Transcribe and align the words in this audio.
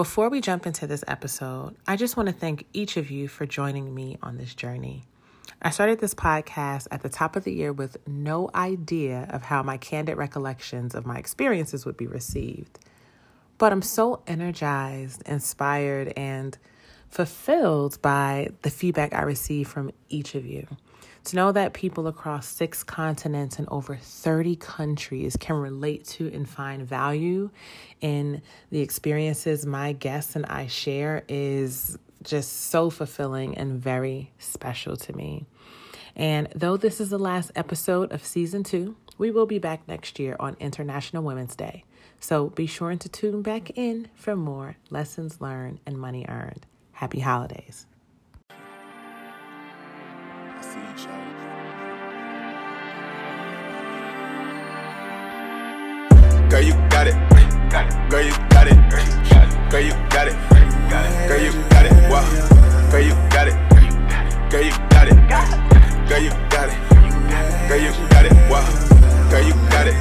Before 0.00 0.30
we 0.30 0.40
jump 0.40 0.66
into 0.66 0.86
this 0.86 1.04
episode, 1.06 1.76
I 1.86 1.96
just 1.96 2.16
want 2.16 2.30
to 2.30 2.34
thank 2.34 2.64
each 2.72 2.96
of 2.96 3.10
you 3.10 3.28
for 3.28 3.44
joining 3.44 3.94
me 3.94 4.16
on 4.22 4.38
this 4.38 4.54
journey. 4.54 5.04
I 5.60 5.68
started 5.68 6.00
this 6.00 6.14
podcast 6.14 6.86
at 6.90 7.02
the 7.02 7.10
top 7.10 7.36
of 7.36 7.44
the 7.44 7.52
year 7.52 7.70
with 7.70 7.98
no 8.08 8.48
idea 8.54 9.28
of 9.28 9.42
how 9.42 9.62
my 9.62 9.76
candid 9.76 10.16
recollections 10.16 10.94
of 10.94 11.04
my 11.04 11.18
experiences 11.18 11.84
would 11.84 11.98
be 11.98 12.06
received. 12.06 12.78
But 13.58 13.72
I'm 13.72 13.82
so 13.82 14.22
energized, 14.26 15.20
inspired, 15.28 16.14
and 16.16 16.56
fulfilled 17.10 18.00
by 18.00 18.52
the 18.62 18.70
feedback 18.70 19.12
I 19.12 19.20
receive 19.20 19.68
from 19.68 19.90
each 20.08 20.34
of 20.34 20.46
you. 20.46 20.66
To 21.24 21.36
know 21.36 21.52
that 21.52 21.74
people 21.74 22.06
across 22.06 22.46
six 22.46 22.82
continents 22.82 23.58
and 23.58 23.68
over 23.70 23.94
30 23.94 24.56
countries 24.56 25.36
can 25.38 25.56
relate 25.56 26.04
to 26.06 26.32
and 26.32 26.48
find 26.48 26.86
value 26.86 27.50
in 28.00 28.42
the 28.70 28.80
experiences 28.80 29.66
my 29.66 29.92
guests 29.92 30.34
and 30.34 30.46
I 30.46 30.66
share 30.66 31.24
is 31.28 31.98
just 32.22 32.70
so 32.70 32.90
fulfilling 32.90 33.56
and 33.56 33.80
very 33.80 34.32
special 34.38 34.96
to 34.96 35.16
me. 35.16 35.46
And 36.16 36.48
though 36.54 36.76
this 36.76 37.00
is 37.00 37.10
the 37.10 37.18
last 37.18 37.50
episode 37.54 38.12
of 38.12 38.24
season 38.24 38.64
two, 38.64 38.96
we 39.18 39.30
will 39.30 39.46
be 39.46 39.58
back 39.58 39.86
next 39.86 40.18
year 40.18 40.36
on 40.40 40.56
International 40.58 41.22
Women's 41.22 41.54
Day. 41.54 41.84
So 42.18 42.48
be 42.48 42.66
sure 42.66 42.94
to 42.94 43.08
tune 43.08 43.42
back 43.42 43.70
in 43.76 44.08
for 44.14 44.36
more 44.36 44.76
lessons 44.90 45.40
learned 45.40 45.80
and 45.86 45.98
money 45.98 46.26
earned. 46.28 46.66
Happy 46.92 47.20
holidays. 47.20 47.86
Girl, 50.70 50.78
you 56.62 56.74
got 56.88 57.08
it. 57.08 57.14
Girl, 58.08 58.22
you 58.22 58.30
got 58.50 58.68
it. 58.68 58.76
Girl, 59.68 59.80
you 59.82 59.90
got 60.10 60.28
it. 60.28 60.34
Girl, 61.26 61.40
you 61.42 61.50
got 61.70 61.86
it. 61.86 61.92
Wow. 62.08 62.22
Girl, 62.88 63.00
you 63.02 63.14
got 63.30 63.48
it. 63.48 63.54
Girl, 64.50 64.62
you 64.62 64.70
got 64.90 65.08
it. 65.08 65.16
Girl, 66.08 66.20
you 66.22 66.30
got 66.50 66.68
it. 66.68 66.78
Girl, 67.68 67.80
you 67.80 67.90
got 68.08 68.24
it. 68.26 68.32
Wow. 68.48 68.64
Girl, 69.28 69.42
you 69.42 69.54
got 69.70 69.88
it. 69.88 69.96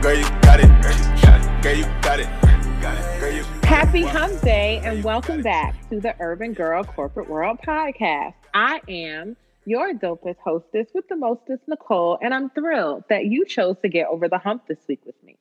Girl, 0.00 0.14
you 0.14 0.28
got 0.42 0.60
it. 0.60 0.68
Girl, 1.62 1.74
you 1.74 1.86
got 2.02 2.20
it. 2.20 2.28
Happy 3.64 4.02
Hump 4.02 4.40
Day 4.42 4.80
and 4.84 5.02
welcome 5.02 5.42
back 5.42 5.74
to 5.88 5.98
the 5.98 6.14
Urban 6.20 6.52
Girl 6.52 6.84
Corporate 6.84 7.28
World 7.28 7.58
Podcast. 7.66 8.34
I 8.54 8.80
am 8.86 9.34
your 9.64 9.94
dopest 9.94 10.38
hostess 10.38 10.88
with 10.94 11.08
the 11.08 11.16
mostest, 11.16 11.66
Nicole, 11.68 12.18
and 12.20 12.34
I'm 12.34 12.50
thrilled 12.50 13.04
that 13.08 13.26
you 13.26 13.44
chose 13.44 13.76
to 13.82 13.88
get 13.88 14.08
over 14.08 14.28
the 14.28 14.38
hump 14.38 14.66
this 14.66 14.78
week 14.88 15.00
with 15.06 15.20
me. 15.22 15.36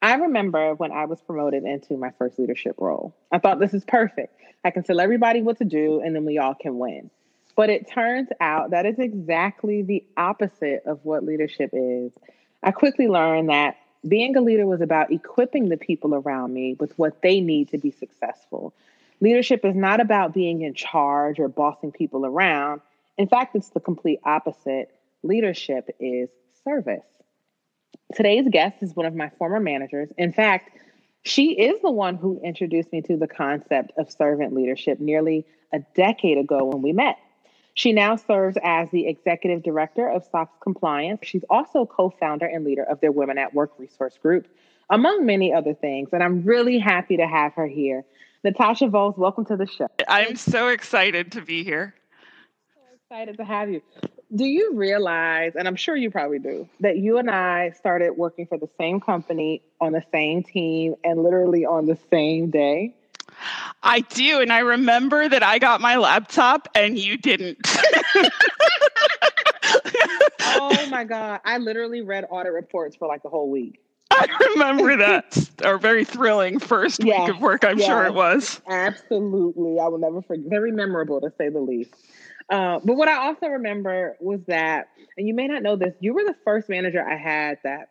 I 0.00 0.14
remember 0.14 0.74
when 0.74 0.90
I 0.90 1.04
was 1.04 1.20
promoted 1.20 1.64
into 1.64 1.96
my 1.96 2.10
first 2.18 2.38
leadership 2.38 2.74
role. 2.78 3.14
I 3.30 3.38
thought 3.38 3.60
this 3.60 3.72
is 3.72 3.84
perfect. 3.84 4.34
I 4.64 4.70
can 4.70 4.82
tell 4.82 5.00
everybody 5.00 5.42
what 5.42 5.58
to 5.58 5.64
do 5.64 6.00
and 6.00 6.14
then 6.14 6.24
we 6.24 6.38
all 6.38 6.54
can 6.54 6.78
win. 6.78 7.10
But 7.54 7.70
it 7.70 7.88
turns 7.88 8.28
out 8.40 8.70
that 8.70 8.86
is 8.86 8.98
exactly 8.98 9.82
the 9.82 10.04
opposite 10.16 10.82
of 10.86 11.00
what 11.04 11.24
leadership 11.24 11.70
is. 11.72 12.12
I 12.62 12.72
quickly 12.72 13.06
learned 13.06 13.50
that 13.50 13.76
being 14.08 14.36
a 14.36 14.40
leader 14.40 14.66
was 14.66 14.80
about 14.80 15.12
equipping 15.12 15.68
the 15.68 15.76
people 15.76 16.14
around 16.14 16.52
me 16.52 16.74
with 16.80 16.98
what 16.98 17.22
they 17.22 17.40
need 17.40 17.68
to 17.70 17.78
be 17.78 17.92
successful. 17.92 18.72
Leadership 19.20 19.64
is 19.64 19.76
not 19.76 20.00
about 20.00 20.34
being 20.34 20.62
in 20.62 20.74
charge 20.74 21.38
or 21.38 21.46
bossing 21.46 21.92
people 21.92 22.26
around. 22.26 22.80
In 23.18 23.28
fact, 23.28 23.54
it's 23.54 23.70
the 23.70 23.80
complete 23.80 24.20
opposite. 24.24 24.90
Leadership 25.22 25.94
is 26.00 26.28
service. 26.64 27.04
Today's 28.14 28.46
guest 28.50 28.82
is 28.82 28.94
one 28.94 29.06
of 29.06 29.14
my 29.14 29.30
former 29.38 29.60
managers. 29.60 30.08
In 30.18 30.32
fact, 30.32 30.70
she 31.22 31.52
is 31.52 31.80
the 31.82 31.90
one 31.90 32.16
who 32.16 32.40
introduced 32.42 32.92
me 32.92 33.00
to 33.02 33.16
the 33.16 33.28
concept 33.28 33.92
of 33.96 34.10
servant 34.10 34.54
leadership 34.54 34.98
nearly 34.98 35.46
a 35.72 35.80
decade 35.94 36.38
ago 36.38 36.64
when 36.64 36.82
we 36.82 36.92
met. 36.92 37.16
She 37.74 37.92
now 37.92 38.16
serves 38.16 38.58
as 38.62 38.90
the 38.90 39.06
executive 39.06 39.62
director 39.62 40.08
of 40.08 40.24
SOX 40.30 40.52
Compliance. 40.62 41.20
She's 41.22 41.44
also 41.48 41.86
co 41.86 42.10
founder 42.10 42.46
and 42.46 42.64
leader 42.64 42.82
of 42.82 43.00
their 43.00 43.12
Women 43.12 43.38
at 43.38 43.54
Work 43.54 43.72
resource 43.78 44.18
group, 44.18 44.46
among 44.90 45.24
many 45.24 45.54
other 45.54 45.72
things. 45.72 46.10
And 46.12 46.22
I'm 46.22 46.42
really 46.42 46.78
happy 46.78 47.16
to 47.16 47.26
have 47.26 47.54
her 47.54 47.66
here. 47.66 48.04
Natasha 48.44 48.88
Voles, 48.88 49.16
welcome 49.16 49.44
to 49.46 49.56
the 49.56 49.66
show. 49.66 49.86
I'm 50.08 50.36
so 50.36 50.68
excited 50.68 51.32
to 51.32 51.40
be 51.40 51.64
here. 51.64 51.94
Excited 53.12 53.36
to 53.36 53.44
have 53.44 53.68
you. 53.68 53.82
Do 54.34 54.46
you 54.46 54.72
realize, 54.74 55.52
and 55.54 55.68
I'm 55.68 55.76
sure 55.76 55.94
you 55.94 56.10
probably 56.10 56.38
do, 56.38 56.66
that 56.80 56.96
you 56.96 57.18
and 57.18 57.30
I 57.30 57.72
started 57.72 58.12
working 58.12 58.46
for 58.46 58.56
the 58.56 58.70
same 58.80 59.00
company 59.00 59.60
on 59.82 59.92
the 59.92 60.02
same 60.10 60.42
team 60.42 60.94
and 61.04 61.22
literally 61.22 61.66
on 61.66 61.84
the 61.84 61.98
same 62.10 62.48
day? 62.48 62.94
I 63.82 64.00
do. 64.00 64.40
And 64.40 64.50
I 64.50 64.60
remember 64.60 65.28
that 65.28 65.42
I 65.42 65.58
got 65.58 65.82
my 65.82 65.96
laptop 65.96 66.70
and 66.74 66.98
you 66.98 67.18
didn't. 67.18 67.58
oh 70.40 70.86
my 70.88 71.04
God. 71.04 71.42
I 71.44 71.58
literally 71.58 72.00
read 72.00 72.24
audit 72.30 72.54
reports 72.54 72.96
for 72.96 73.08
like 73.08 73.22
the 73.22 73.28
whole 73.28 73.50
week. 73.50 73.78
I 74.10 74.26
remember 74.54 74.96
that. 74.96 75.50
Our 75.62 75.76
very 75.76 76.06
thrilling 76.06 76.58
first 76.58 77.04
yes, 77.04 77.20
week 77.20 77.36
of 77.36 77.42
work, 77.42 77.62
I'm 77.62 77.78
yes, 77.78 77.88
sure 77.88 78.06
it 78.06 78.14
was. 78.14 78.62
Absolutely. 78.66 79.78
I 79.78 79.88
will 79.88 79.98
never 79.98 80.22
forget. 80.22 80.46
Very 80.48 80.72
memorable 80.72 81.20
to 81.20 81.30
say 81.36 81.50
the 81.50 81.60
least. 81.60 81.94
Uh, 82.50 82.80
but 82.84 82.96
what 82.96 83.08
I 83.08 83.26
also 83.26 83.46
remember 83.46 84.16
was 84.20 84.40
that, 84.46 84.88
and 85.16 85.26
you 85.26 85.34
may 85.34 85.46
not 85.46 85.62
know 85.62 85.76
this, 85.76 85.94
you 86.00 86.14
were 86.14 86.24
the 86.24 86.36
first 86.44 86.68
manager 86.68 87.06
I 87.06 87.16
had 87.16 87.58
that 87.64 87.90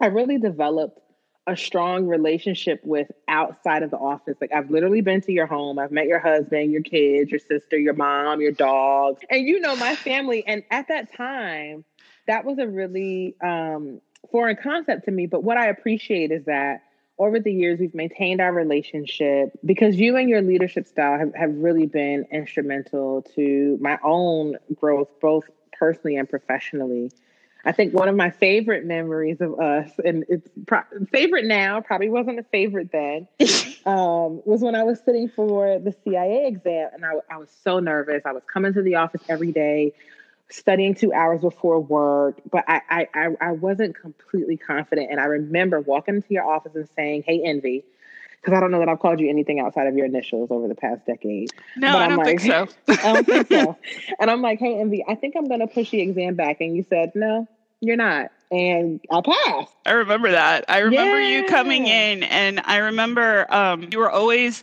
I 0.00 0.06
really 0.06 0.38
developed 0.38 0.98
a 1.46 1.56
strong 1.56 2.06
relationship 2.06 2.80
with 2.84 3.10
outside 3.26 3.82
of 3.82 3.90
the 3.90 3.96
office. 3.96 4.36
Like 4.40 4.52
I've 4.52 4.70
literally 4.70 5.00
been 5.00 5.20
to 5.22 5.32
your 5.32 5.46
home, 5.46 5.78
I've 5.78 5.90
met 5.90 6.06
your 6.06 6.20
husband, 6.20 6.70
your 6.70 6.82
kids, 6.82 7.30
your 7.30 7.40
sister, 7.40 7.76
your 7.76 7.94
mom, 7.94 8.40
your 8.40 8.52
dog, 8.52 9.18
and 9.28 9.46
you 9.46 9.58
know 9.60 9.74
my 9.76 9.96
family. 9.96 10.46
And 10.46 10.62
at 10.70 10.88
that 10.88 11.14
time, 11.16 11.84
that 12.28 12.44
was 12.44 12.58
a 12.58 12.68
really 12.68 13.34
um, 13.42 14.00
foreign 14.30 14.56
concept 14.56 15.06
to 15.06 15.10
me. 15.10 15.26
But 15.26 15.42
what 15.42 15.56
I 15.56 15.66
appreciate 15.66 16.30
is 16.30 16.44
that 16.44 16.82
over 17.24 17.40
the 17.40 17.52
years, 17.52 17.78
we've 17.80 17.94
maintained 17.94 18.40
our 18.40 18.52
relationship 18.52 19.58
because 19.64 19.96
you 19.96 20.16
and 20.16 20.28
your 20.28 20.42
leadership 20.42 20.86
style 20.86 21.18
have, 21.18 21.34
have 21.34 21.54
really 21.54 21.86
been 21.86 22.26
instrumental 22.30 23.22
to 23.34 23.78
my 23.80 23.98
own 24.02 24.56
growth, 24.74 25.08
both 25.20 25.44
personally 25.78 26.16
and 26.16 26.28
professionally. 26.28 27.10
I 27.64 27.72
think 27.72 27.94
one 27.94 28.08
of 28.08 28.16
my 28.16 28.30
favorite 28.30 28.84
memories 28.84 29.40
of 29.40 29.58
us, 29.60 29.90
and 30.04 30.24
it's 30.28 30.48
pro- 30.66 30.82
favorite 31.12 31.44
now, 31.44 31.80
probably 31.80 32.10
wasn't 32.10 32.40
a 32.40 32.42
favorite 32.44 32.90
then, 32.90 33.28
um, 33.86 34.42
was 34.44 34.60
when 34.60 34.74
I 34.74 34.82
was 34.82 35.00
sitting 35.04 35.28
for 35.28 35.78
the 35.78 35.94
CIA 36.04 36.48
exam 36.48 36.90
and 36.92 37.04
I, 37.04 37.12
I 37.30 37.36
was 37.36 37.50
so 37.62 37.78
nervous. 37.78 38.22
I 38.24 38.32
was 38.32 38.42
coming 38.52 38.74
to 38.74 38.82
the 38.82 38.96
office 38.96 39.22
every 39.28 39.52
day 39.52 39.92
studying 40.52 40.94
two 40.94 41.12
hours 41.12 41.40
before 41.40 41.80
work, 41.80 42.40
but 42.50 42.64
I, 42.68 43.06
I, 43.14 43.28
I 43.40 43.52
wasn't 43.52 43.96
completely 43.96 44.56
confident. 44.56 45.10
And 45.10 45.20
I 45.20 45.24
remember 45.24 45.80
walking 45.80 46.16
into 46.16 46.28
your 46.30 46.44
office 46.44 46.74
and 46.74 46.88
saying, 46.94 47.24
"Hey, 47.26 47.42
Envy," 47.44 47.84
because 48.40 48.56
I 48.56 48.60
don't 48.60 48.70
know 48.70 48.78
that 48.80 48.88
I've 48.88 49.00
called 49.00 49.20
you 49.20 49.28
anything 49.28 49.60
outside 49.60 49.86
of 49.86 49.96
your 49.96 50.06
initials 50.06 50.50
over 50.50 50.68
the 50.68 50.74
past 50.74 51.06
decade. 51.06 51.50
No, 51.76 51.96
I 51.96 52.08
don't 52.08 52.18
like, 52.18 52.26
think 52.26 52.40
so. 52.40 52.68
I 52.88 53.12
don't 53.12 53.26
think 53.26 53.48
so. 53.48 53.76
And 54.20 54.30
I'm 54.30 54.42
like, 54.42 54.58
"Hey, 54.58 54.78
Envy, 54.78 55.04
I 55.06 55.14
think 55.14 55.34
I'm 55.36 55.48
going 55.48 55.60
to 55.60 55.66
push 55.66 55.90
the 55.90 56.00
exam 56.00 56.34
back." 56.34 56.60
And 56.60 56.76
you 56.76 56.84
said, 56.88 57.12
"No, 57.14 57.48
you're 57.80 57.96
not." 57.96 58.30
And 58.50 59.00
I 59.10 59.22
passed. 59.22 59.72
I 59.86 59.92
remember 59.92 60.32
that. 60.32 60.66
I 60.68 60.80
remember 60.80 61.18
yeah. 61.18 61.40
you 61.40 61.46
coming 61.46 61.86
in, 61.86 62.22
and 62.24 62.60
I 62.64 62.78
remember 62.78 63.46
um, 63.52 63.88
you 63.90 63.98
were 63.98 64.10
always 64.10 64.62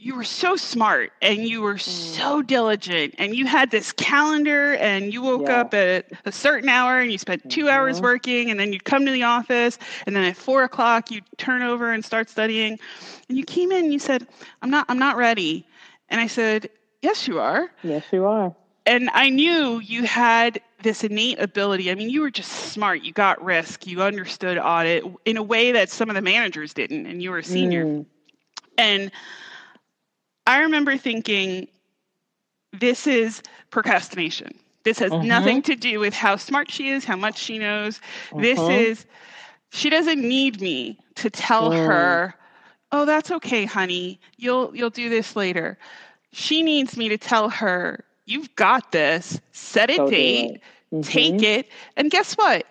you 0.00 0.14
were 0.14 0.24
so 0.24 0.54
smart 0.54 1.12
and 1.20 1.48
you 1.48 1.60
were 1.60 1.76
so 1.76 2.40
mm. 2.40 2.46
diligent 2.46 3.16
and 3.18 3.34
you 3.34 3.46
had 3.46 3.72
this 3.72 3.90
calendar 3.92 4.74
and 4.74 5.12
you 5.12 5.20
woke 5.20 5.48
yeah. 5.48 5.60
up 5.60 5.74
at 5.74 6.06
a 6.24 6.30
certain 6.30 6.68
hour 6.68 7.00
and 7.00 7.10
you 7.10 7.18
spent 7.18 7.50
2 7.50 7.62
mm-hmm. 7.62 7.68
hours 7.68 8.00
working 8.00 8.48
and 8.48 8.60
then 8.60 8.72
you'd 8.72 8.84
come 8.84 9.04
to 9.04 9.10
the 9.10 9.24
office 9.24 9.76
and 10.06 10.14
then 10.14 10.22
at 10.22 10.36
four 10.36 10.62
o'clock 10.62 11.10
you'd 11.10 11.24
turn 11.36 11.62
over 11.62 11.92
and 11.92 12.04
start 12.04 12.30
studying 12.30 12.78
and 13.28 13.36
you 13.36 13.44
came 13.44 13.72
in 13.72 13.84
and 13.84 13.92
you 13.92 13.98
said 13.98 14.26
i'm 14.62 14.70
not 14.70 14.86
i'm 14.88 15.00
not 15.00 15.16
ready 15.16 15.66
and 16.10 16.20
i 16.20 16.28
said 16.28 16.70
yes 17.02 17.26
you 17.26 17.40
are 17.40 17.68
yes 17.82 18.04
you 18.12 18.24
are 18.24 18.54
and 18.86 19.10
i 19.14 19.28
knew 19.28 19.80
you 19.80 20.04
had 20.04 20.60
this 20.84 21.02
innate 21.02 21.40
ability 21.40 21.90
i 21.90 21.94
mean 21.96 22.08
you 22.08 22.20
were 22.20 22.30
just 22.30 22.52
smart 22.52 23.02
you 23.02 23.12
got 23.12 23.42
risk 23.44 23.84
you 23.84 24.00
understood 24.00 24.58
audit 24.58 25.02
in 25.24 25.36
a 25.36 25.42
way 25.42 25.72
that 25.72 25.90
some 25.90 26.08
of 26.08 26.14
the 26.14 26.22
managers 26.22 26.72
didn't 26.72 27.04
and 27.06 27.20
you 27.20 27.32
were 27.32 27.38
a 27.38 27.44
senior 27.44 27.84
mm. 27.84 28.06
and 28.76 29.10
I 30.48 30.60
remember 30.60 30.96
thinking, 30.96 31.68
this 32.72 33.06
is 33.06 33.42
procrastination. 33.70 34.58
This 34.84 34.98
has 34.98 35.12
uh-huh. 35.12 35.22
nothing 35.22 35.62
to 35.62 35.74
do 35.74 36.00
with 36.00 36.14
how 36.14 36.36
smart 36.36 36.70
she 36.70 36.88
is, 36.88 37.04
how 37.04 37.16
much 37.16 37.38
she 37.38 37.58
knows. 37.58 38.00
Uh-huh. 38.32 38.40
This 38.40 38.58
is, 38.58 39.06
she 39.70 39.90
doesn't 39.90 40.20
need 40.20 40.60
me 40.60 40.98
to 41.16 41.28
tell 41.28 41.70
her, 41.70 42.34
oh, 42.92 43.04
that's 43.04 43.30
okay, 43.30 43.66
honey. 43.66 44.18
You'll 44.38 44.74
you'll 44.74 44.90
do 44.90 45.10
this 45.10 45.36
later. 45.36 45.76
She 46.32 46.62
needs 46.62 46.96
me 46.96 47.08
to 47.10 47.18
tell 47.18 47.50
her, 47.50 48.02
you've 48.24 48.54
got 48.56 48.92
this. 48.92 49.40
Set 49.52 49.90
a 49.90 50.08
date, 50.08 50.60
mm-hmm. 50.92 51.02
take 51.02 51.42
it, 51.42 51.68
and 51.96 52.10
guess 52.10 52.34
what? 52.34 52.66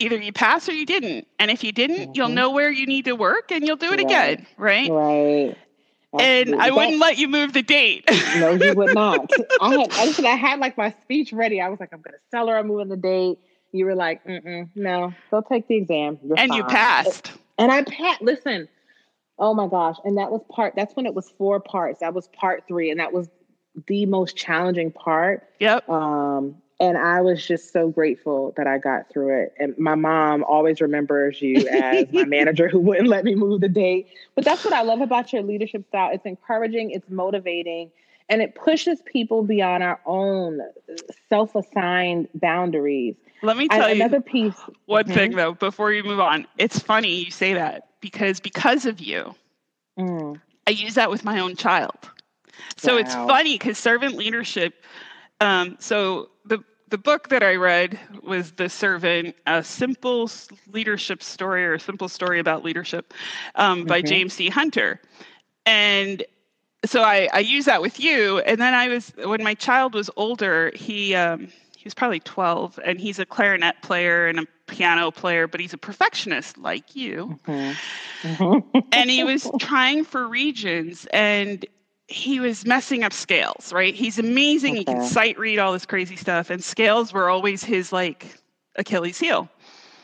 either 0.00 0.16
you 0.16 0.32
pass 0.32 0.68
or 0.68 0.72
you 0.72 0.86
didn't. 0.86 1.26
And 1.38 1.50
if 1.50 1.62
you 1.62 1.72
didn't, 1.72 1.96
Mm-hmm. 1.96 2.12
you'll 2.14 2.28
know 2.28 2.50
where 2.50 2.70
you 2.70 2.86
need 2.86 3.04
to 3.06 3.12
work 3.14 3.52
and 3.52 3.66
you'll 3.66 3.76
do 3.76 3.92
it 3.92 3.98
Right. 3.98 4.00
again, 4.00 4.46
right? 4.56 4.90
Right. 4.90 5.56
And 6.20 6.54
I 6.56 6.70
wouldn't 6.70 6.98
let 6.98 7.18
you 7.18 7.28
move 7.28 7.52
the 7.52 7.62
date. 7.62 8.08
no, 8.36 8.52
you 8.52 8.74
would 8.74 8.94
not. 8.94 9.30
I 9.60 9.74
had, 9.74 9.92
I 9.92 10.12
said 10.12 10.24
I 10.24 10.36
had 10.36 10.60
like 10.60 10.76
my 10.76 10.94
speech 11.02 11.32
ready. 11.32 11.60
I 11.60 11.68
was 11.68 11.80
like, 11.80 11.90
I'm 11.92 12.00
going 12.00 12.14
to 12.14 12.20
tell 12.30 12.48
her 12.48 12.56
I'm 12.56 12.66
moving 12.68 12.88
the 12.88 12.96
date. 12.96 13.38
You 13.72 13.86
were 13.86 13.94
like, 13.94 14.24
Mm-mm, 14.24 14.68
no, 14.74 15.12
go 15.30 15.40
take 15.40 15.66
the 15.66 15.76
exam. 15.76 16.18
You're 16.24 16.38
and 16.38 16.54
you 16.54 16.62
passed. 16.64 17.32
And 17.58 17.72
I 17.72 17.82
passed. 17.82 18.22
Listen, 18.22 18.68
oh 19.38 19.54
my 19.54 19.66
gosh. 19.66 19.96
And 20.04 20.18
that 20.18 20.30
was 20.30 20.42
part, 20.50 20.74
that's 20.76 20.94
when 20.94 21.06
it 21.06 21.14
was 21.14 21.30
four 21.36 21.58
parts. 21.60 22.00
That 22.00 22.14
was 22.14 22.28
part 22.28 22.64
three. 22.68 22.90
And 22.90 23.00
that 23.00 23.12
was 23.12 23.28
the 23.88 24.06
most 24.06 24.36
challenging 24.36 24.92
part. 24.92 25.48
Yep. 25.58 25.88
Um, 25.88 26.56
and 26.84 26.98
I 26.98 27.20
was 27.20 27.46
just 27.46 27.72
so 27.72 27.88
grateful 27.88 28.52
that 28.56 28.66
I 28.66 28.78
got 28.78 29.08
through 29.10 29.42
it. 29.42 29.54
And 29.58 29.76
my 29.78 29.94
mom 29.94 30.44
always 30.44 30.80
remembers 30.80 31.40
you 31.40 31.68
as 31.72 32.12
my 32.12 32.24
manager 32.24 32.68
who 32.68 32.80
wouldn't 32.80 33.08
let 33.08 33.24
me 33.24 33.34
move 33.34 33.60
the 33.60 33.68
date. 33.68 34.08
But 34.34 34.44
that's 34.44 34.64
what 34.64 34.74
I 34.74 34.82
love 34.82 35.00
about 35.00 35.32
your 35.32 35.42
leadership 35.42 35.86
style. 35.88 36.10
It's 36.12 36.26
encouraging, 36.26 36.90
it's 36.90 37.08
motivating, 37.10 37.90
and 38.28 38.42
it 38.42 38.54
pushes 38.54 39.00
people 39.02 39.42
beyond 39.42 39.82
our 39.82 40.00
own 40.06 40.60
self 41.28 41.54
assigned 41.54 42.28
boundaries. 42.34 43.16
Let 43.42 43.56
me 43.56 43.68
I- 43.68 43.78
tell 43.78 43.90
you 43.90 44.04
another 44.04 44.20
piece. 44.20 44.60
one 44.86 45.04
Mhm. 45.04 45.12
thing 45.14 45.36
though 45.36 45.54
before 45.54 45.92
you 45.92 46.02
move 46.02 46.20
on. 46.20 46.46
It's 46.58 46.78
funny 46.78 47.14
you 47.24 47.30
say 47.30 47.54
that 47.54 47.88
because 48.00 48.40
because 48.40 48.86
of 48.86 49.00
you, 49.00 49.34
Mm, 49.98 50.40
I 50.66 50.70
use 50.70 50.94
that 50.94 51.10
with 51.10 51.24
my 51.24 51.40
own 51.40 51.56
child. 51.56 52.10
So 52.76 52.96
it's 52.96 53.14
funny 53.14 53.54
because 53.54 53.78
servant 53.78 54.16
leadership. 54.16 54.74
Um, 55.40 55.76
so 55.80 56.30
the 56.94 56.98
book 56.98 57.28
that 57.28 57.42
I 57.42 57.56
read 57.56 57.98
was 58.22 58.52
The 58.52 58.68
Servant, 58.68 59.34
a 59.48 59.64
simple 59.64 60.30
leadership 60.70 61.24
story 61.24 61.66
or 61.66 61.74
a 61.74 61.80
simple 61.80 62.08
story 62.08 62.38
about 62.38 62.62
leadership 62.62 63.12
um, 63.56 63.84
by 63.84 64.00
Mhm. 64.00 64.06
James 64.06 64.34
C. 64.34 64.48
Hunter, 64.48 65.00
and 65.66 66.22
so 66.84 67.02
I, 67.02 67.28
I 67.32 67.40
use 67.40 67.64
that 67.64 67.82
with 67.82 67.98
you. 67.98 68.38
And 68.40 68.60
then 68.60 68.74
I 68.74 68.86
was 68.86 69.12
when 69.24 69.42
my 69.42 69.54
child 69.54 69.94
was 69.94 70.08
older, 70.16 70.70
he 70.76 71.16
um, 71.16 71.48
he 71.76 71.82
was 71.84 71.94
probably 71.94 72.20
twelve, 72.20 72.78
and 72.84 73.00
he's 73.00 73.18
a 73.18 73.26
clarinet 73.26 73.82
player 73.82 74.28
and 74.28 74.38
a 74.38 74.46
piano 74.68 75.10
player, 75.10 75.48
but 75.48 75.58
he's 75.58 75.72
a 75.72 75.78
perfectionist 75.78 76.58
like 76.58 76.94
you 76.94 77.36
mhm, 77.48 77.76
mhm. 78.22 78.84
and 78.92 79.10
he 79.10 79.24
was 79.24 79.50
trying 79.58 80.04
for 80.04 80.28
regions 80.28 81.08
and 81.12 81.66
he 82.08 82.38
was 82.40 82.66
messing 82.66 83.02
up 83.02 83.12
scales 83.12 83.72
right? 83.72 83.94
He's 83.94 84.18
amazing. 84.18 84.76
He 84.76 84.84
can 84.84 85.02
sight 85.02 85.38
read 85.38 85.58
all 85.58 85.72
this 85.72 85.86
crazy 85.86 86.16
stuff 86.16 86.50
and 86.50 86.62
scales 86.62 87.12
were 87.12 87.30
always 87.30 87.64
his 87.64 87.92
like 87.92 88.26
achilles 88.76 89.18
heel. 89.18 89.48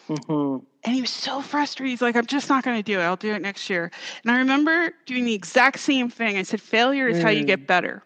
Mhm. 0.09 0.65
and 0.83 0.95
he 0.95 1.01
was 1.03 1.11
so 1.11 1.41
frustrated. 1.41 1.91
He's 1.91 2.03
like 2.03 2.17
i'm 2.17 2.27
just 2.27 2.49
not 2.49 2.65
going 2.65 2.77
to 2.77 2.83
do 2.83 2.99
it. 2.99 3.03
I'll 3.03 3.17
do 3.17 3.33
it 3.33 3.43
next 3.43 3.69
year. 3.71 3.91
And 4.23 4.33
i 4.33 4.39
remember 4.39 4.93
doing 5.07 5.25
the 5.25 5.35
exact 5.35 5.79
same 5.79 6.09
thing. 6.09 6.37
I 6.37 6.43
said 6.43 6.61
failure 6.61 7.07
is 7.09 7.23
how 7.23 7.29
you 7.31 7.45
get 7.45 7.67
better. 7.67 8.03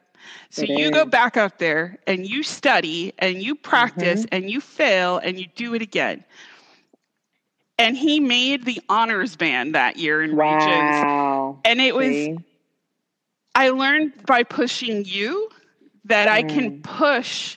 So 0.51 0.63
It 0.63 0.71
you 0.71 0.91
go 0.91 1.05
back 1.05 1.37
up 1.37 1.59
there 1.59 1.99
and 2.07 2.27
you 2.27 2.43
study 2.43 3.13
and 3.19 3.43
you 3.43 3.55
practice 3.55 4.27
and 4.33 4.51
you 4.51 4.61
fail 4.61 5.19
and 5.19 5.39
you 5.39 5.47
do 5.55 5.75
it 5.75 5.83
again. 5.83 6.25
And 7.79 7.97
he 7.97 8.21
made 8.21 8.65
the 8.65 8.81
honors 8.89 9.37
band 9.37 9.75
that 9.75 9.97
year 9.97 10.23
in 10.23 10.37
regions. 10.37 11.61
And 11.65 11.81
it 11.81 11.95
was 11.95 12.07
See? 12.07 12.39
I 13.55 13.71
learned 13.71 14.13
by 14.27 14.43
pushing 14.43 15.05
you 15.05 15.49
that 16.05 16.29
I 16.29 16.43
can 16.43 16.71
Mm. 16.71 16.83
push 16.83 17.57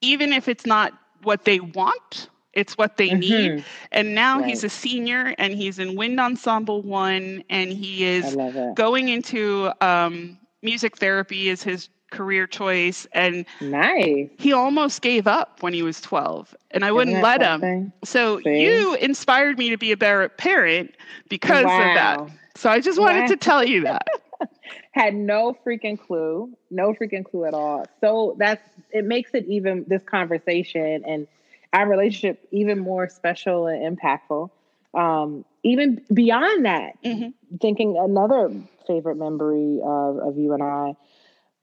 even 0.00 0.32
if 0.32 0.48
it's 0.48 0.66
not 0.66 0.92
what 1.22 1.44
they 1.44 1.60
want, 1.60 2.28
it's 2.52 2.76
what 2.76 2.96
they 2.96 3.14
need. 3.14 3.52
Mhm. 3.52 3.64
And 3.92 4.14
now 4.14 4.40
he's 4.40 4.64
a 4.64 4.68
senior 4.68 5.34
and 5.38 5.54
he's 5.54 5.78
in 5.78 5.94
Wind 5.96 6.18
Ensemble 6.20 6.82
1 6.82 7.44
and 7.48 7.72
he 7.72 8.04
is 8.04 8.36
going 8.74 9.08
into 9.08 9.70
um, 9.80 10.38
music 10.62 10.96
therapy 10.98 11.48
is 11.48 11.62
his 11.62 11.88
career 12.10 12.46
choice 12.46 13.06
and 13.12 13.46
Nice. 13.60 14.30
he 14.38 14.52
almost 14.52 15.02
gave 15.02 15.26
up 15.26 15.62
when 15.62 15.72
he 15.72 15.82
was 15.82 16.00
12 16.00 16.54
and 16.70 16.84
I 16.84 16.92
wouldn't 16.92 17.20
let 17.20 17.42
him. 17.42 17.92
So 18.04 18.40
See? 18.44 18.50
you 18.60 18.94
inspired 19.00 19.58
me 19.58 19.70
to 19.70 19.78
be 19.78 19.92
a 19.92 19.96
better 19.96 20.28
parent 20.28 20.94
because 21.28 21.78
of 21.78 21.92
that. 21.94 22.20
So 22.56 22.70
I 22.70 22.80
just 22.80 22.98
wanted 22.98 23.22
Wow. 23.22 23.26
to 23.28 23.36
tell 23.36 23.64
you 23.64 23.82
that. 23.82 24.06
had 24.92 25.14
no 25.14 25.56
freaking 25.64 25.98
clue 25.98 26.50
no 26.70 26.92
freaking 26.92 27.24
clue 27.24 27.44
at 27.44 27.54
all. 27.54 27.86
So 28.00 28.34
that's 28.38 28.62
it 28.90 29.04
makes 29.04 29.30
it 29.34 29.44
even 29.46 29.84
this 29.88 30.02
conversation 30.02 31.04
and 31.06 31.26
our 31.72 31.88
relationship 31.88 32.46
even 32.50 32.78
more 32.78 33.08
special 33.08 33.66
and 33.66 33.98
impactful. 33.98 34.50
Um 34.94 35.44
even 35.62 36.02
beyond 36.12 36.64
that 36.66 37.02
Mhm. 37.04 37.32
thinking 37.60 37.96
another 37.96 38.50
favorite 38.86 39.16
memory 39.16 39.80
of, 39.84 40.18
of 40.18 40.36
you 40.38 40.52
and 40.54 40.62
i 40.62 40.96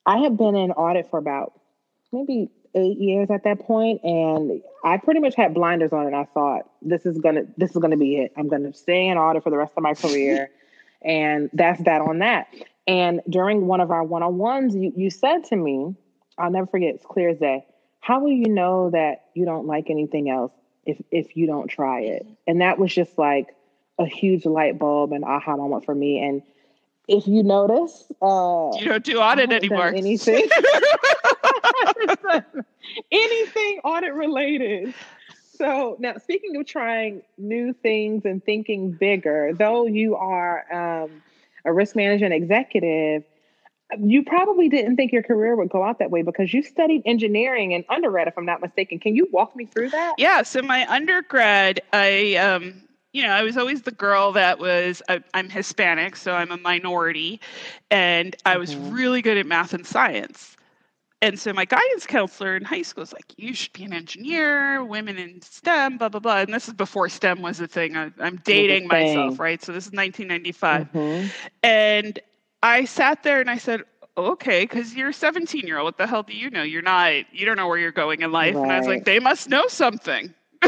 i 0.06 0.20
had 0.20 0.38
been 0.38 0.56
in 0.56 0.72
audit 0.72 1.10
for 1.10 1.20
about 1.20 1.52
maybe 2.14 2.50
eight 2.76 2.98
years 2.98 3.30
at 3.30 3.44
that 3.44 3.60
point 3.60 4.02
and 4.04 4.62
i 4.86 4.96
pretty 4.98 5.20
much 5.20 5.36
had 5.36 5.54
blinders 5.54 5.92
on 5.92 6.06
and 6.06 6.16
i 6.16 6.24
thought 6.24 6.70
this 6.82 7.06
is 7.06 7.18
gonna 7.18 7.42
this 7.58 7.72
is 7.72 7.78
gonna 7.78 7.98
be 7.98 8.18
it. 8.18 8.32
I'm 8.38 8.48
gonna 8.48 8.74
stay 8.74 9.08
in 9.08 9.18
audit 9.18 9.44
for 9.44 9.50
the 9.50 9.58
rest 9.58 9.74
of 9.76 9.84
my 9.84 9.94
career 9.96 10.50
and 11.04 11.50
that's 11.54 11.82
that 11.84 12.02
on 12.02 12.20
that. 12.20 12.48
And 12.88 13.22
during 13.30 13.68
one 13.68 13.82
of 13.82 13.92
our 13.92 14.04
one-on-ones 14.04 14.76
you, 14.76 14.92
you 14.96 15.10
said 15.10 15.44
to 15.46 15.56
me 15.56 15.96
i'll 16.38 16.50
never 16.52 16.66
forget 16.66 16.96
it's 16.96 17.06
clear 17.06 17.30
as 17.30 17.38
day 17.38 17.66
how 18.00 18.20
will 18.22 18.32
you 18.32 18.50
know 18.50 18.90
that 18.92 19.26
you 19.34 19.46
don't 19.46 19.68
like 19.68 19.90
anything 19.90 20.30
else 20.30 20.52
if 20.86 21.02
if 21.12 21.36
you 21.36 21.48
don't 21.48 21.68
try 21.68 22.02
it? 22.02 22.26
And 22.48 22.62
that 22.62 22.80
was 22.80 22.94
just 22.94 23.18
like 23.18 23.56
a 24.00 24.06
huge 24.06 24.46
light 24.46 24.80
bulb 24.80 25.12
and 25.12 25.24
aha 25.24 25.58
moment 25.58 25.86
for 25.86 25.94
me. 25.94 26.22
And 26.24 26.42
if 27.08 27.28
you 27.28 27.44
notice 27.44 28.06
uh 28.22 28.72
You 28.80 28.90
don't 28.90 29.04
do 29.04 29.20
audit 29.20 29.52
anymore. 29.52 29.88
anything. 29.88 30.48
Anything 33.12 33.80
audit 33.84 34.14
related 34.14 34.94
so 35.60 35.98
now 36.00 36.18
speaking 36.18 36.56
of 36.58 36.66
trying 36.66 37.22
new 37.38 37.74
things 37.74 38.26
and 38.26 38.44
thinking 38.44 38.92
bigger 38.94 39.52
though 39.54 39.86
you 39.86 40.16
are 40.16 41.04
um, 41.04 41.22
a 41.66 41.74
risk 41.74 41.96
management 41.96 42.34
executive 42.34 43.24
you 44.00 44.24
probably 44.24 44.70
didn't 44.70 44.96
think 44.96 45.12
your 45.12 45.24
career 45.24 45.56
would 45.56 45.70
go 45.70 45.84
out 45.84 46.00
that 46.00 46.12
way 46.12 46.22
because 46.22 46.54
you 46.54 46.64
studied 46.64 47.02
engineering 47.06 47.74
and 47.74 47.86
undergrad 47.90 48.28
if 48.28 48.38
i'm 48.38 48.46
not 48.46 48.62
mistaken 48.62 49.00
can 49.00 49.16
you 49.16 49.28
walk 49.32 49.56
me 49.56 49.66
through 49.66 49.90
that 49.90 50.16
yeah. 50.18 50.44
So 50.44 50.62
my 50.62 50.86
undergrad, 50.92 51.82
I, 51.94 52.36
um, 52.36 52.84
you 53.14 53.24
know, 53.24 53.30
I 53.30 53.42
was 53.44 53.58
always 53.58 53.84
the 53.84 53.92
girl 53.92 54.34
that 54.34 54.60
was. 54.60 55.02
I, 55.10 55.24
I'm 55.34 55.50
Hispanic, 55.50 56.16
so 56.16 56.34
I'm 56.34 56.52
a 56.52 56.58
minority, 56.58 57.40
and 57.90 58.36
I 58.46 58.58
was 58.58 58.76
Mhm. 58.76 58.94
really 58.94 59.22
good 59.22 59.38
at 59.38 59.46
math 59.46 59.74
and 59.74 59.86
science. 59.86 60.58
And 61.22 61.38
so 61.38 61.52
my 61.52 61.66
guidance 61.66 62.06
counselor 62.06 62.56
in 62.56 62.64
high 62.64 62.82
school 62.82 63.02
was 63.02 63.12
like, 63.12 63.34
"You 63.38 63.54
should 63.54 63.74
be 63.74 63.84
an 63.84 63.94
engineer, 63.94 64.84
women 64.84 65.18
in 65.18 65.42
STEM, 65.42 65.98
blah 65.98 66.10
blah 66.10 66.22
blah." 66.22 66.38
And 66.38 66.54
this 66.54 66.68
is 66.68 66.74
before 66.74 67.10
STEM 67.10 67.42
was 67.42 67.60
a 67.60 67.68
thing. 67.68 67.98
I, 67.98 68.12
I'm 68.20 68.38
dating 68.46 68.88
myself, 68.88 69.40
right? 69.40 69.62
So 69.62 69.74
this 69.74 69.86
is 69.86 69.92
1995. 69.92 70.92
Mhm. 70.94 71.30
And 71.62 72.20
I 72.64 72.86
sat 72.86 73.24
there 73.24 73.40
and 73.42 73.50
I 73.50 73.58
said, 73.58 73.84
okay, 74.18 74.64
because 74.64 74.96
you're 74.96 75.10
a 75.10 75.14
17 75.14 75.66
year 75.66 75.78
old. 75.78 75.86
What 75.86 75.98
the 75.98 76.08
hell 76.08 76.24
do 76.24 76.34
you 76.34 76.50
know? 76.50 76.64
You're 76.64 76.82
not, 76.82 77.14
you 77.34 77.46
don't 77.46 77.58
know 77.58 77.68
where 77.68 77.78
you're 77.78 77.92
going 77.92 78.22
in 78.22 78.32
life. 78.32 78.56
And 78.56 78.72
I 78.72 78.78
was 78.78 78.88
like, 78.88 79.06
they 79.06 79.20
must 79.20 79.50
know 79.50 79.68
something. 79.68 80.34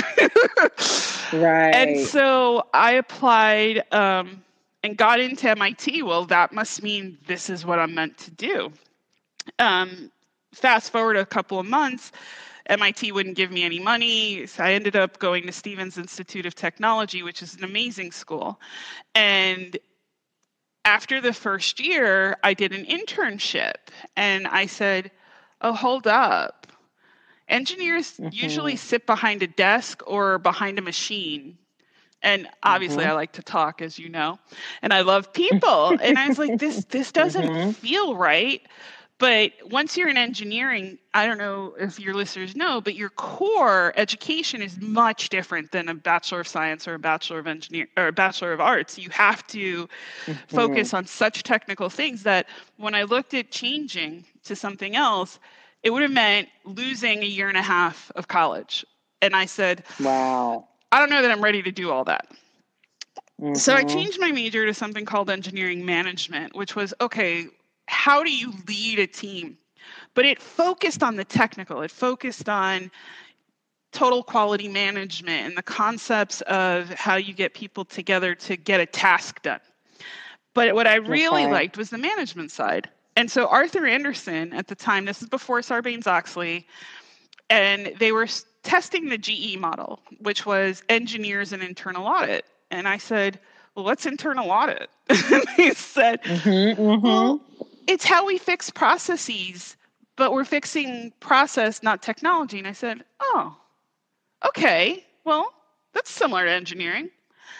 right 1.34 1.75
And 1.75 2.00
so 2.00 2.65
I 2.74 2.93
applied 2.93 3.84
um, 3.93 4.41
and 4.84 4.98
got 4.98 5.20
into 5.20 5.50
MIT. 5.50 6.01
Well, 6.03 6.25
that 6.25 6.53
must 6.53 6.81
mean 6.81 7.17
this 7.27 7.50
is 7.50 7.65
what 7.65 7.77
I'm 7.77 7.93
meant 7.93 8.17
to 8.20 8.31
do. 8.31 8.72
Um, 9.60 10.12
fast 10.53 10.91
forward 10.91 11.17
a 11.17 11.25
couple 11.25 11.60
of 11.60 11.65
months. 11.65 12.12
MIT 12.67 13.12
wouldn't 13.12 13.36
give 13.36 13.51
me 13.51 13.63
any 13.63 13.79
money. 13.79 14.46
So 14.48 14.63
I 14.63 14.74
ended 14.74 14.96
up 14.96 15.20
going 15.20 15.46
to 15.48 15.51
Stevens 15.51 15.98
Institute 15.98 16.46
of 16.46 16.55
Technology, 16.55 17.24
which 17.24 17.41
is 17.41 17.55
an 17.55 17.63
amazing 17.63 18.12
school. 18.12 18.60
And 19.15 19.77
after 20.86 21.22
the 21.22 21.34
first 21.34 21.79
year, 21.79 22.38
I 22.43 22.53
did 22.53 22.72
an 22.74 22.86
internship 22.86 23.75
and 24.15 24.48
I 24.48 24.65
said, 24.65 25.12
Oh, 25.62 25.74
hold 25.74 26.08
up. 26.08 26.67
Engineers 27.48 28.20
usually 28.29 28.75
Mhm. 28.75 28.77
sit 28.77 29.05
behind 29.05 29.43
a 29.43 29.48
desk 29.48 30.01
or 30.08 30.38
behind 30.39 30.79
a 30.79 30.81
machine. 30.81 31.58
And 32.24 32.48
obviously, 32.63 33.03
Mhm. 33.03 33.05
I 33.05 33.13
like 33.13 33.34
to 33.34 33.43
talk, 33.43 33.81
as 33.81 33.98
you 34.00 34.10
know, 34.10 34.39
and 34.81 34.93
I 34.93 35.01
love 35.01 35.34
people. 35.34 35.98
and 36.01 36.17
I 36.17 36.27
was 36.27 36.38
like, 36.38 36.58
this, 36.58 36.86
this 36.86 37.12
doesn't 37.12 37.55
Mhm. 37.55 37.75
feel 37.81 38.15
right. 38.15 38.62
But 39.22 39.51
once 39.70 39.96
you're 39.96 40.10
in 40.10 40.18
engineering, 40.18 40.98
I 41.13 41.28
don't 41.28 41.38
know 41.38 41.75
if 41.80 42.00
your 42.00 42.16
listeners 42.16 42.56
know, 42.56 42.82
but 42.82 42.96
your 42.96 43.12
core 43.12 43.94
education 43.96 44.63
is 44.63 44.82
much 44.82 45.30
different 45.30 45.72
than 45.72 45.90
a 45.90 45.94
bachelor 45.94 46.40
of 46.40 46.48
science 46.48 46.88
or 46.88 46.96
a 46.96 47.00
bachelor 47.00 47.38
of 47.38 47.46
engineer 47.46 47.88
or 47.98 48.08
a 48.08 48.12
bachelor 48.12 48.51
of 48.51 48.60
arts. 48.60 48.98
You 48.98 49.12
have 49.12 49.46
to 49.48 49.88
focus 50.48 50.96
on 50.96 51.06
such 51.06 51.44
technical 51.44 51.88
things 51.88 52.24
that 52.24 52.48
when 52.78 52.96
I 52.96 53.04
looked 53.04 53.36
at 53.36 53.51
changing 53.51 54.25
to 54.46 54.56
something 54.56 54.96
else, 54.96 55.38
it 55.84 55.92
would 55.92 56.01
have 56.01 56.12
meant 56.12 56.50
losing 56.66 57.22
a 57.22 57.28
year 57.28 57.48
and 57.48 57.58
a 57.58 57.62
half 57.62 58.12
of 58.16 58.28
college. 58.28 58.84
And 59.22 59.36
I 59.36 59.46
said, 59.46 59.84
wow 60.00 60.68
I 60.92 61.00
don't 61.00 61.12
know 61.12 61.22
that 61.22 61.30
I'm 61.30 61.44
ready 61.44 61.62
to 61.62 61.72
do 61.72 61.92
all 61.92 62.04
that. 62.06 62.28
Mm-hmm. 63.40 63.54
So 63.54 63.75
I 63.75 63.84
changed 63.84 64.20
my 64.20 64.32
major 64.32 64.66
to 64.66 64.74
something 64.74 65.06
called 65.06 65.30
engineering 65.30 65.86
management, 65.86 66.56
which 66.56 66.75
was 66.75 66.92
okay, 67.00 67.48
how 67.91 68.24
do 68.24 68.31
you 68.33 68.53
lead 68.67 69.00
a 69.00 69.07
team? 69.07 69.57
But 70.13 70.25
it 70.25 70.41
focused 70.41 71.03
on 71.03 71.15
the 71.15 71.24
technical, 71.25 71.81
it 71.81 71.91
focused 71.91 72.50
on 72.50 72.89
total 73.91 74.24
quality 74.24 74.67
management 74.67 75.48
and 75.48 75.57
the 75.57 75.62
concepts 75.62 76.41
of 76.41 76.89
how 76.91 77.15
you 77.17 77.33
get 77.33 77.53
people 77.53 77.83
together 77.83 78.33
to 78.36 78.55
get 78.55 78.79
a 78.79 78.86
task 78.86 79.41
done. 79.41 79.60
But 80.53 80.74
what 80.75 80.88
I 80.88 80.95
really 80.95 81.45
Okay. 81.45 81.51
liked 81.51 81.77
was 81.77 81.89
the 81.89 81.98
management 81.98 82.51
side. 82.51 82.89
And 83.17 83.29
so 83.29 83.48
Arthur 83.48 83.86
Andersen 83.86 84.53
at 84.53 84.67
the 84.67 84.75
time, 84.75 85.05
this 85.05 85.21
is 85.21 85.27
before 85.27 85.60
Sarbanes 85.60 86.07
Oxley, 86.07 86.65
and 87.50 87.93
they 88.00 88.13
were 88.13 88.27
testing 88.63 89.10
the 89.10 89.17
GE 89.17 89.57
model, 89.57 90.00
which 90.19 90.45
was 90.45 90.83
engineers 90.88 91.51
and 91.51 91.62
internal 91.62 92.07
audit. 92.07 92.45
And 92.71 92.88
I 92.88 92.98
said, 92.98 93.39
Well, 93.75 93.83
what's 93.83 94.05
internal 94.05 94.50
audit? 94.50 94.89
and 95.10 95.43
they 95.57 95.71
said, 95.71 96.21
Mm-hmm, 96.24 96.81
mm-hmm. 96.81 97.07
Well, 97.07 97.41
it's 97.88 98.05
how 98.05 98.25
we 98.25 98.38
fix 98.38 98.69
processes, 98.69 99.75
but 100.15 100.31
we're 100.33 100.45
fixing 100.45 101.11
process, 101.19 101.83
not 101.83 102.01
technology. 102.01 102.57
And 102.59 102.67
I 102.67 102.73
said, 102.73 103.03
Oh, 103.19 103.55
okay. 104.47 105.05
Well, 105.23 105.53
that's 105.93 106.11
similar 106.11 106.45
to 106.45 106.51
engineering. 106.51 107.09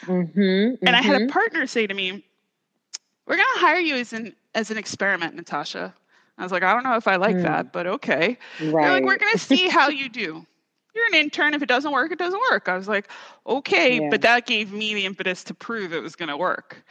Mm-hmm, 0.08 0.76
And 0.86 0.96
I 0.96 1.02
had 1.02 1.22
a 1.22 1.26
partner 1.28 1.66
say 1.68 1.88
to 1.88 1.94
me, 1.94 2.24
We're 3.28 3.36
going 3.38 3.48
to 3.56 3.60
hire 3.60 3.80
you 3.80 3.96
as 3.96 4.14
an, 4.14 4.36
as 4.56 4.72
an 4.72 4.78
experiment, 4.78 5.36
Natasha. 5.36 5.94
I 6.38 6.44
was 6.44 6.52
like, 6.52 6.64
I 6.64 6.74
don't 6.74 6.84
know 6.84 6.96
if 6.96 7.08
I 7.08 7.18
like 7.18 7.36
Hmm. 7.38 7.44
that, 7.44 7.72
but 7.72 7.86
okay. 7.88 8.38
They're 8.58 8.72
right. 8.72 8.94
like, 8.94 9.06
we're 9.06 9.18
going 9.18 9.34
to 9.34 9.40
see 9.40 9.68
how 9.70 9.90
you 9.90 10.10
do. 10.10 10.46
You're 10.94 11.06
an 11.08 11.14
intern. 11.14 11.54
If 11.54 11.62
it 11.62 11.70
doesn't 11.70 11.92
work, 11.92 12.12
it 12.12 12.18
doesn't 12.20 12.40
work. 12.52 12.68
I 12.68 12.76
was 12.76 12.88
like, 12.88 13.08
okay, 13.48 14.00
Yeah. 14.02 14.10
but 14.10 14.22
that 14.22 14.46
gave 14.46 14.72
me 14.74 14.94
the 14.94 15.06
impetus 15.06 15.44
to 15.46 15.54
prove 15.54 15.94
it 15.94 16.02
was 16.02 16.16
going 16.16 16.30
to 16.30 16.38
work. 16.38 16.84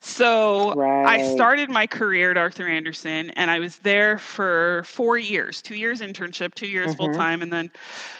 So 0.00 0.74
I 0.80 1.18
started 1.18 1.70
my 1.70 1.86
career 1.86 2.30
at 2.30 2.36
Arthur 2.36 2.66
Andersen 2.68 3.30
and 3.30 3.50
I 3.50 3.58
was 3.58 3.78
there 3.78 4.18
for 4.18 4.82
four 4.84 5.18
years 5.18 5.62
two 5.62 5.76
years 5.76 6.00
internship, 6.00 6.54
two 6.54 6.66
years 6.68 6.92
Mhm. 6.92 6.96
full 6.96 7.08
time. 7.14 7.42
And 7.42 7.52
then 7.52 7.70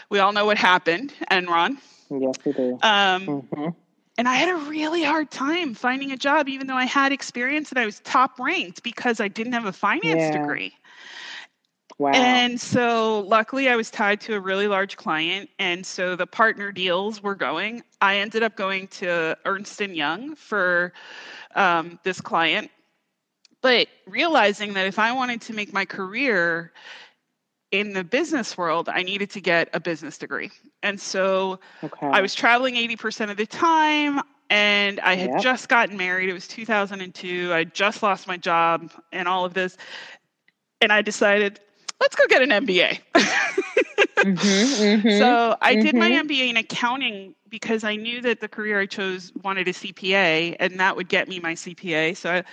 we 0.09 0.19
all 0.19 0.31
know 0.33 0.45
what 0.45 0.57
happened, 0.57 1.13
Enron. 1.31 1.77
yes, 2.09 2.35
we 2.45 2.53
do. 2.53 2.79
Um, 2.81 3.27
Mm-hmm. 3.27 3.69
and 4.17 4.27
I 4.27 4.35
had 4.35 4.49
a 4.49 4.55
really 4.69 5.03
hard 5.03 5.29
time 5.31 5.73
finding 5.73 6.11
a 6.11 6.17
job, 6.17 6.49
even 6.49 6.67
though 6.67 6.75
I 6.75 6.85
had 6.85 7.11
experience 7.11 7.69
and 7.71 7.79
I 7.79 7.85
was 7.85 7.99
top 8.01 8.39
ranked 8.39 8.83
because 8.83 9.19
I 9.19 9.27
didn't 9.27 9.53
have 9.53 9.65
a 9.65 9.73
finance 9.73 10.23
Yeah. 10.23 10.31
degree. 10.31 10.73
Wow. 11.99 12.11
And 12.11 12.61
so, 12.61 13.21
luckily, 13.21 13.69
I 13.69 13.75
was 13.75 13.89
tied 13.89 14.21
to 14.21 14.35
a 14.35 14.39
really 14.39 14.67
large 14.67 14.97
client, 14.97 15.49
and 15.57 15.83
so 15.83 16.15
the 16.15 16.27
partner 16.27 16.71
deals 16.71 17.23
were 17.23 17.33
going. 17.33 17.83
I 18.01 18.17
ended 18.17 18.43
up 18.43 18.55
going 18.55 18.87
to 18.89 19.35
Ernst 19.45 19.81
and 19.81 19.95
Young 19.95 20.35
for 20.35 20.93
um, 21.55 21.99
this 22.03 22.21
client, 22.21 22.69
but 23.61 23.87
realizing 24.05 24.73
that 24.73 24.85
if 24.85 24.99
I 24.99 25.11
wanted 25.11 25.41
to 25.41 25.53
make 25.53 25.73
my 25.73 25.85
career 25.85 26.71
in 27.71 27.93
the 27.93 28.03
business 28.03 28.57
world, 28.57 28.89
I 28.89 29.03
needed 29.03 29.29
to 29.31 29.41
get 29.41 29.69
a 29.73 29.79
business 29.79 30.17
degree. 30.17 30.51
And 30.83 30.99
so, 30.99 31.59
okay. 31.83 32.07
I 32.07 32.21
was 32.21 32.33
traveling 32.33 32.75
80% 32.75 33.29
of 33.29 33.37
the 33.37 33.45
time 33.45 34.21
and 34.49 34.99
I 35.01 35.15
had 35.15 35.31
Yep. 35.31 35.41
just 35.41 35.67
gotten 35.67 35.97
married. 35.97 36.29
It 36.29 36.33
was 36.33 36.47
2002. 36.47 37.51
I 37.53 37.65
just 37.65 38.01
lost 38.01 38.27
my 38.27 38.37
job 38.37 38.91
and 39.11 39.27
all 39.27 39.43
of 39.43 39.53
this. 39.53 39.77
And 40.79 40.93
I 40.93 41.01
decided, 41.01 41.59
let's 41.99 42.15
go 42.15 42.25
get 42.27 42.41
an 42.41 42.51
MBA. 42.51 42.99
Mhm, 44.23 44.75
mhm. 44.77 45.39
so 45.47 45.55
I 45.61 45.75
did 45.75 45.95
my. 45.97 46.11
MBA 46.11 46.49
in 46.49 46.57
accounting 46.57 47.35
because 47.49 47.83
I 47.83 47.95
knew 47.95 48.21
that 48.21 48.39
the 48.39 48.47
career 48.47 48.79
I 48.79 48.85
chose 48.85 49.31
wanted 49.43 49.67
a 49.67 49.73
CPA 49.73 50.55
and 50.59 50.79
that 50.79 50.95
would 50.95 51.09
get 51.09 51.27
me 51.27 51.39
my 51.39 51.53
CPA. 51.55 52.13
So 52.13 52.43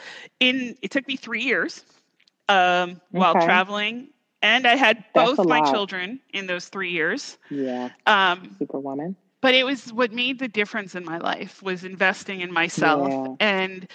in 0.40 0.76
it 0.82 0.90
took 0.90 1.06
me 1.08 1.16
three 1.16 1.42
years 1.42 1.84
um, 2.48 3.00
while 3.10 3.34
Okay. 3.34 3.36
traveling. 3.36 4.08
And 4.42 4.66
I 4.66 4.76
had 4.76 5.04
That's 5.14 5.38
both 5.38 5.46
my 5.48 5.60
lot. 5.60 5.62
children 5.62 6.20
in 6.32 6.46
those 6.46 6.68
three 6.68 6.90
years. 6.90 7.38
yeah, 7.50 7.88
Um, 8.06 8.56
superwoman. 8.58 9.16
but 9.40 9.54
it 9.54 9.64
was 9.64 9.92
what 9.92 10.12
made 10.12 10.38
the 10.38 10.48
difference 10.48 10.94
in 10.94 11.04
my 11.04 11.18
life 11.18 11.62
was 11.62 11.84
investing 11.84 12.40
in 12.40 12.52
myself 12.52 13.20
Yeah. 13.20 13.36
and 13.40 13.86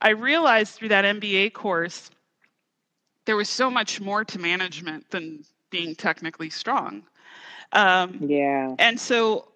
i 0.00 0.10
realized 0.10 0.74
through 0.74 0.88
that 0.88 1.04
mba 1.04 1.52
course 1.52 2.10
there 3.28 3.36
was 3.36 3.50
so 3.50 3.70
much 3.70 4.00
more 4.00 4.24
to 4.24 4.38
management 4.40 5.10
than 5.10 5.44
being 5.70 5.94
technically 5.94 6.48
strong 6.50 7.04
um, 7.74 8.24
Yeah. 8.26 8.76
and 8.78 8.98
so 8.98 9.46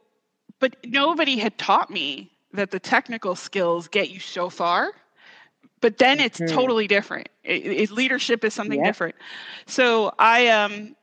but 0.61 0.77
nobody 0.87 1.39
had 1.39 1.57
taught 1.59 1.91
me 1.91 2.31
that 2.53 2.71
the 2.71 2.79
technical 2.79 3.35
skills 3.35 3.89
get 3.89 4.11
you 4.11 4.21
so 4.21 4.51
far 4.51 4.93
but 5.81 5.99
then 5.99 6.21
it's 6.21 6.43
Mhm. 6.43 6.47
totally 6.47 6.87
different 6.87 7.29
it, 7.45 7.67
it- 7.67 7.91
leadership 7.91 8.45
is 8.45 8.53
something 8.55 8.83
Yep. 8.83 8.83
different 8.83 9.15
so 9.67 10.13
i 10.19 10.49
um, 10.49 10.95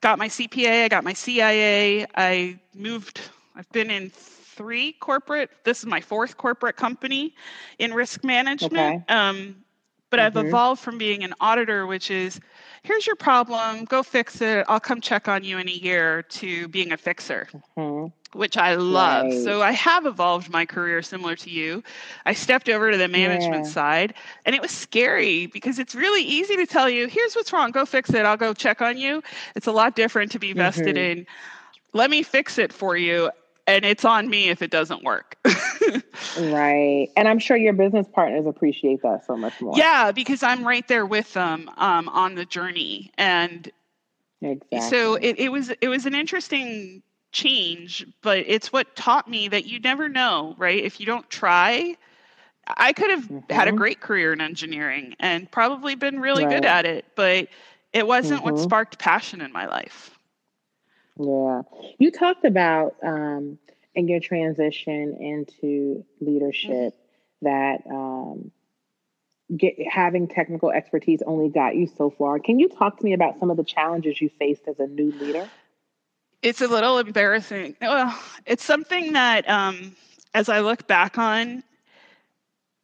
got 0.00 0.18
my 0.18 0.28
cpa 0.28 0.84
i 0.84 0.88
got 0.88 1.04
my 1.04 1.12
cia 1.14 2.06
i 2.16 2.58
moved 2.74 3.20
i've 3.56 3.70
been 3.70 3.90
in 3.90 4.10
three 4.10 4.92
corporate 4.94 5.50
this 5.64 5.78
is 5.78 5.86
my 5.86 6.00
fourth 6.00 6.36
corporate 6.36 6.76
company 6.76 7.34
in 7.78 7.94
risk 7.94 8.24
management 8.24 8.96
Okay. 8.96 9.06
um, 9.08 9.56
but 10.10 10.20
i've 10.20 10.36
Mhm. 10.36 10.48
evolved 10.48 10.80
from 10.80 10.98
being 10.98 11.24
an 11.24 11.34
auditor 11.40 11.86
which 11.86 12.10
is 12.10 12.40
here's 12.82 13.06
your 13.06 13.16
problem 13.16 13.84
go 13.84 14.02
fix 14.02 14.40
it 14.40 14.64
i'll 14.68 14.80
come 14.80 15.00
check 15.00 15.28
on 15.28 15.44
you 15.44 15.58
in 15.58 15.68
a 15.68 15.72
year 15.72 16.22
to 16.22 16.68
being 16.68 16.92
a 16.92 16.96
fixer 16.96 17.48
Mhm. 17.76 18.12
which 18.34 18.58
I 18.58 18.74
love. 18.74 19.32
Right. 19.32 19.32
So 19.32 19.62
I 19.62 19.72
have 19.72 20.04
evolved 20.04 20.50
my 20.50 20.66
career 20.66 21.00
similar 21.02 21.34
to 21.36 21.50
you. 21.50 21.82
I 22.26 22.34
stepped 22.34 22.68
over 22.68 22.90
to 22.90 22.96
the 22.98 23.08
management 23.08 23.64
Yeah. 23.64 23.72
side 23.72 24.14
and 24.44 24.54
it 24.54 24.60
was 24.60 24.70
scary 24.70 25.46
because 25.46 25.78
it's 25.78 25.94
really 25.94 26.22
easy 26.22 26.56
to 26.56 26.66
tell 26.66 26.90
you, 26.90 27.08
here's 27.08 27.34
what's 27.34 27.52
wrong, 27.54 27.70
go 27.70 27.86
fix 27.86 28.10
it, 28.10 28.26
I'll 28.26 28.36
go 28.36 28.52
check 28.52 28.82
on 28.82 28.98
you. 28.98 29.22
It's 29.56 29.66
a 29.66 29.72
lot 29.72 29.96
different 29.96 30.30
to 30.32 30.38
be 30.38 30.52
vested 30.52 30.96
Mhm. 30.96 30.98
in, 30.98 31.26
let 31.94 32.10
me 32.10 32.22
fix 32.22 32.58
it 32.58 32.72
for 32.72 32.96
you. 32.96 33.30
And 33.68 33.84
it's 33.84 34.04
on 34.04 34.28
me 34.28 34.48
if 34.48 34.62
it 34.62 34.70
doesn't 34.72 35.04
work. 35.04 35.36
Right. 36.34 37.08
And 37.16 37.28
I'm 37.28 37.38
sure 37.38 37.56
your 37.56 37.72
business 37.74 38.06
partners 38.12 38.46
appreciate 38.46 39.02
that 39.02 39.24
so 39.26 39.36
much 39.36 39.60
more. 39.60 39.74
yeah, 39.74 40.12
because 40.12 40.42
I'm 40.42 40.66
right 40.66 40.86
there 40.88 41.06
with 41.06 41.32
them 41.34 41.70
um, 41.76 42.08
on 42.08 42.34
the 42.34 42.44
journey. 42.44 43.12
And 43.18 43.70
Exactly. 44.42 44.80
so 44.80 45.14
it, 45.16 45.38
it 45.38 45.52
was 45.52 45.70
it 45.80 45.88
was 45.88 46.06
an 46.06 46.14
interesting 46.14 47.02
change 47.32 48.06
but 48.22 48.38
it's 48.46 48.72
what 48.72 48.96
taught 48.96 49.28
me 49.28 49.48
that 49.48 49.66
you 49.66 49.78
never 49.80 50.08
know 50.08 50.54
right 50.58 50.82
if 50.82 50.98
you 50.98 51.06
don't 51.06 51.28
try 51.28 51.94
i 52.78 52.92
could 52.92 53.10
have 53.10 53.30
had 53.50 53.68
a 53.68 53.72
Mhm. 53.72 53.72
great 53.72 54.00
career 54.00 54.32
in 54.32 54.40
engineering 54.40 55.14
and 55.20 55.50
probably 55.50 55.94
been 55.94 56.20
really 56.20 56.46
good 56.46 56.64
at 56.64 56.86
it 56.86 57.04
but 57.16 57.48
it 57.92 58.06
wasn't 58.06 58.42
what 58.42 58.56
Mhm. 58.56 58.58
sparked 58.58 58.98
passion 58.98 59.40
in 59.42 59.52
my 59.52 59.66
life 59.66 60.17
Yeah. 61.18 61.62
You 61.98 62.10
talked 62.10 62.44
about 62.44 62.96
um, 63.02 63.58
in 63.94 64.08
your 64.08 64.20
transition 64.20 65.16
into 65.20 66.04
leadership 66.20 66.94
that 67.42 67.78
um, 67.90 68.50
get, 69.56 69.74
having 69.90 70.28
technical 70.28 70.70
expertise 70.70 71.22
only 71.26 71.48
got 71.48 71.74
you 71.74 71.88
so 71.96 72.10
far. 72.10 72.38
Can 72.38 72.58
you 72.58 72.68
talk 72.68 72.98
to 72.98 73.04
me 73.04 73.12
about 73.12 73.38
some 73.40 73.50
of 73.50 73.56
the 73.56 73.64
challenges 73.64 74.20
you 74.20 74.30
faced 74.38 74.68
as 74.68 74.78
a 74.78 74.86
new 74.86 75.12
leader? 75.18 75.50
it's 76.42 76.60
a 76.60 76.68
little 76.68 76.98
embarrassing 76.98 77.74
well 77.80 78.16
it's 78.46 78.64
something 78.64 79.12
that 79.12 79.48
um, 79.48 79.94
as 80.34 80.48
i 80.48 80.60
look 80.60 80.86
back 80.86 81.18
on 81.18 81.62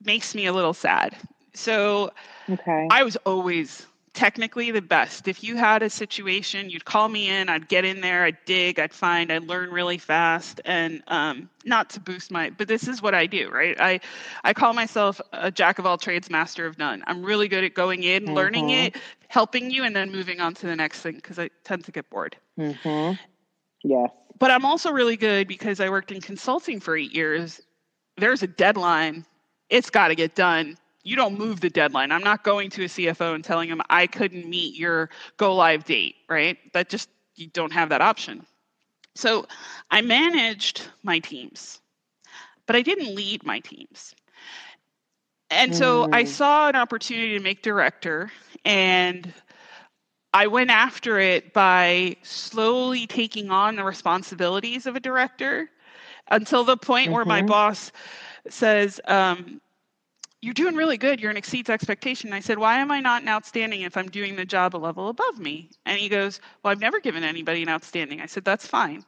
makes 0.05 0.35
me 0.35 0.47
a 0.47 0.53
little 0.53 0.75
sad 0.75 1.17
so 1.55 2.11
Okay. 2.51 2.89
I 2.91 3.05
was 3.05 3.17
always 3.25 3.87
technically 4.15 4.71
the 4.71 4.81
best. 4.81 5.27
If 5.29 5.43
you 5.43 5.57
had 5.57 5.83
a 5.83 5.91
situation, 5.91 6.71
you'd 6.71 6.85
call 6.85 7.09
me 7.09 7.29
in, 7.29 7.49
I'd 7.49 7.69
get 7.69 7.85
in 7.85 8.01
there, 8.01 8.25
I'd 8.25 8.39
dig, 8.47 8.79
I'd 8.79 8.93
find, 8.95 9.31
I'd 9.31 9.43
learn 9.43 9.71
really 9.71 9.99
fast. 9.99 10.61
And 10.65 11.03
um, 11.09 11.51
not 11.65 11.91
to 11.91 12.01
boost 12.01 12.31
my, 12.31 12.51
but 12.51 12.69
this 12.69 12.87
is 12.87 13.03
what 13.03 13.15
I 13.15 13.27
do, 13.27 13.51
right? 13.51 13.79
I, 13.81 14.01
I 14.45 14.53
call 14.55 14.73
myself 14.73 15.21
a 15.33 15.51
jack 15.51 15.79
of 15.81 15.85
all 15.87 15.99
trades, 15.99 16.31
master 16.31 16.65
of 16.65 16.79
none. 16.79 17.03
I'm 17.07 17.25
really 17.25 17.49
good 17.49 17.65
at 17.65 17.75
going 17.75 18.05
in, 18.05 18.35
learning 18.35 18.69
Mhm. 18.69 18.87
it, 18.87 18.97
helping 19.29 19.71
you, 19.71 19.83
and 19.83 19.95
then 19.95 20.13
moving 20.13 20.41
on 20.41 20.55
to 20.55 20.67
the 20.67 20.77
next 20.77 21.01
thing 21.03 21.17
because 21.17 21.39
I 21.39 21.51
tend 21.65 21.85
to 21.85 21.93
get 21.93 22.09
bored. 22.09 22.37
Mm-hmm. 22.59 23.15
Yes. 23.83 24.11
But 24.39 24.51
I'm 24.53 24.65
also 24.65 24.91
really 24.91 25.17
good 25.17 25.49
because 25.49 25.81
I 25.81 25.89
worked 25.91 26.13
in 26.13 26.21
consulting 26.21 26.79
for 26.79 26.97
eight 26.97 27.13
years. 27.13 27.61
There's 28.17 28.45
a 28.45 28.47
deadline, 28.47 29.27
it's 29.71 29.91
got 29.91 30.09
to 30.09 30.15
get 30.15 30.37
done. 30.37 30.77
You 31.05 31.17
don't 31.17 31.39
move 31.39 31.61
the 31.61 31.71
deadline. 31.71 32.13
I'm 32.13 32.25
not 32.25 32.45
going 32.45 32.71
to 32.73 32.85
a 32.85 32.89
CFO 32.89 33.35
and 33.35 33.45
telling 33.45 33.69
him 33.71 33.83
I 33.91 34.07
couldn't 34.07 34.49
meet 34.49 34.75
your 34.75 35.11
go 35.37 35.55
live 35.55 35.85
date, 35.85 36.17
right? 36.29 36.59
That 36.75 36.89
just, 36.91 37.11
you 37.37 37.49
don't 37.49 37.73
have 37.73 37.91
that 37.91 38.03
option. 38.03 38.47
So 39.15 39.47
I 39.91 40.03
managed 40.03 40.89
my 41.03 41.21
teams, 41.21 41.81
but 42.67 42.77
I 42.77 42.83
didn't 42.83 43.15
lead 43.15 43.45
my 43.45 43.61
teams. 43.61 44.15
And 45.51 45.75
so 45.75 46.07
I 46.13 46.25
Mm. 46.25 46.25
saw 46.25 46.69
an 46.69 46.77
opportunity 46.77 47.37
to 47.37 47.41
make 47.41 47.63
director 47.63 48.31
and 48.65 49.33
I 50.35 50.47
went 50.49 50.71
after 50.71 51.19
it 51.19 51.53
by 51.53 52.17
slowly 52.23 53.07
taking 53.07 53.51
on 53.51 53.77
the 53.77 53.85
responsibilities 53.85 54.87
of 54.87 54.97
a 54.97 55.01
director 55.01 55.71
until 56.31 56.65
the 56.65 56.77
point 56.77 57.13
where 57.13 57.25
my 57.25 57.43
Mhm. 57.43 57.43
boss 57.43 57.93
says, 58.49 59.01
um, 59.07 59.61
You're 60.45 60.53
doing 60.53 60.75
really 60.75 60.99
good. 60.99 61.21
You're 61.21 61.31
an 61.31 61.39
exceeds 61.39 61.71
expectation. 61.71 62.35
I 62.35 62.41
said, 62.41 62.59
Why 62.59 62.77
am 62.77 62.91
I 62.91 63.01
not 63.01 63.23
an 63.23 63.29
outstanding 63.29 63.81
if 63.81 63.97
I'm 63.97 64.11
doing 64.11 64.37
the 64.37 64.45
job 64.45 64.77
a 64.77 64.79
level 64.79 65.09
above 65.09 65.39
me? 65.39 65.71
And 65.87 65.99
he 65.99 66.11
goes, 66.11 66.39
Well, 66.63 66.71
I've 66.71 66.81
never 66.81 67.01
given 67.01 67.25
anybody 67.25 67.63
an 67.63 67.71
outstanding. 67.71 68.21
I 68.21 68.27
said, 68.27 68.45
That's 68.45 68.67
fine. 68.67 69.05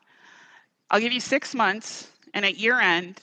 I'll 0.91 1.01
give 1.01 1.13
you 1.13 1.21
six 1.21 1.55
months, 1.55 2.11
and 2.33 2.47
at 2.47 2.57
year 2.57 2.81
end, 2.81 3.21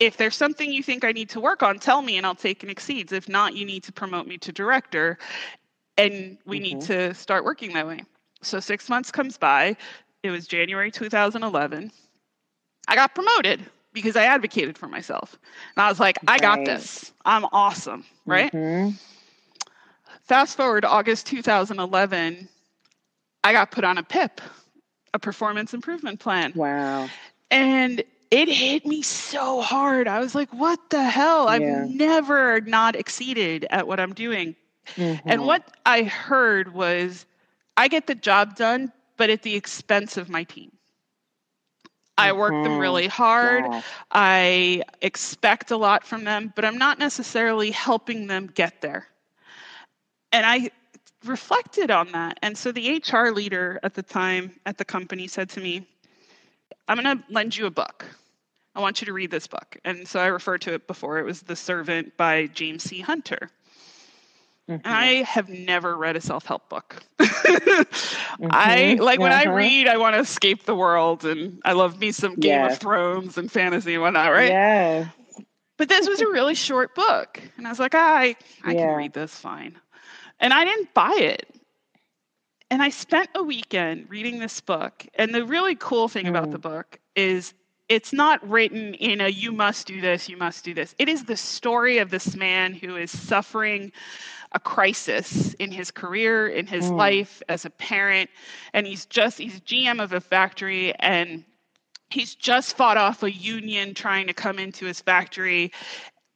if 0.00 0.16
there's 0.16 0.34
something 0.34 0.72
you 0.72 0.82
think 0.82 1.04
I 1.04 1.12
need 1.12 1.28
to 1.30 1.40
work 1.40 1.62
on, 1.62 1.78
tell 1.78 2.00
me 2.00 2.16
and 2.16 2.24
I'll 2.24 2.34
take 2.34 2.62
an 2.62 2.70
exceeds. 2.70 3.12
If 3.12 3.28
not, 3.28 3.54
you 3.54 3.66
need 3.66 3.82
to 3.84 3.92
promote 3.92 4.26
me 4.26 4.38
to 4.38 4.50
director 4.50 5.18
and 5.98 6.38
we 6.46 6.58
need 6.58 6.78
Mhm. 6.78 6.86
to 6.86 7.14
start 7.14 7.44
working 7.44 7.72
that 7.74 7.86
way. 7.86 8.00
So 8.42 8.60
six 8.60 8.88
months 8.88 9.10
comes 9.10 9.36
by. 9.36 9.76
It 10.22 10.30
was 10.30 10.46
January 10.46 10.90
2011. 10.90 11.92
I 12.88 12.96
got 12.96 13.14
promoted 13.14 13.70
because 13.94 14.16
I 14.16 14.24
advocated 14.24 14.76
for 14.78 14.88
myself. 14.88 15.38
And 15.76 15.84
I 15.84 15.88
was 15.88 16.00
like, 16.00 16.18
I 16.28 16.38
got 16.38 16.58
Right. 16.58 16.66
this. 16.66 17.12
I'm 17.24 17.46
awesome. 17.52 18.04
Right? 18.26 18.52
Mhm. 18.52 18.98
Fast 20.24 20.56
forward 20.56 20.82
to 20.82 20.88
August 20.88 21.26
2011, 21.26 22.48
I 23.44 23.52
got 23.52 23.70
put 23.70 23.84
on 23.84 23.98
a 23.98 24.02
PIP, 24.02 24.40
a 25.14 25.18
performance 25.18 25.74
improvement 25.74 26.20
plan. 26.20 26.54
Wow. 26.54 27.10
And 27.50 28.02
it 28.30 28.48
hit 28.48 28.86
me 28.86 29.02
so 29.02 29.60
hard. 29.60 30.08
I 30.08 30.20
was 30.20 30.34
like, 30.34 30.52
what 30.52 30.90
the 30.90 31.02
hell? 31.02 31.48
I've 31.48 31.62
never 31.62 32.60
not 32.62 32.96
exceeded 32.96 33.66
at 33.70 33.86
what 33.86 34.00
I'm 34.00 34.14
doing. 34.14 34.56
And 34.96 35.20
Mhm. 35.22 35.44
what 35.44 35.62
I 35.86 36.02
heard 36.04 36.74
was 36.74 37.26
I 37.76 37.88
get 37.88 38.06
the 38.06 38.14
job 38.14 38.56
done, 38.56 38.92
but 39.16 39.30
at 39.30 39.42
the 39.42 39.54
expense 39.54 40.16
of 40.16 40.28
my 40.28 40.44
team. 40.44 40.73
I 42.16 42.32
work 42.32 42.52
them 42.52 42.72
Mhm. 42.72 42.80
really 42.80 43.08
hard. 43.08 43.64
Wow. 43.64 43.82
I 44.10 44.82
expect 45.02 45.70
a 45.70 45.76
lot 45.76 46.04
from 46.06 46.24
them, 46.24 46.52
but 46.54 46.64
I'm 46.64 46.78
not 46.78 46.98
necessarily 46.98 47.70
helping 47.70 48.26
them 48.26 48.46
get 48.46 48.80
there. 48.80 49.08
And 50.32 50.46
I 50.46 50.70
reflected 51.24 51.90
on 51.90 52.12
that. 52.12 52.38
And 52.42 52.56
so 52.56 52.70
the 52.72 52.88
HR 52.88 53.30
leader 53.30 53.80
at 53.82 53.94
the 53.94 54.02
time 54.02 54.60
at 54.66 54.78
the 54.78 54.84
company 54.84 55.26
said 55.26 55.48
to 55.50 55.60
me, 55.60 55.86
I'm 56.88 57.00
going 57.00 57.18
to 57.18 57.24
lend 57.30 57.56
you 57.56 57.66
a 57.66 57.70
book. 57.70 58.04
I 58.74 58.80
want 58.80 59.00
you 59.00 59.06
to 59.06 59.12
read 59.12 59.30
this 59.30 59.46
book. 59.46 59.76
And 59.84 60.06
so 60.06 60.20
I 60.20 60.26
referred 60.26 60.60
to 60.62 60.74
it 60.74 60.86
before. 60.86 61.18
It 61.18 61.24
was 61.24 61.42
The 61.42 61.56
Servant 61.56 62.16
by 62.16 62.46
James 62.48 62.82
C. 62.84 63.00
Hunter. 63.00 63.50
Mhm. 64.68 64.82
I 64.84 65.24
have 65.26 65.48
never 65.48 65.96
read 65.96 66.16
a 66.16 66.20
self 66.20 66.44
help 66.46 66.68
book. 66.68 67.02
I 68.50 68.96
Mhm. 68.96 69.00
like 69.00 69.20
when 69.20 69.32
I 69.32 69.44
Uh-huh. 69.44 69.50
read, 69.50 69.88
I 69.88 69.96
want 69.96 70.14
to 70.14 70.20
escape 70.20 70.64
the 70.64 70.74
world 70.74 71.24
and 71.24 71.60
I 71.64 71.72
love 71.72 72.00
me 72.00 72.12
some 72.12 72.36
Game 72.36 72.64
Yes. 72.64 72.72
of 72.72 72.74
Thrones 72.74 73.38
and 73.38 73.50
fantasy 73.50 73.94
and 73.94 74.02
whatnot, 74.02 74.32
right? 74.32 74.56
Yes. 74.56 75.08
But 75.76 75.88
this 75.88 76.08
was 76.08 76.20
a 76.20 76.28
really 76.28 76.54
short 76.54 76.94
book. 76.94 77.40
And 77.56 77.66
I 77.66 77.70
was 77.70 77.78
like, 77.80 77.94
I, 77.94 78.36
I 78.62 78.74
Yeah. 78.74 78.74
can 78.74 78.92
read 78.92 79.12
this 79.12 79.38
fine. 79.38 79.78
And 80.40 80.52
I 80.52 80.64
didn't 80.64 80.94
buy 80.94 81.14
it. 81.18 81.46
And 82.70 82.82
I 82.82 82.90
spent 82.90 83.30
a 83.34 83.42
weekend 83.42 84.08
reading 84.10 84.38
this 84.38 84.60
book. 84.60 85.06
And 85.14 85.34
the 85.34 85.44
really 85.44 85.74
cool 85.76 86.08
thing 86.08 86.28
about 86.28 86.50
Mm. 86.50 86.52
the 86.52 86.58
book 86.58 86.98
is 87.14 87.54
it's 87.88 88.12
not 88.12 88.46
written 88.48 88.94
in 88.94 89.20
a 89.20 89.28
you 89.28 89.52
must 89.52 89.86
do 89.86 90.00
this, 90.00 90.28
you 90.28 90.36
must 90.36 90.64
do 90.64 90.74
this. 90.74 90.94
It 90.98 91.08
is 91.08 91.24
the 91.24 91.36
story 91.36 91.98
of 91.98 92.10
this 92.10 92.34
man 92.36 92.74
who 92.74 92.96
is 92.96 93.10
suffering 93.10 93.92
a 94.54 94.60
crisis 94.60 95.54
in 95.54 95.70
his 95.70 95.90
career, 95.90 96.48
in 96.48 96.66
his 96.66 96.90
Mm. 96.90 96.96
life 96.96 97.42
as 97.48 97.64
a 97.64 97.70
parent. 97.70 98.30
And 98.72 98.86
he's 98.86 99.06
just, 99.06 99.38
he's 99.38 99.60
GM 99.60 100.02
of 100.02 100.12
a 100.12 100.20
factory 100.20 100.94
and 101.00 101.44
he's 102.10 102.34
just 102.34 102.76
fought 102.76 102.96
off 102.96 103.22
a 103.22 103.32
union 103.32 103.94
trying 103.94 104.26
to 104.28 104.34
come 104.34 104.58
into 104.58 104.86
his 104.86 105.00
factory 105.00 105.72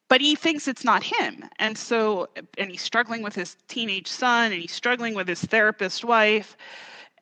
but 0.09 0.21
he 0.21 0.35
thinks 0.35 0.67
it's 0.67 0.85
not 0.85 1.03
him 1.03 1.45
and 1.59 1.77
so 1.79 2.29
and 2.59 2.71
he's 2.71 2.83
struggling 2.83 3.23
with 3.23 3.35
his 3.35 3.57
teenage 3.69 4.09
son 4.09 4.53
and 4.53 4.61
he's 4.61 4.73
struggling 4.73 5.15
with 5.15 5.29
his 5.29 5.43
therapist 5.43 6.05
wife 6.05 6.57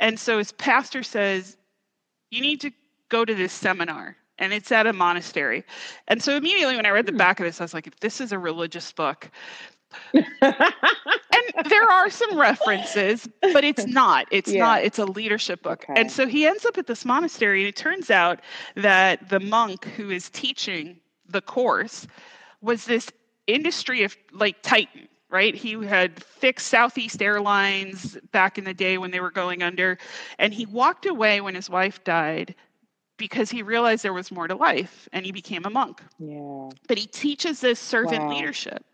and 0.00 0.18
so 0.18 0.38
his 0.38 0.52
pastor 0.52 1.02
says 1.02 1.56
you 2.30 2.40
need 2.40 2.60
to 2.60 2.70
go 3.08 3.24
to 3.24 3.34
this 3.34 3.52
seminar 3.52 4.16
and 4.38 4.52
it's 4.52 4.72
at 4.72 4.86
a 4.86 4.92
monastery 4.92 5.64
and 6.08 6.22
so 6.22 6.36
immediately 6.36 6.76
when 6.76 6.86
i 6.86 6.90
read 6.90 7.06
the 7.06 7.12
Hmm. 7.12 7.18
back 7.18 7.40
of 7.40 7.46
this 7.46 7.60
i 7.60 7.64
was 7.64 7.74
like 7.74 7.86
if 7.86 7.98
this 8.00 8.20
is 8.20 8.32
a 8.32 8.38
religious 8.38 8.92
book 8.92 9.30
and 10.12 11.68
there 11.68 11.88
are 11.90 12.10
some 12.10 12.38
references 12.38 13.28
but 13.52 13.64
it's 13.64 13.86
not 13.86 14.26
it's 14.30 14.50
Yeah. 14.52 14.60
not 14.60 14.82
it's 14.84 14.98
a 14.98 15.04
leadership 15.04 15.62
book 15.62 15.84
Okay. 15.88 16.00
and 16.00 16.10
so 16.10 16.26
he 16.26 16.46
ends 16.46 16.64
up 16.64 16.78
at 16.78 16.86
this 16.86 17.04
monastery 17.04 17.60
and 17.60 17.68
it 17.68 17.76
turns 17.76 18.10
out 18.10 18.40
that 18.76 19.28
the 19.28 19.40
monk 19.40 19.84
who 19.96 20.10
is 20.10 20.28
teaching 20.30 21.00
the 21.28 21.40
course 21.40 22.06
was 22.60 22.84
this 22.86 23.10
industry 23.46 24.02
of 24.04 24.16
like 24.32 24.62
titan 24.62 25.08
right 25.30 25.54
he 25.54 25.72
had 25.84 26.22
fixed 26.22 26.68
southeast 26.68 27.22
airlines 27.22 28.16
back 28.32 28.58
in 28.58 28.64
the 28.64 28.74
day 28.74 28.98
when 28.98 29.10
they 29.10 29.20
were 29.20 29.30
going 29.30 29.62
under 29.62 29.98
and 30.38 30.52
he 30.54 30.66
walked 30.66 31.06
away 31.06 31.40
when 31.40 31.54
his 31.54 31.68
wife 31.70 32.02
died 32.04 32.54
because 33.18 33.50
he 33.50 33.62
realized 33.62 34.02
there 34.04 34.12
was 34.12 34.30
more 34.30 34.46
to 34.48 34.54
life 34.54 35.08
and 35.12 35.24
he 35.26 35.32
became 35.32 35.64
a 35.64 35.70
monk 35.70 36.02
yeah. 36.18 36.68
but 36.88 36.98
he 36.98 37.06
teaches 37.06 37.60
this 37.60 37.78
servant 37.80 38.24
Wow. 38.24 38.28
leadership. 38.28 38.84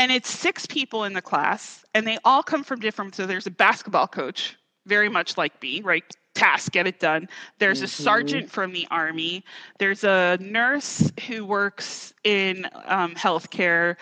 And 0.00 0.10
it's 0.10 0.30
six 0.30 0.64
people 0.64 1.04
in 1.04 1.12
the 1.12 1.20
class, 1.20 1.84
and 1.92 2.06
they 2.06 2.16
all 2.24 2.42
come 2.42 2.64
from 2.64 2.80
different. 2.80 3.14
So 3.14 3.26
there's 3.26 3.46
a 3.46 3.50
basketball 3.50 4.08
coach, 4.08 4.56
very 4.86 5.10
much 5.10 5.36
like 5.36 5.60
me, 5.60 5.82
right? 5.82 6.02
Task, 6.34 6.72
get 6.72 6.86
it 6.86 7.00
done. 7.00 7.28
There's 7.58 7.82
a 7.82 7.84
Mhm. 7.84 7.90
sergeant 7.90 8.50
from 8.50 8.72
the 8.72 8.88
army. 8.90 9.44
There's 9.78 10.02
a 10.02 10.38
nurse 10.40 11.12
who 11.26 11.44
works 11.44 12.14
in 12.24 12.66
um, 12.86 13.14
healthcare, 13.14 13.96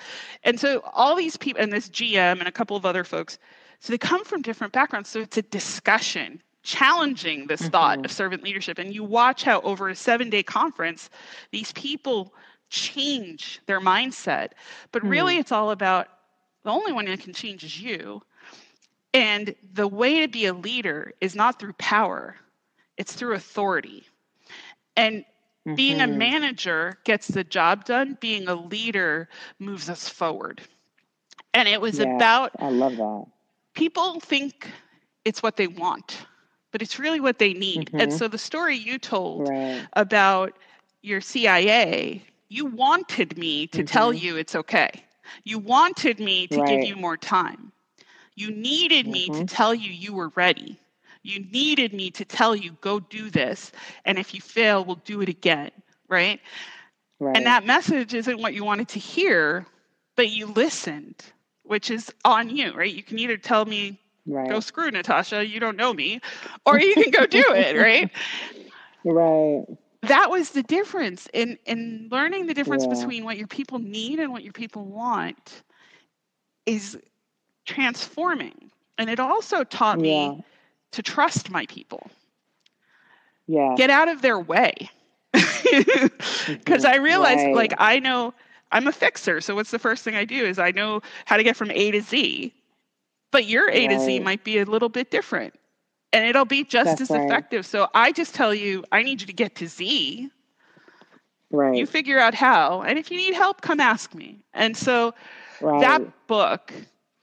and 0.45 0.61
so 0.61 0.83
all 0.95 1.17
these 1.17 1.37
people, 1.37 1.61
and 1.61 1.73
this 1.73 1.89
GM 1.89 2.39
and 2.39 2.47
a 2.47 2.53
couple 2.53 2.77
of 2.77 2.87
other 2.87 3.03
folks. 3.03 3.37
So 3.81 3.93
they 3.93 3.99
come 3.99 4.25
from 4.25 4.43
different 4.43 4.73
backgrounds. 4.73 5.09
So 5.09 5.19
it's 5.19 5.37
a 5.37 5.43
discussion 5.43 6.41
challenging 6.63 7.49
this 7.49 7.63
thought 7.63 7.99
Mhm. 7.99 8.05
of 8.05 8.13
servant 8.13 8.45
leadership. 8.45 8.79
And 8.79 8.95
you 8.95 9.03
watch 9.03 9.43
how 9.43 9.61
over 9.63 9.89
a 9.89 9.97
seven 9.97 10.31
day 10.31 10.45
conference, 10.45 11.11
these 11.51 11.73
people 11.73 12.33
change 12.71 13.61
their 13.67 13.81
mindset. 13.81 14.51
But 14.93 15.07
really, 15.07 15.37
it's 15.37 15.53
all 15.53 15.71
about 15.71 16.09
the 16.65 16.71
only 16.71 16.93
one 16.93 17.07
that 17.07 17.21
can 17.21 17.33
change 17.33 17.65
is 17.65 17.81
you. 17.81 18.23
And 19.15 19.55
the 19.73 19.87
way 19.89 20.21
to 20.21 20.29
be 20.29 20.47
a 20.47 20.53
leader 20.55 21.13
is 21.21 21.35
not 21.35 21.59
through 21.59 21.75
power, 21.75 22.37
it's 22.97 23.15
through 23.15 23.35
authority. 23.35 24.05
And 24.97 25.25
being 25.75 26.01
a 26.01 26.07
Mhm. 26.07 26.09
manager 26.09 26.99
gets 27.05 27.29
the 27.29 27.45
job 27.45 27.85
done, 27.85 28.17
being 28.21 28.49
a 28.49 28.55
leader 28.55 29.29
moves 29.59 29.89
us 29.89 30.09
forward. 30.09 30.63
And 31.55 31.69
it 31.69 31.81
was 31.81 31.99
Yeah. 31.99 32.01
about 32.01 32.53
I 32.59 32.69
love 32.69 32.97
that. 32.97 33.25
people 33.75 34.21
think 34.21 34.69
it's 35.25 35.43
what 35.43 35.57
they 35.57 35.67
want, 35.67 36.27
but 36.73 36.83
it's 36.83 36.99
really 36.99 37.21
what 37.21 37.39
they 37.39 37.53
need. 37.53 37.91
And 37.99 38.13
Mhm. 38.13 38.13
so 38.13 38.29
the 38.29 38.39
story 38.39 38.77
you 38.77 38.99
told 38.99 39.51
Right. 39.51 39.89
about 39.95 40.59
your 41.03 41.21
CIA, 41.21 42.23
you 42.49 42.67
wanted 42.67 43.39
me 43.39 43.67
to 43.69 43.83
tell 43.83 44.13
Mhm. 44.13 44.15
you 44.15 44.37
it's 44.37 44.55
okay. 44.57 44.91
You 45.45 45.59
wanted 45.59 46.21
me 46.21 46.47
to 46.49 46.61
give 46.61 46.85
you 46.85 46.97
more 46.97 47.17
time. 47.17 47.73
You 48.37 48.51
needed 48.51 49.07
me 49.09 49.31
to 49.31 49.45
Mhm. 49.45 49.47
tell 49.47 49.75
you 49.75 49.91
you 49.91 50.15
were 50.15 50.31
ready. 50.31 50.81
You 51.23 51.41
needed 51.53 51.93
me 51.93 52.11
to 52.13 52.25
tell 52.25 52.57
you, 52.57 52.73
go 52.81 53.01
do 53.01 53.31
this. 53.31 53.73
And 54.05 54.19
if 54.19 54.35
you 54.35 54.41
fail, 54.41 54.85
we'll 54.85 54.97
do 55.05 55.21
it 55.23 55.29
again. 55.29 55.71
Right? 56.09 56.41
Right. 57.21 57.37
And 57.37 57.47
that 57.47 57.67
message 57.67 58.15
isn't 58.15 58.41
what 58.41 58.55
you 58.55 58.65
wanted 58.65 58.89
to 58.91 58.99
hear, 58.99 59.67
but 60.17 60.31
you 60.31 60.47
listened, 60.47 61.17
which 61.65 61.91
is 61.91 62.13
on 62.25 62.51
you, 62.51 62.73
right? 62.75 62.93
You 62.93 63.03
can 63.03 63.19
either 63.19 63.37
tell 63.39 63.65
me, 63.65 64.01
right. 64.27 64.49
go 64.49 64.61
screw 64.61 64.91
Natasha, 64.91 65.47
you 65.47 65.61
don't 65.61 65.77
know 65.77 65.93
me, 65.95 66.21
or 66.67 66.79
you 66.79 66.97
can 66.97 67.11
go 67.11 67.27
do 67.27 67.55
it, 67.55 67.77
right? 67.77 68.11
Right. 69.05 69.65
That 70.03 70.31
was 70.31 70.51
the 70.51 70.63
difference 70.63 71.29
in 71.33 71.59
in 71.67 72.09
learning 72.11 72.47
the 72.47 72.55
difference 72.55 72.87
Yeah. 72.87 72.89
between 72.89 73.25
what 73.25 73.37
your 73.39 73.47
people 73.49 73.79
need 73.79 74.19
and 74.21 74.33
what 74.33 74.43
your 74.45 74.53
people 74.53 74.85
want 74.85 75.63
is 76.67 76.99
transforming 77.67 78.71
and 78.99 79.11
it 79.11 79.21
also 79.21 79.65
taught 79.65 80.01
Yeah. 80.01 80.03
me 80.03 80.45
to 80.93 81.03
trust 81.03 81.51
my 81.51 81.67
people 81.67 82.11
Yeah. 83.47 83.77
get 83.77 83.91
out 83.91 84.09
of 84.09 84.23
their 84.23 84.39
way 84.39 84.91
because 85.33 86.85
i 86.85 86.99
mm-hmm. 86.99 87.03
realized 87.03 87.47
Right. 87.47 87.55
like 87.55 87.75
i 87.79 87.99
know 87.99 88.35
i'm 88.73 88.87
a 88.87 88.93
fixer 88.93 89.41
so 89.41 89.55
what's 89.55 89.71
the 89.71 89.79
first 89.79 90.05
thing 90.05 90.15
i 90.17 90.25
do 90.25 90.45
is 90.45 90.59
i 90.59 90.71
know 90.71 91.03
how 91.27 91.37
to 91.37 91.43
get 91.43 91.57
from 91.57 91.71
a 91.71 91.91
to 91.91 92.01
z 92.01 92.53
but 93.31 93.47
your 93.47 93.71
a 93.71 93.89
to 93.89 93.99
z 93.99 94.21
might 94.21 94.45
be 94.45 94.59
a 94.59 94.65
little 94.65 94.89
bit 94.89 95.11
different 95.11 95.55
and 96.13 96.25
it'll 96.27 96.45
be 96.45 96.65
just 96.65 96.99
That's 96.99 97.03
as 97.03 97.11
right. 97.11 97.25
effective 97.25 97.67
so 97.67 97.89
i 97.95 98.13
just 98.13 98.35
tell 98.35 98.55
you 98.55 98.85
i 98.93 99.03
need 99.03 99.21
you 99.21 99.27
to 99.27 99.33
get 99.33 99.55
to 99.57 99.67
z 99.69 100.31
right. 101.51 101.77
you 101.77 101.87
figure 101.87 102.19
out 102.19 102.35
how 102.35 102.83
and 102.83 102.99
if 102.99 103.11
you 103.11 103.17
need 103.19 103.35
help 103.35 103.61
come 103.61 103.81
ask 103.81 104.15
me 104.15 104.41
and 104.55 104.77
so 104.77 105.15
right. 105.61 105.81
that 105.81 106.27
book 106.27 106.73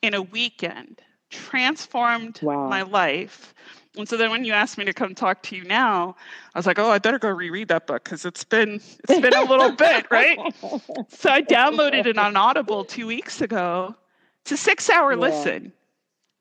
in 0.02 0.14
a 0.14 0.22
weekend 0.22 1.02
transformed 1.32 2.40
Wow. 2.42 2.70
my 2.70 2.84
life 2.84 3.54
And 3.98 4.08
so 4.08 4.18
then 4.18 4.30
when 4.30 4.44
you 4.44 4.54
asked 4.54 4.78
me 4.78 4.84
to 4.86 4.94
come 4.94 5.16
talk 5.16 5.42
to 5.44 5.56
you 5.56 5.64
now, 5.64 6.16
I 6.54 6.60
was 6.60 6.66
like, 6.68 6.78
oh, 6.80 6.90
I 6.92 7.00
better 7.00 7.18
go 7.18 7.30
reread 7.30 7.70
that 7.70 7.88
book 7.88 8.04
because 8.04 8.26
it's 8.26 8.44
been 8.44 8.82
it's 9.08 9.22
been 9.22 9.34
a 9.34 9.46
little 9.46 9.72
bit, 9.72 10.06
right? 10.12 10.38
So 11.08 11.30
I 11.30 11.42
downloaded 11.42 12.06
it 12.06 12.18
on 12.18 12.36
Audible 12.36 12.84
two 12.84 13.08
weeks 13.08 13.40
ago. 13.42 13.96
It's 14.42 14.52
a 14.52 14.58
six 14.58 14.90
hour 14.90 15.14
yeah. 15.14 15.20
listen. 15.20 15.74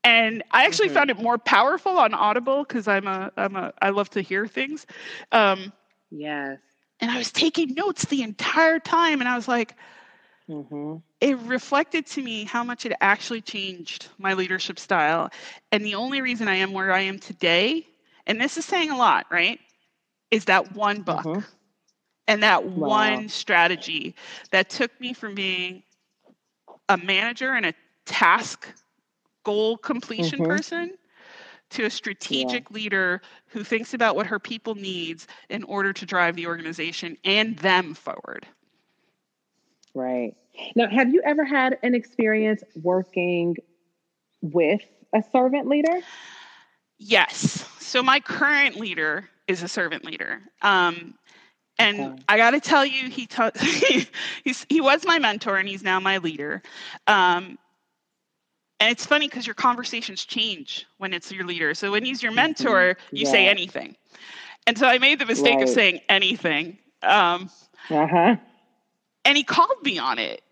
And 0.04 0.42
I 0.50 0.66
actually 0.66 0.88
mm-hmm. 0.88 0.94
found 0.94 1.10
it 1.10 1.18
more 1.18 1.38
powerful 1.38 1.98
on 1.98 2.14
Audible 2.14 2.62
because 2.62 2.86
I'm 2.86 3.06
a 3.06 3.32
I'm 3.36 3.56
a 3.56 3.72
I 3.80 3.90
love 3.90 4.10
to 4.10 4.20
hear 4.20 4.46
things. 4.46 4.86
Um, 5.32 5.72
yes. 6.10 6.58
And 7.00 7.10
I 7.10 7.18
was 7.18 7.32
taking 7.32 7.74
notes 7.74 8.04
the 8.04 8.22
entire 8.22 8.78
time, 8.78 9.20
and 9.20 9.28
I 9.28 9.34
was 9.34 9.48
like, 9.48 9.74
Mm-hmm. 10.48 10.96
It 11.20 11.38
reflected 11.38 12.06
to 12.08 12.22
me 12.22 12.44
how 12.44 12.64
much 12.64 12.84
it 12.84 12.92
actually 13.00 13.40
changed 13.40 14.08
my 14.18 14.34
leadership 14.34 14.78
style. 14.78 15.30
And 15.72 15.84
the 15.84 15.94
only 15.94 16.20
reason 16.20 16.48
I 16.48 16.56
am 16.56 16.72
where 16.72 16.92
I 16.92 17.00
am 17.00 17.18
today, 17.18 17.86
and 18.26 18.40
this 18.40 18.56
is 18.56 18.64
saying 18.64 18.90
a 18.90 18.96
lot, 18.96 19.26
right? 19.30 19.58
Is 20.30 20.44
that 20.46 20.74
one 20.74 21.02
book 21.02 21.24
mm-hmm. 21.24 21.40
and 22.28 22.42
that 22.42 22.64
wow. 22.64 22.88
one 22.88 23.28
strategy 23.28 24.14
that 24.50 24.68
took 24.68 24.90
me 25.00 25.14
from 25.14 25.34
being 25.34 25.82
a 26.88 26.98
manager 26.98 27.52
and 27.52 27.66
a 27.66 27.74
task 28.04 28.68
goal 29.44 29.76
completion 29.76 30.40
mm-hmm. 30.40 30.50
person 30.50 30.98
to 31.70 31.84
a 31.84 31.90
strategic 31.90 32.68
yeah. 32.70 32.74
leader 32.74 33.22
who 33.48 33.64
thinks 33.64 33.94
about 33.94 34.16
what 34.16 34.26
her 34.26 34.38
people 34.38 34.74
needs 34.74 35.26
in 35.48 35.62
order 35.64 35.92
to 35.92 36.06
drive 36.06 36.36
the 36.36 36.46
organization 36.46 37.16
and 37.24 37.58
them 37.58 37.94
forward. 37.94 38.46
Right. 39.94 40.34
Now, 40.76 40.88
have 40.88 41.12
you 41.12 41.20
ever 41.24 41.44
had 41.44 41.78
an 41.82 41.94
experience 41.94 42.62
working 42.82 43.56
with 44.40 44.82
a 45.12 45.22
servant 45.32 45.68
leader? 45.68 46.00
Yes. 46.98 47.66
So 47.80 48.02
my 48.02 48.20
current 48.20 48.76
leader 48.76 49.28
is 49.48 49.62
a 49.62 49.68
servant 49.68 50.04
leader. 50.04 50.40
Um, 50.62 51.14
and 51.78 52.00
okay. 52.00 52.22
I 52.28 52.36
got 52.36 52.50
to 52.52 52.60
tell 52.60 52.86
you, 52.86 53.10
he, 53.10 53.26
ta- 53.26 53.50
he 54.68 54.80
was 54.80 55.04
my 55.04 55.18
mentor 55.18 55.56
and 55.56 55.68
he's 55.68 55.82
now 55.82 55.98
my 55.98 56.18
leader. 56.18 56.62
Um, 57.06 57.58
and 58.84 58.92
it's 58.92 59.06
funny 59.06 59.28
because 59.28 59.46
your 59.46 59.54
conversations 59.54 60.24
change 60.24 60.86
when 60.98 61.12
it's 61.12 61.32
your 61.32 61.44
leader. 61.44 61.74
So 61.74 61.92
when 61.92 62.04
he's 62.04 62.22
your 62.22 62.32
mm-hmm. 62.32 62.36
mentor, 62.36 62.96
you 63.10 63.24
yeah. 63.24 63.30
say 63.30 63.48
anything. 63.48 63.96
And 64.66 64.78
so 64.78 64.86
I 64.86 64.98
made 64.98 65.18
the 65.18 65.26
mistake 65.26 65.56
right. 65.56 65.64
of 65.64 65.68
saying 65.68 66.00
anything. 66.08 66.78
Um, 67.02 67.50
uh 67.90 68.06
huh 68.06 68.36
and 69.24 69.36
he 69.36 69.42
called 69.42 69.82
me 69.82 69.98
on 69.98 70.18
it 70.18 70.42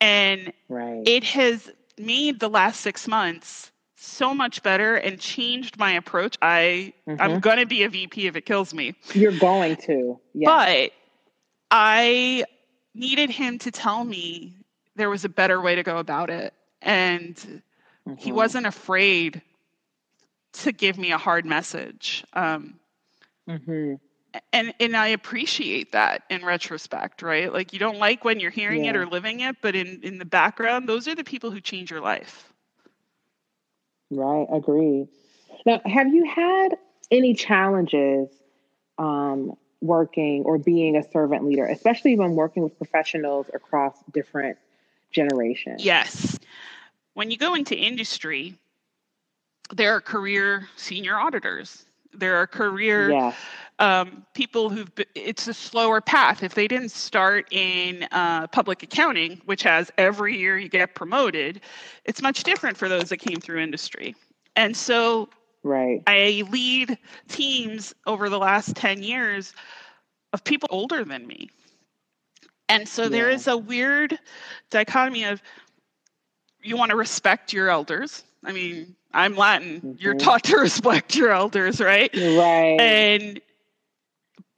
and 0.00 0.52
right. 0.68 1.02
it 1.06 1.24
has 1.24 1.70
made 1.98 2.40
the 2.40 2.48
last 2.48 2.80
six 2.80 3.06
months 3.06 3.70
so 3.96 4.32
much 4.32 4.62
better 4.62 4.96
and 4.96 5.20
changed 5.20 5.78
my 5.78 5.92
approach 5.92 6.36
i 6.40 6.92
mm-hmm. 7.06 7.20
i'm 7.20 7.38
going 7.40 7.58
to 7.58 7.66
be 7.66 7.82
a 7.82 7.88
vp 7.88 8.26
if 8.26 8.34
it 8.34 8.46
kills 8.46 8.72
me 8.72 8.94
you're 9.12 9.38
going 9.38 9.76
to 9.76 10.18
yes. 10.34 10.46
but 10.46 10.92
i 11.70 12.44
needed 12.94 13.30
him 13.30 13.58
to 13.58 13.70
tell 13.70 14.04
me 14.04 14.54
there 14.96 15.10
was 15.10 15.24
a 15.24 15.28
better 15.28 15.60
way 15.60 15.74
to 15.74 15.82
go 15.82 15.98
about 15.98 16.30
it 16.30 16.54
and 16.82 17.36
mm-hmm. 17.36 18.14
he 18.16 18.32
wasn't 18.32 18.66
afraid 18.66 19.42
to 20.52 20.72
give 20.72 20.98
me 20.98 21.12
a 21.12 21.18
hard 21.18 21.44
message 21.44 22.24
um, 22.32 22.78
mm-hmm 23.48 23.94
and 24.52 24.74
and 24.80 24.96
I 24.96 25.08
appreciate 25.08 25.92
that 25.92 26.22
in 26.30 26.44
retrospect, 26.44 27.22
right? 27.22 27.52
Like 27.52 27.72
you 27.72 27.78
don't 27.78 27.98
like 27.98 28.24
when 28.24 28.40
you're 28.40 28.50
hearing 28.50 28.84
yeah. 28.84 28.90
it 28.90 28.96
or 28.96 29.06
living 29.06 29.40
it, 29.40 29.56
but 29.60 29.74
in 29.74 30.00
in 30.02 30.18
the 30.18 30.24
background, 30.24 30.88
those 30.88 31.08
are 31.08 31.14
the 31.14 31.24
people 31.24 31.50
who 31.50 31.60
change 31.60 31.90
your 31.90 32.00
life. 32.00 32.52
Right, 34.10 34.46
agree. 34.52 35.08
Now, 35.66 35.80
have 35.84 36.08
you 36.08 36.24
had 36.24 36.76
any 37.10 37.34
challenges 37.34 38.28
um, 38.98 39.56
working 39.80 40.42
or 40.44 40.58
being 40.58 40.96
a 40.96 41.02
servant 41.10 41.44
leader, 41.44 41.64
especially 41.66 42.16
when 42.16 42.34
working 42.34 42.62
with 42.62 42.76
professionals 42.76 43.48
across 43.52 43.96
different 44.12 44.58
generations? 45.10 45.84
Yes. 45.84 46.38
When 47.14 47.30
you 47.30 47.36
go 47.36 47.54
into 47.54 47.76
industry, 47.76 48.56
there 49.72 49.94
are 49.94 50.00
career 50.00 50.68
senior 50.76 51.18
auditors. 51.18 51.84
There 52.12 52.36
are 52.36 52.46
career 52.46 53.10
yeah 53.10 53.34
um, 53.80 54.26
people 54.34 54.68
who've 54.68 54.94
been, 54.94 55.06
it's 55.14 55.48
a 55.48 55.54
slower 55.54 56.00
path. 56.00 56.42
If 56.42 56.54
they 56.54 56.68
didn't 56.68 56.90
start 56.90 57.48
in 57.50 58.06
uh, 58.12 58.46
public 58.48 58.82
accounting, 58.82 59.40
which 59.46 59.62
has 59.62 59.90
every 59.96 60.36
year 60.36 60.58
you 60.58 60.68
get 60.68 60.94
promoted, 60.94 61.62
it's 62.04 62.20
much 62.20 62.44
different 62.44 62.76
for 62.76 62.88
those 62.88 63.08
that 63.08 63.16
came 63.16 63.40
through 63.40 63.60
industry. 63.60 64.14
And 64.54 64.76
so 64.76 65.30
right. 65.62 66.02
I 66.06 66.44
lead 66.50 66.98
teams 67.28 67.94
over 68.06 68.28
the 68.28 68.38
last 68.38 68.76
10 68.76 69.02
years 69.02 69.54
of 70.34 70.44
people 70.44 70.68
older 70.70 71.02
than 71.02 71.26
me. 71.26 71.48
And 72.70 72.88
so 72.88 73.04
yeah. 73.04 73.08
there 73.08 73.30
is 73.30 73.46
a 73.46 73.56
weird 73.56 74.18
dichotomy 74.70 75.24
of 75.24 75.42
you 76.62 76.76
want 76.76 76.90
to 76.90 76.96
respect 76.96 77.52
your 77.52 77.68
elders. 77.68 78.24
I 78.44 78.52
mean, 78.52 78.94
I'm 79.12 79.36
Latin. 79.36 79.76
Mm-hmm. 79.76 79.92
You're 79.98 80.14
taught 80.14 80.44
to 80.44 80.56
respect 80.60 81.16
your 81.16 81.30
elders, 81.30 81.80
right? 81.80 82.10
Right. 82.14 82.80
And 82.80 83.40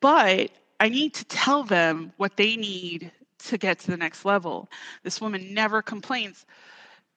but 0.00 0.50
I 0.80 0.88
need 0.88 1.14
to 1.14 1.24
tell 1.26 1.64
them 1.64 2.12
what 2.16 2.36
they 2.36 2.56
need 2.56 3.10
to 3.46 3.58
get 3.58 3.78
to 3.80 3.90
the 3.90 3.96
next 3.96 4.24
level. 4.24 4.68
This 5.04 5.20
woman 5.20 5.54
never 5.54 5.80
complains, 5.80 6.44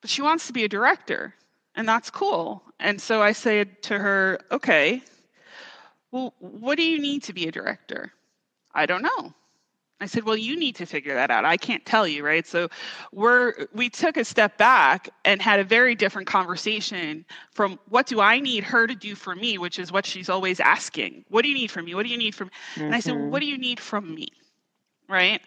but 0.01 0.09
she 0.09 0.21
wants 0.21 0.47
to 0.47 0.53
be 0.53 0.63
a 0.63 0.69
director, 0.69 1.35
and 1.75 1.87
that's 1.87 2.09
cool. 2.09 2.63
And 2.79 3.01
so 3.01 3.21
I 3.21 3.31
said 3.31 3.81
to 3.83 3.97
her, 3.97 4.39
okay, 4.51 5.01
well, 6.11 6.33
what 6.39 6.77
do 6.77 6.83
you 6.83 6.99
need 6.99 7.23
to 7.23 7.33
be 7.33 7.47
a 7.47 7.51
director? 7.51 8.13
I 8.73 8.85
don't 8.85 9.01
know. 9.01 9.33
I 10.05 10.07
said, 10.07 10.23
"Well, 10.23 10.37
you 10.37 10.55
need 10.55 10.75
to 10.75 10.85
figure 10.85 11.15
that 11.15 11.31
out. 11.31 11.45
I 11.45 11.57
can't 11.57 11.83
tell 11.83 12.07
you, 12.07 12.23
right?" 12.23 12.45
So 12.45 12.69
we're 13.11 13.67
we 13.73 13.89
took 13.89 14.17
a 14.17 14.23
step 14.23 14.55
back 14.59 15.09
and 15.25 15.41
had 15.41 15.59
a 15.59 15.63
very 15.63 15.95
different 15.95 16.27
conversation 16.27 17.25
from 17.51 17.79
what 17.89 18.05
do 18.05 18.21
I 18.21 18.39
need 18.39 18.63
her 18.63 18.85
to 18.85 18.93
do 18.93 19.15
for 19.15 19.35
me, 19.35 19.57
which 19.57 19.79
is 19.79 19.91
what 19.91 20.05
she's 20.05 20.29
always 20.29 20.59
asking. 20.59 21.25
What 21.29 21.41
do 21.41 21.49
you 21.49 21.55
need 21.55 21.71
from 21.71 21.85
me? 21.85 21.95
What 21.95 22.05
do 22.05 22.11
you 22.11 22.19
need 22.19 22.35
from? 22.35 22.49
Mm-hmm. 22.49 22.83
And 22.83 22.95
I 22.95 22.99
said, 22.99 23.15
well, 23.15 23.29
"What 23.29 23.39
do 23.39 23.47
you 23.47 23.57
need 23.57 23.79
from 23.79 24.13
me?" 24.13 24.27
Right? 25.09 25.41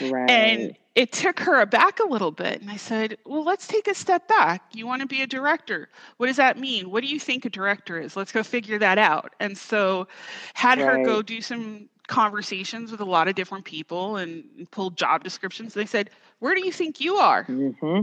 Right. 0.00 0.30
And 0.30 0.76
it 0.94 1.12
took 1.12 1.40
her 1.40 1.60
aback 1.60 2.00
a 2.00 2.06
little 2.06 2.30
bit. 2.30 2.60
And 2.60 2.70
I 2.70 2.76
said, 2.76 3.16
Well, 3.24 3.44
let's 3.44 3.66
take 3.66 3.88
a 3.88 3.94
step 3.94 4.28
back. 4.28 4.62
You 4.72 4.86
want 4.86 5.00
to 5.00 5.08
be 5.08 5.22
a 5.22 5.26
director. 5.26 5.88
What 6.18 6.26
does 6.26 6.36
that 6.36 6.58
mean? 6.58 6.90
What 6.90 7.02
do 7.02 7.08
you 7.08 7.18
think 7.18 7.44
a 7.44 7.50
director 7.50 7.98
is? 7.98 8.16
Let's 8.16 8.32
go 8.32 8.42
figure 8.42 8.78
that 8.78 8.98
out. 8.98 9.34
And 9.40 9.56
so 9.56 10.06
had 10.54 10.78
right. 10.78 10.98
her 10.98 11.04
go 11.04 11.22
do 11.22 11.40
some 11.40 11.88
conversations 12.12 12.92
with 12.92 13.00
a 13.00 13.04
lot 13.06 13.26
of 13.26 13.34
different 13.34 13.64
people 13.64 14.16
and 14.16 14.44
pulled 14.70 14.96
job 14.96 15.24
descriptions. 15.24 15.72
They 15.72 15.86
said, 15.86 16.10
Where 16.40 16.54
do 16.54 16.64
you 16.64 16.70
think 16.70 17.00
you 17.00 17.16
are? 17.16 17.44
Mm-hmm. 17.44 18.02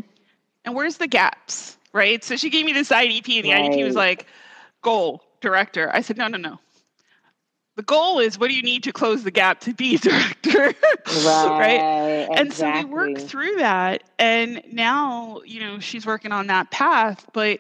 And 0.65 0.75
where's 0.75 0.97
the 0.97 1.07
gaps? 1.07 1.77
Right. 1.93 2.23
So 2.23 2.35
she 2.35 2.49
gave 2.49 2.65
me 2.65 2.73
this 2.73 2.89
IDP, 2.89 3.37
and 3.37 3.45
the 3.45 3.51
right. 3.51 3.71
IDP 3.71 3.85
was 3.85 3.95
like, 3.95 4.25
Goal, 4.81 5.23
director. 5.41 5.91
I 5.93 6.01
said, 6.01 6.17
No, 6.17 6.27
no, 6.27 6.39
no. 6.39 6.59
The 7.75 7.83
goal 7.83 8.19
is 8.19 8.39
what 8.39 8.49
do 8.49 8.55
you 8.55 8.63
need 8.63 8.83
to 8.83 8.91
close 8.91 9.23
the 9.23 9.31
gap 9.31 9.61
to 9.61 9.73
be 9.73 9.97
director? 10.09 10.57
right. 11.07 11.59
right? 11.59 12.27
And 12.33 12.51
so 12.51 12.69
we 12.71 12.85
worked 12.85 13.21
through 13.21 13.57
that. 13.57 14.03
And 14.17 14.63
now, 14.71 15.41
you 15.45 15.59
know, 15.59 15.79
she's 15.79 16.05
working 16.05 16.31
on 16.31 16.47
that 16.47 16.71
path. 16.71 17.27
But 17.31 17.59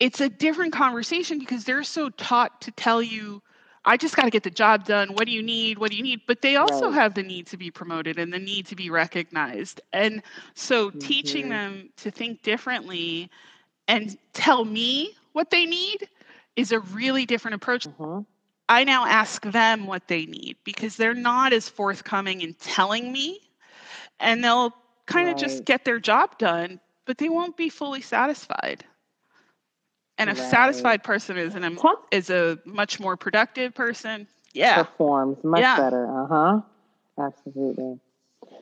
it's 0.00 0.22
a 0.22 0.30
different 0.30 0.72
conversation 0.72 1.38
because 1.38 1.64
they're 1.64 1.84
so 1.84 2.08
taught 2.08 2.62
to 2.62 2.70
tell 2.70 3.02
you 3.02 3.42
I 3.84 3.96
just 3.96 4.14
got 4.14 4.24
to 4.24 4.30
get 4.30 4.42
the 4.42 4.50
job 4.50 4.84
done. 4.84 5.14
What 5.14 5.24
do 5.24 5.32
you 5.32 5.42
need? 5.42 5.78
What 5.78 5.90
do 5.90 5.96
you 5.96 6.02
need? 6.02 6.20
But 6.26 6.42
they 6.42 6.56
also 6.56 6.86
right. 6.86 6.94
have 6.94 7.14
the 7.14 7.22
need 7.22 7.46
to 7.48 7.56
be 7.56 7.70
promoted 7.70 8.18
and 8.18 8.32
the 8.32 8.38
need 8.38 8.66
to 8.66 8.76
be 8.76 8.90
recognized. 8.90 9.80
And 9.92 10.22
so 10.54 10.90
mm-hmm. 10.90 10.98
teaching 10.98 11.48
them 11.48 11.90
to 11.96 12.10
think 12.10 12.42
differently 12.42 13.30
and 13.88 14.16
tell 14.32 14.64
me 14.64 15.16
what 15.32 15.50
they 15.50 15.64
need 15.64 16.08
is 16.56 16.72
a 16.72 16.80
really 16.80 17.24
different 17.24 17.54
approach. 17.54 17.86
Mm-hmm. 17.86 18.20
I 18.68 18.84
now 18.84 19.06
ask 19.06 19.42
them 19.42 19.86
what 19.86 20.06
they 20.08 20.26
need 20.26 20.56
because 20.62 20.96
they're 20.96 21.14
not 21.14 21.52
as 21.52 21.68
forthcoming 21.68 22.42
in 22.42 22.54
telling 22.54 23.10
me 23.10 23.40
and 24.20 24.44
they'll 24.44 24.74
kind 25.06 25.26
right. 25.26 25.34
of 25.34 25.40
just 25.40 25.64
get 25.64 25.84
their 25.84 25.98
job 25.98 26.38
done, 26.38 26.78
but 27.06 27.18
they 27.18 27.28
won't 27.28 27.56
be 27.56 27.68
fully 27.68 28.02
satisfied. 28.02 28.84
And 30.20 30.28
a 30.28 30.34
right. 30.34 30.50
satisfied 30.50 31.02
person 31.02 31.38
is 31.38 31.54
an 31.54 31.78
is 32.10 32.28
a 32.28 32.58
much 32.66 33.00
more 33.00 33.16
productive 33.16 33.72
person. 33.74 34.28
Yeah. 34.52 34.82
Performs 34.82 35.42
much 35.42 35.62
yeah. 35.62 35.76
better. 35.78 36.06
Uh-huh. 36.06 36.60
Absolutely. 37.18 37.98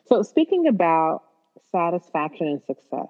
So 0.07 0.23
speaking 0.23 0.69
about 0.69 1.25
satisfaction 1.73 2.47
and 2.47 2.63
success, 2.65 3.09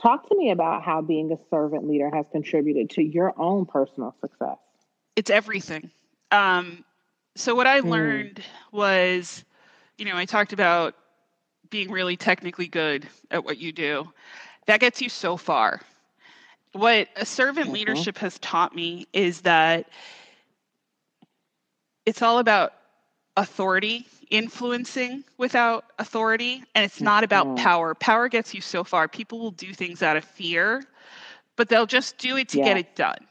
talk 0.00 0.28
to 0.28 0.36
me 0.36 0.52
about 0.52 0.84
how 0.84 1.02
being 1.02 1.32
a 1.32 1.38
servant 1.50 1.88
leader 1.88 2.08
has 2.08 2.24
contributed 2.30 2.90
to 2.90 3.02
your 3.02 3.34
own 3.36 3.66
personal 3.66 4.14
success. 4.20 4.58
It's 5.16 5.30
everything. 5.30 5.90
Um, 6.30 6.84
so 7.34 7.56
what 7.56 7.66
I 7.66 7.80
mm. 7.80 7.90
learned 7.90 8.42
was, 8.70 9.44
you 9.98 10.04
know, 10.04 10.16
I 10.16 10.24
talked 10.24 10.52
about 10.52 10.94
being 11.68 11.90
really 11.90 12.16
technically 12.16 12.68
good 12.68 13.08
at 13.32 13.44
what 13.44 13.58
you 13.58 13.72
do. 13.72 14.12
That 14.66 14.78
gets 14.78 15.02
you 15.02 15.08
so 15.08 15.36
far 15.36 15.80
what 16.72 17.08
a 17.16 17.26
servant 17.26 17.70
Mhm. 17.70 17.72
leadership 17.72 18.18
has 18.18 18.38
taught 18.38 18.74
me 18.74 19.06
is 19.12 19.42
that 19.42 19.88
it's 22.06 22.22
all 22.22 22.38
about 22.38 22.74
authority 23.36 24.06
influencing 24.30 25.24
without 25.38 25.84
authority 25.98 26.62
and 26.74 26.84
it's 26.84 27.00
not 27.00 27.24
about 27.24 27.54
Mhm. 27.54 27.56
power 27.56 27.94
power 27.94 28.28
gets 28.28 28.54
you 28.54 28.60
so 28.60 28.84
far 28.84 29.08
people 29.08 29.38
will 29.38 29.50
do 29.50 29.72
things 29.74 30.02
out 30.02 30.16
of 30.16 30.24
fear 30.24 30.84
but 31.56 31.68
they'll 31.68 31.86
just 31.86 32.18
do 32.18 32.36
it 32.36 32.48
to 32.48 32.58
Yeah. 32.58 32.64
get 32.64 32.76
it 32.76 32.94
done 32.94 33.26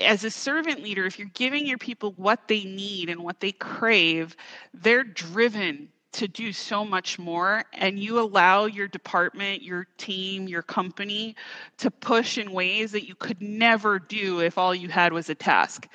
as 0.00 0.24
a 0.24 0.30
servant 0.30 0.82
leader 0.82 1.04
if 1.06 1.18
you're 1.18 1.28
giving 1.34 1.66
your 1.66 1.78
people 1.78 2.12
what 2.16 2.48
they 2.48 2.64
need 2.64 3.08
and 3.08 3.22
what 3.22 3.40
they 3.40 3.52
crave 3.52 4.36
they're 4.72 5.04
driven 5.04 5.88
to 6.14 6.28
do 6.28 6.52
so 6.52 6.84
much 6.84 7.18
more 7.18 7.64
and 7.74 7.98
you 8.00 8.20
allow 8.20 8.66
your 8.66 8.88
department 8.88 9.62
your 9.62 9.86
team 9.98 10.48
your 10.48 10.62
company 10.62 11.36
to 11.78 11.90
push 11.90 12.38
in 12.38 12.52
ways 12.52 12.92
that 12.92 13.06
you 13.08 13.14
could 13.16 13.42
never 13.42 13.98
do 13.98 14.40
if 14.40 14.58
all 14.58 14.74
you 14.74 14.88
had 14.88 15.12
was 15.12 15.30
a 15.30 15.34
task 15.34 15.88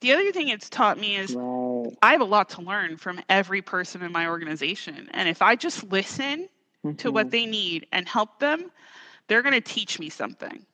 the 0.00 0.12
other 0.12 0.32
thing 0.32 0.48
it's 0.48 0.70
taught 0.70 0.98
me 0.98 1.16
is 1.16 1.36
Right. 1.36 1.96
I 2.02 2.12
have 2.12 2.20
a 2.20 2.24
lot 2.26 2.50
to 2.50 2.62
learn 2.62 2.96
from 2.96 3.20
every 3.28 3.62
person 3.62 4.02
in 4.02 4.12
my 4.12 4.26
organization. 4.28 5.08
And 5.12 5.28
if 5.28 5.42
I 5.42 5.56
just 5.56 5.84
listen 5.90 6.48
to 6.98 7.10
what 7.10 7.30
Mhm. 7.30 7.32
they 7.32 7.46
need 7.46 7.86
and 7.92 8.08
help 8.08 8.38
them, 8.40 8.70
they're 9.28 9.42
going 9.42 9.54
to 9.54 9.60
teach 9.60 9.98
me 9.98 10.08
something. 10.10 10.64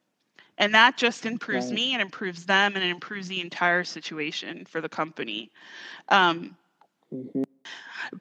And 0.58 0.74
that 0.74 0.96
just 0.96 1.26
improves 1.26 1.70
Right. 1.70 1.72
me 1.72 1.92
and 1.94 2.02
improves 2.02 2.46
them 2.46 2.74
and 2.74 2.84
it 2.84 2.90
improves 2.90 3.28
the 3.28 3.40
entire 3.40 3.84
situation 3.84 4.64
for 4.66 4.80
the 4.80 4.88
company. 4.88 5.50
Um, 6.08 6.56
Mhm. 7.14 7.44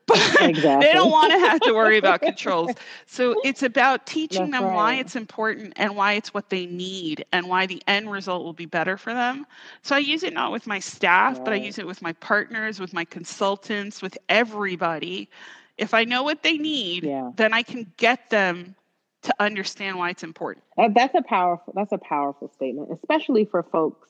but 0.06 0.20
Exactly. 0.40 0.80
they 0.80 0.94
don't 0.94 1.12
want 1.12 1.32
to 1.32 1.40
have 1.40 1.62
to 1.62 1.74
worry 1.74 1.98
about 1.98 2.22
controls. 2.22 2.76
So 3.06 3.36
it's 3.44 3.64
about 3.64 4.06
teaching 4.06 4.52
That's 4.52 4.52
them 4.52 4.72
why 4.72 4.96
it's 4.96 5.16
important 5.16 5.74
and 5.78 5.96
why 5.96 6.14
it's 6.14 6.34
what 6.34 6.50
they 6.50 6.66
need 6.66 7.26
and 7.32 7.48
why 7.48 7.66
the 7.68 7.82
end 7.88 8.12
result 8.12 8.44
will 8.44 8.54
be 8.54 8.66
better 8.66 8.98
for 8.98 9.14
them. 9.14 9.46
So 9.82 9.96
I 9.96 10.00
use 10.00 10.24
it 10.24 10.34
not 10.34 10.52
with 10.52 10.68
my 10.68 10.80
staff, 10.80 11.44
but 11.44 11.54
I 11.54 11.58
use 11.58 11.78
it 11.80 11.88
with 11.88 12.02
my 12.02 12.14
partners, 12.14 12.80
with 12.80 12.94
my 12.94 13.06
consultants, 13.06 14.02
with 14.02 14.18
everybody. 14.30 15.30
If 15.78 15.94
I 15.94 16.06
know 16.06 16.24
what 16.24 16.44
they 16.44 16.58
need, 16.58 17.12
Yeah. 17.12 17.32
then 17.36 17.54
I 17.54 17.64
can 17.64 17.92
get 17.98 18.30
them 18.30 18.76
to 19.24 19.34
understand 19.40 19.98
why 19.98 20.10
it's 20.10 20.24
important. 20.24 20.66
That's 20.78 21.16
a 21.16 21.22
powerful. 21.22 21.74
That's 21.76 21.92
a 21.92 21.98
powerful 21.98 22.50
statement, 22.50 22.92
especially 22.92 23.46
for 23.46 23.64
folks 23.64 24.10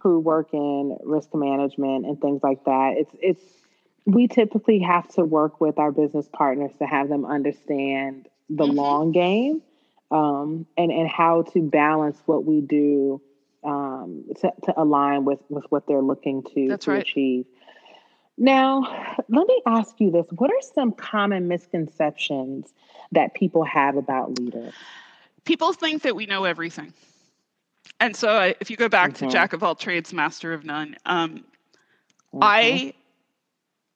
who 0.00 0.20
work 0.20 0.52
in 0.52 0.96
risk 1.04 1.34
management 1.34 2.06
and 2.06 2.20
things 2.20 2.42
like 2.42 2.64
that. 2.64 2.94
It's 2.96 3.14
it's 3.20 3.57
we 4.08 4.26
typically 4.26 4.78
have 4.78 5.06
to 5.06 5.22
work 5.22 5.60
with 5.60 5.78
our 5.78 5.92
business 5.92 6.26
partners 6.32 6.72
to 6.78 6.86
have 6.86 7.10
them 7.10 7.26
understand 7.26 8.26
the 8.48 8.66
Mhm. 8.66 8.74
long 8.74 9.12
game 9.12 9.62
um, 10.10 10.66
and 10.78 10.90
and 10.90 11.06
how 11.06 11.42
to 11.42 11.60
balance 11.60 12.18
what 12.24 12.46
we 12.46 12.62
do 12.62 13.20
um, 13.64 14.24
to, 14.40 14.50
to 14.64 14.80
align 14.80 15.26
with 15.26 15.40
with 15.50 15.64
what 15.68 15.86
they're 15.86 16.00
looking 16.00 16.42
to 16.54 16.68
That's 16.68 16.86
to 16.86 16.92
right. 16.92 17.02
achieve. 17.02 17.44
Now, 18.38 19.14
let 19.28 19.46
me 19.46 19.62
ask 19.66 20.00
you 20.00 20.10
this: 20.10 20.26
What 20.30 20.50
are 20.50 20.62
some 20.74 20.92
common 20.92 21.46
misconceptions 21.46 22.72
that 23.12 23.34
people 23.34 23.64
have 23.64 23.98
about 23.98 24.38
leaders? 24.38 24.72
People 25.44 25.74
think 25.74 26.00
that 26.02 26.16
we 26.16 26.24
know 26.24 26.44
everything. 26.44 26.94
And 28.00 28.16
so 28.16 28.28
I, 28.28 28.54
if 28.60 28.70
you 28.70 28.76
go 28.76 28.88
back 28.88 29.12
to 29.14 29.26
Mhm. 29.26 29.30
Jack 29.32 29.52
of 29.52 29.62
all 29.62 29.74
trades, 29.74 30.14
master 30.14 30.52
of 30.54 30.64
none, 30.64 30.96
um, 31.04 31.44
Mhm. 32.32 32.38
I, 32.40 32.94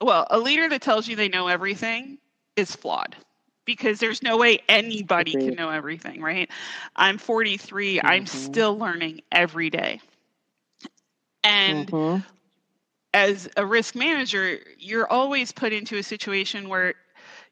well, 0.02 0.26
a 0.30 0.38
leader 0.38 0.68
that 0.68 0.82
tells 0.82 1.08
you 1.08 1.16
they 1.16 1.28
know 1.28 1.48
everything 1.48 2.18
is 2.56 2.74
flawed 2.74 3.16
because 3.64 4.00
there's 4.00 4.22
no 4.22 4.36
way 4.36 4.58
anybody 4.68 5.36
can 5.36 5.54
know 5.54 5.70
everything, 5.70 6.20
right? 6.22 6.50
I'm 6.96 7.18
43, 7.18 8.00
I'm 8.04 8.26
Mhm. 8.26 8.26
still 8.26 8.78
learning 8.78 9.22
every 9.32 9.70
day. 9.70 10.00
And 11.44 11.92
Mhm. 11.92 12.24
as 13.14 13.48
a 13.56 13.64
risk 13.64 13.94
manager, 13.94 14.58
you're 14.78 15.08
always 15.08 15.52
put 15.52 15.72
into 15.72 15.96
a 15.98 16.02
situation 16.02 16.68
where 16.68 16.94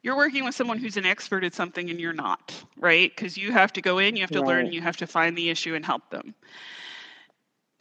you're 0.02 0.16
working 0.16 0.44
with 0.44 0.54
someone 0.54 0.78
who's 0.78 0.96
an 0.96 1.06
expert 1.06 1.44
at 1.44 1.54
something 1.54 1.90
and 1.90 2.00
you're 2.00 2.12
not, 2.12 2.54
right? 2.76 3.14
Because 3.14 3.36
you 3.36 3.52
have 3.52 3.72
to 3.74 3.82
go 3.82 3.98
in, 3.98 4.16
you 4.16 4.22
have 4.22 4.30
to 4.32 4.42
learn, 4.42 4.72
you 4.72 4.80
have 4.80 4.96
to 4.98 5.06
find 5.06 5.36
the 5.36 5.50
issue 5.50 5.74
and 5.74 5.84
help 5.84 6.10
them. 6.10 6.34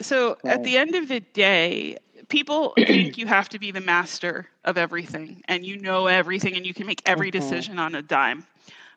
So 0.00 0.36
at 0.46 0.62
the 0.62 0.76
end 0.76 0.94
of 0.94 1.08
the 1.08 1.20
day, 1.20 1.96
people 2.30 2.78
think 2.86 3.18
you 3.18 3.26
have 3.26 3.50
to 3.50 3.58
be 3.60 3.72
the 3.72 3.80
master 3.82 4.48
of 4.64 4.78
everything 4.78 5.42
and 5.48 5.66
you 5.66 5.78
know 5.78 6.06
everything 6.08 6.56
and 6.56 6.66
you 6.66 6.74
can 6.74 6.86
make 6.86 7.02
every 7.06 7.30
Mhm. 7.30 7.32
decision 7.32 7.78
on 7.78 7.94
a 7.96 8.02
dime. 8.02 8.46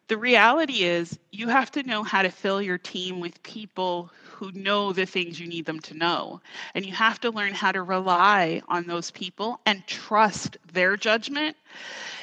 The 0.07 0.17
reality 0.17 0.83
is, 0.83 1.19
you 1.31 1.49
have 1.49 1.71
to 1.71 1.83
know 1.83 2.03
how 2.03 2.23
to 2.23 2.29
fill 2.29 2.61
your 2.61 2.77
team 2.77 3.19
with 3.21 3.41
people 3.43 4.11
who 4.33 4.51
know 4.51 4.93
the 4.93 5.05
things 5.05 5.39
you 5.39 5.47
need 5.47 5.65
them 5.65 5.79
to 5.81 5.95
know. 5.95 6.41
And 6.75 6.85
you 6.85 6.93
have 6.93 7.19
to 7.21 7.31
learn 7.31 7.53
how 7.53 7.71
to 7.71 7.83
rely 7.83 8.61
on 8.67 8.85
those 8.87 9.11
people 9.11 9.59
and 9.65 9.85
trust 9.87 10.57
their 10.73 10.97
judgment. 10.97 11.57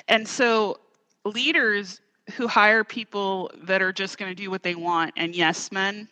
And 0.09 0.29
so, 0.29 0.79
leaders 1.25 2.01
who 2.37 2.49
hire 2.49 2.85
people 2.85 3.51
that 3.65 3.83
are 3.83 3.93
just 3.93 4.19
going 4.19 4.31
to 4.31 4.35
do 4.43 4.51
what 4.51 4.63
they 4.63 4.75
want 4.75 5.15
and 5.17 5.35
yes 5.35 5.73
men, 5.73 6.09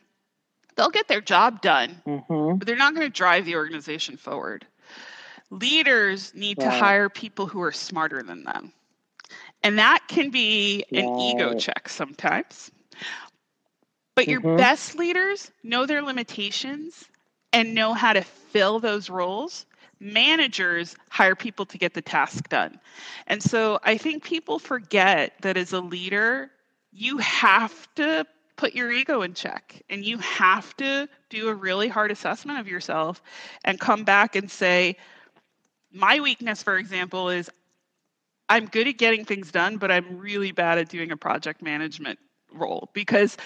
they'll 0.76 0.90
get 0.90 1.08
their 1.08 1.20
job 1.20 1.60
done, 1.62 2.02
Mhm. 2.06 2.58
but 2.58 2.66
they're 2.66 2.76
not 2.76 2.94
going 2.94 3.06
to 3.06 3.12
drive 3.12 3.44
the 3.44 3.56
organization 3.56 4.16
forward. 4.16 4.66
Leaders 5.50 6.34
need 6.34 6.60
to 6.60 6.70
hire 6.70 7.08
people 7.08 7.46
who 7.46 7.60
are 7.62 7.72
smarter 7.72 8.22
than 8.22 8.44
them. 8.44 8.72
And 9.62 9.78
that 9.78 10.04
can 10.08 10.30
be 10.30 10.84
an 10.94 11.10
ego 11.16 11.52
check 11.54 11.88
sometimes. 11.88 12.70
But 14.14 14.28
your 14.28 14.40
Mhm. 14.40 14.56
best 14.56 14.96
leaders 14.96 15.50
know 15.62 15.86
their 15.86 16.02
limitations 16.02 17.08
and 17.52 17.74
know 17.74 17.94
how 17.94 18.12
to 18.12 18.22
fill 18.22 18.78
those 18.80 19.08
roles. 19.08 19.66
Managers 20.00 20.96
hire 21.10 21.34
people 21.36 21.64
to 21.66 21.78
get 21.78 21.94
the 21.94 22.02
task 22.02 22.48
done. 22.48 22.80
And 23.26 23.42
so 23.42 23.78
I 23.82 23.96
think 23.96 24.24
people 24.24 24.58
forget 24.58 25.34
that 25.42 25.56
as 25.56 25.72
a 25.72 25.80
leader, 25.80 26.50
you 26.92 27.18
have 27.18 27.92
to 27.96 28.26
put 28.56 28.74
your 28.74 28.90
ego 28.92 29.22
in 29.22 29.34
check 29.34 29.82
and 29.88 30.04
you 30.04 30.18
have 30.18 30.76
to 30.76 31.08
do 31.30 31.48
a 31.48 31.54
really 31.54 31.88
hard 31.88 32.10
assessment 32.10 32.58
of 32.58 32.68
yourself 32.68 33.22
and 33.64 33.78
come 33.80 34.04
back 34.04 34.34
and 34.36 34.50
say, 34.50 34.96
my 35.98 36.20
weakness, 36.20 36.62
for 36.62 36.78
example, 36.78 37.28
is 37.30 37.50
I'm 38.48 38.66
good 38.66 38.88
at 38.88 38.98
getting 38.98 39.24
things 39.24 39.50
done, 39.50 39.76
but 39.78 39.90
I'm 39.90 40.18
really 40.18 40.52
bad 40.52 40.78
at 40.78 40.88
doing 40.88 41.10
a 41.10 41.16
project 41.16 41.62
management 41.62 42.18
role 42.52 42.88
because 42.94 43.36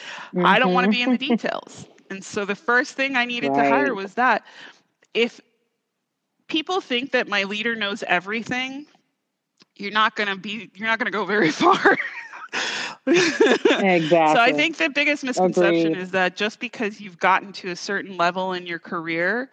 I 0.45 0.59
don't 0.59 0.73
want 0.73 0.85
to 0.85 0.89
Mhm. 0.89 0.91
be 0.91 1.03
in 1.03 1.11
the 1.11 1.19
details. 1.19 1.87
And 2.11 2.23
so 2.25 2.45
the 2.45 2.55
first 2.55 2.95
thing 2.95 3.17
I 3.17 3.25
needed 3.25 3.55
to 3.55 3.65
hire 3.65 3.95
was 3.95 4.15
that. 4.15 4.45
If 5.15 5.41
people 6.49 6.81
think 6.81 7.13
that 7.13 7.29
my 7.29 7.45
leader 7.45 7.75
knows 7.75 8.03
everything, 8.05 8.87
you're 9.77 9.93
not 9.93 10.17
going 10.17 10.29
to 10.29 10.37
be 10.37 10.71
you're 10.75 10.89
not 10.89 10.99
going 10.99 11.07
to 11.07 11.17
go 11.17 11.25
very 11.25 11.51
far. 11.53 11.99
Exactly. 13.79 14.11
So 14.25 14.41
I 14.41 14.53
think 14.53 14.77
the 14.77 14.89
biggest 14.89 15.25
misconception 15.25 15.95
Agreed. 15.95 15.95
is 15.95 16.11
that 16.13 16.37
just 16.37 16.61
because 16.61 17.01
you've 17.01 17.19
gotten 17.19 17.53
to 17.55 17.71
a 17.71 17.77
certain 17.77 18.17
level 18.17 18.53
in 18.53 18.67
your 18.67 18.79
career 18.79 19.51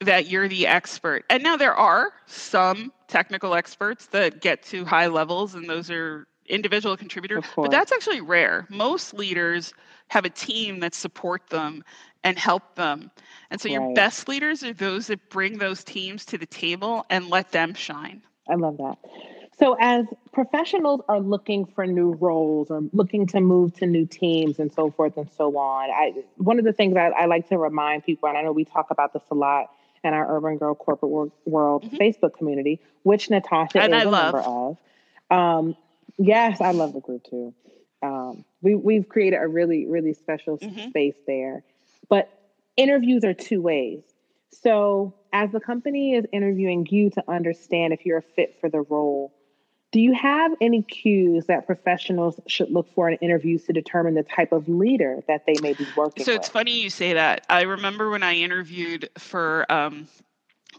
that 0.00 0.28
you're 0.28 0.48
the 0.48 0.66
expert. 0.66 1.24
And 1.30 1.42
now 1.42 1.56
there 1.56 1.74
are 1.74 2.12
some 2.26 2.92
technical 3.08 3.54
experts 3.54 4.06
that 4.06 4.40
get 4.40 4.62
to 4.64 4.84
high 4.84 5.06
levels 5.06 5.54
and 5.54 5.68
those 5.68 5.90
are 5.90 6.26
individual 6.48 6.96
contributors, 6.96 7.44
but 7.56 7.70
that's 7.70 7.92
actually 7.92 8.20
rare. 8.20 8.66
Most 8.68 9.14
leaders 9.14 9.72
have 10.08 10.24
a 10.24 10.30
team 10.30 10.80
that 10.80 10.94
support 10.94 11.48
them 11.48 11.82
and 12.22 12.38
help 12.38 12.74
them. 12.74 13.10
And 13.50 13.60
so 13.60 13.68
your 13.68 13.94
best 13.94 14.28
leaders 14.28 14.62
are 14.62 14.72
those 14.72 15.08
that 15.08 15.30
bring 15.30 15.58
those 15.58 15.82
teams 15.82 16.24
to 16.26 16.38
the 16.38 16.46
table 16.46 17.04
and 17.10 17.28
let 17.28 17.52
them 17.52 17.74
shine. 17.74 18.22
I 18.48 18.54
love 18.54 18.76
that. 18.78 18.98
So, 19.58 19.74
as 19.80 20.04
professionals 20.32 21.00
are 21.08 21.18
looking 21.18 21.64
for 21.64 21.86
new 21.86 22.12
roles 22.12 22.70
or 22.70 22.82
looking 22.92 23.26
to 23.28 23.40
move 23.40 23.74
to 23.76 23.86
new 23.86 24.04
teams 24.04 24.58
and 24.58 24.70
so 24.70 24.90
forth 24.90 25.16
and 25.16 25.30
so 25.32 25.56
on, 25.56 25.88
I 25.90 26.22
one 26.36 26.58
of 26.58 26.66
the 26.66 26.74
things 26.74 26.94
I, 26.94 27.06
I 27.08 27.24
like 27.24 27.48
to 27.48 27.56
remind 27.56 28.04
people, 28.04 28.28
and 28.28 28.36
I 28.36 28.42
know 28.42 28.52
we 28.52 28.66
talk 28.66 28.90
about 28.90 29.14
this 29.14 29.22
a 29.30 29.34
lot 29.34 29.70
in 30.06 30.14
our 30.14 30.36
Urban 30.36 30.56
Girl 30.56 30.74
Corporate 30.74 31.10
Wor- 31.10 31.32
World 31.44 31.82
Mhm. 31.84 31.98
Facebook 31.98 32.32
community, 32.34 32.80
which 33.02 33.28
Natasha 33.28 33.82
And 33.82 33.92
is 33.92 34.00
I 34.00 34.02
a 34.04 34.10
love. 34.10 34.34
member 34.34 34.48
of. 34.48 34.78
Um, 35.30 35.76
yes, 36.16 36.60
I 36.60 36.70
love 36.70 36.92
the 36.92 37.00
group 37.00 37.24
too. 37.24 37.52
Um, 38.02 38.44
we 38.62 38.74
we've 38.74 39.08
created 39.08 39.38
a 39.42 39.48
really 39.48 39.86
really 39.86 40.12
special 40.12 40.58
Mhm. 40.58 40.88
space 40.90 41.16
there, 41.26 41.64
but 42.08 42.28
interviews 42.76 43.24
are 43.24 43.34
two 43.34 43.60
ways. 43.60 44.02
So, 44.50 45.12
as 45.32 45.50
the 45.50 45.60
company 45.60 46.14
is 46.14 46.24
interviewing 46.32 46.86
you 46.90 47.10
to 47.10 47.24
understand 47.30 47.92
if 47.92 48.06
you're 48.06 48.18
a 48.18 48.22
fit 48.22 48.56
for 48.60 48.68
the 48.70 48.80
role, 48.82 49.32
do 49.92 50.00
you 50.00 50.12
have 50.14 50.52
any 50.60 50.82
cues 50.82 51.46
that 51.46 51.66
professionals 51.66 52.40
should 52.46 52.70
look 52.70 52.92
for 52.94 53.08
in 53.08 53.16
interviews 53.18 53.64
to 53.64 53.72
determine 53.72 54.14
the 54.14 54.24
type 54.24 54.52
of 54.52 54.68
leader 54.68 55.22
that 55.28 55.46
they 55.46 55.54
may 55.62 55.72
be 55.72 55.86
working 55.96 56.24
So 56.24 56.32
with? 56.32 56.34
So 56.34 56.34
it's 56.34 56.48
funny 56.48 56.80
you 56.80 56.90
say 56.90 57.12
that. 57.14 57.46
I 57.48 57.62
remember 57.62 58.10
when 58.10 58.22
I 58.22 58.34
interviewed 58.34 59.08
for 59.16 59.70
um, 59.70 60.08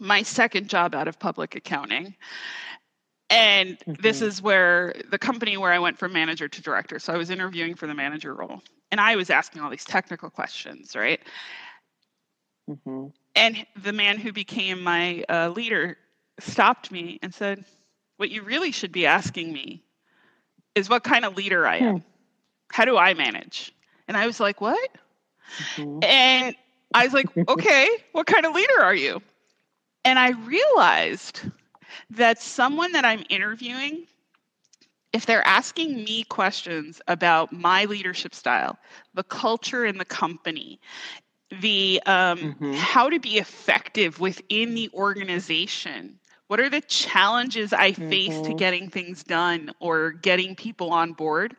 my 0.00 0.22
second 0.22 0.68
job 0.68 0.94
out 0.94 1.08
of 1.08 1.18
public 1.18 1.54
accounting. 1.54 2.14
And 3.30 3.78
mm-hmm. 3.78 3.94
this 4.00 4.22
is 4.22 4.40
where 4.40 4.94
the 5.10 5.18
company 5.18 5.56
where 5.56 5.72
I 5.72 5.78
went 5.78 5.98
from 5.98 6.12
manager 6.12 6.48
to 6.48 6.62
director. 6.62 6.98
So 6.98 7.12
I 7.12 7.16
was 7.16 7.30
interviewing 7.30 7.74
for 7.74 7.86
the 7.86 7.94
manager 7.94 8.34
role 8.34 8.62
and 8.90 9.00
I 9.00 9.16
was 9.16 9.30
asking 9.30 9.62
all 9.62 9.70
these 9.70 9.84
technical 9.84 10.30
questions, 10.30 10.96
right? 10.96 11.20
Mm-hmm. 12.68 13.06
And 13.34 13.66
the 13.82 13.92
man 13.92 14.18
who 14.18 14.32
became 14.32 14.82
my 14.82 15.24
uh, 15.28 15.48
leader 15.50 15.96
stopped 16.40 16.90
me 16.90 17.18
and 17.22 17.34
said, 17.34 17.64
What 18.18 18.30
you 18.30 18.42
really 18.42 18.72
should 18.72 18.92
be 18.92 19.06
asking 19.06 19.52
me 19.52 19.82
is 20.74 20.88
what 20.88 21.04
kind 21.04 21.24
of 21.24 21.36
leader 21.36 21.66
I 21.66 21.76
am. 21.78 21.96
Hmm. 21.96 22.02
How 22.70 22.84
do 22.84 22.96
I 22.96 23.14
manage? 23.14 23.72
And 24.06 24.16
I 24.16 24.26
was 24.26 24.38
like, 24.38 24.60
What? 24.60 24.90
Mm-hmm. 25.76 26.04
And 26.04 26.54
I 26.94 27.04
was 27.04 27.14
like, 27.14 27.26
Okay, 27.48 27.88
what 28.12 28.26
kind 28.26 28.44
of 28.44 28.54
leader 28.54 28.82
are 28.82 28.94
you? 28.94 29.22
And 30.04 30.18
I 30.18 30.30
realized 30.30 31.40
that 32.10 32.40
someone 32.40 32.92
that 32.92 33.04
I'm 33.04 33.24
interviewing, 33.28 34.06
if 35.12 35.26
they're 35.26 35.46
asking 35.46 36.04
me 36.04 36.24
questions 36.24 37.00
about 37.08 37.52
my 37.52 37.84
leadership 37.84 38.34
style, 38.34 38.78
the 39.14 39.22
culture 39.22 39.84
in 39.84 39.98
the 39.98 40.04
company, 40.04 40.80
the 41.60 42.02
um, 42.06 42.38
mm-hmm. 42.38 42.72
how 42.74 43.08
to 43.08 43.18
be 43.18 43.38
effective 43.38 44.20
within 44.20 44.74
the 44.74 44.90
organization, 44.92 46.18
what 46.48 46.60
are 46.60 46.68
the 46.68 46.80
challenges 46.82 47.72
I 47.72 47.92
mm-hmm. 47.92 48.10
face 48.10 48.34
to 48.34 48.40
mm-hmm. 48.40 48.56
getting 48.56 48.90
things 48.90 49.22
done 49.22 49.72
or 49.80 50.12
getting 50.12 50.56
people 50.56 50.90
on 50.90 51.12
board? 51.12 51.56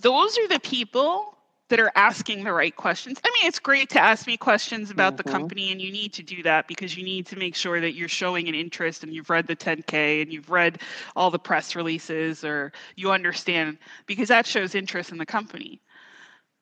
Those 0.00 0.38
are 0.38 0.48
the 0.48 0.60
people 0.60 1.36
that 1.68 1.80
are 1.80 1.90
asking 1.96 2.44
the 2.44 2.52
right 2.52 2.76
questions. 2.76 3.18
I 3.24 3.30
mean, 3.30 3.48
it's 3.48 3.58
great 3.58 3.90
to 3.90 4.00
ask 4.00 4.26
me 4.26 4.36
questions 4.36 4.90
about 4.90 5.16
mm-hmm. 5.16 5.28
the 5.28 5.32
company, 5.32 5.72
and 5.72 5.80
you 5.80 5.90
need 5.90 6.12
to 6.12 6.22
do 6.22 6.42
that 6.44 6.68
because 6.68 6.96
you 6.96 7.02
need 7.02 7.26
to 7.26 7.36
make 7.36 7.56
sure 7.56 7.80
that 7.80 7.94
you're 7.94 8.08
showing 8.08 8.48
an 8.48 8.54
interest 8.54 9.02
and 9.02 9.12
you've 9.12 9.30
read 9.30 9.46
the 9.46 9.56
10K 9.56 10.22
and 10.22 10.32
you've 10.32 10.50
read 10.50 10.80
all 11.16 11.30
the 11.30 11.38
press 11.38 11.74
releases 11.74 12.44
or 12.44 12.72
you 12.94 13.10
understand 13.10 13.78
because 14.06 14.28
that 14.28 14.46
shows 14.46 14.74
interest 14.74 15.10
in 15.10 15.18
the 15.18 15.26
company. 15.26 15.80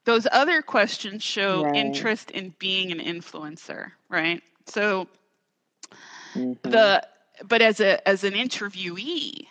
Those 0.04 0.26
other 0.32 0.62
questions 0.62 1.22
show 1.22 1.64
right. 1.64 1.76
interest 1.76 2.30
in 2.30 2.54
being 2.58 2.92
an 2.92 3.00
influencer, 3.00 3.90
right? 4.08 4.42
So 4.66 5.06
mm-hmm. 6.34 6.52
the 6.62 7.06
but 7.46 7.62
as 7.62 7.80
a 7.80 8.06
as 8.08 8.24
an 8.24 8.34
interviewee, 8.34 9.46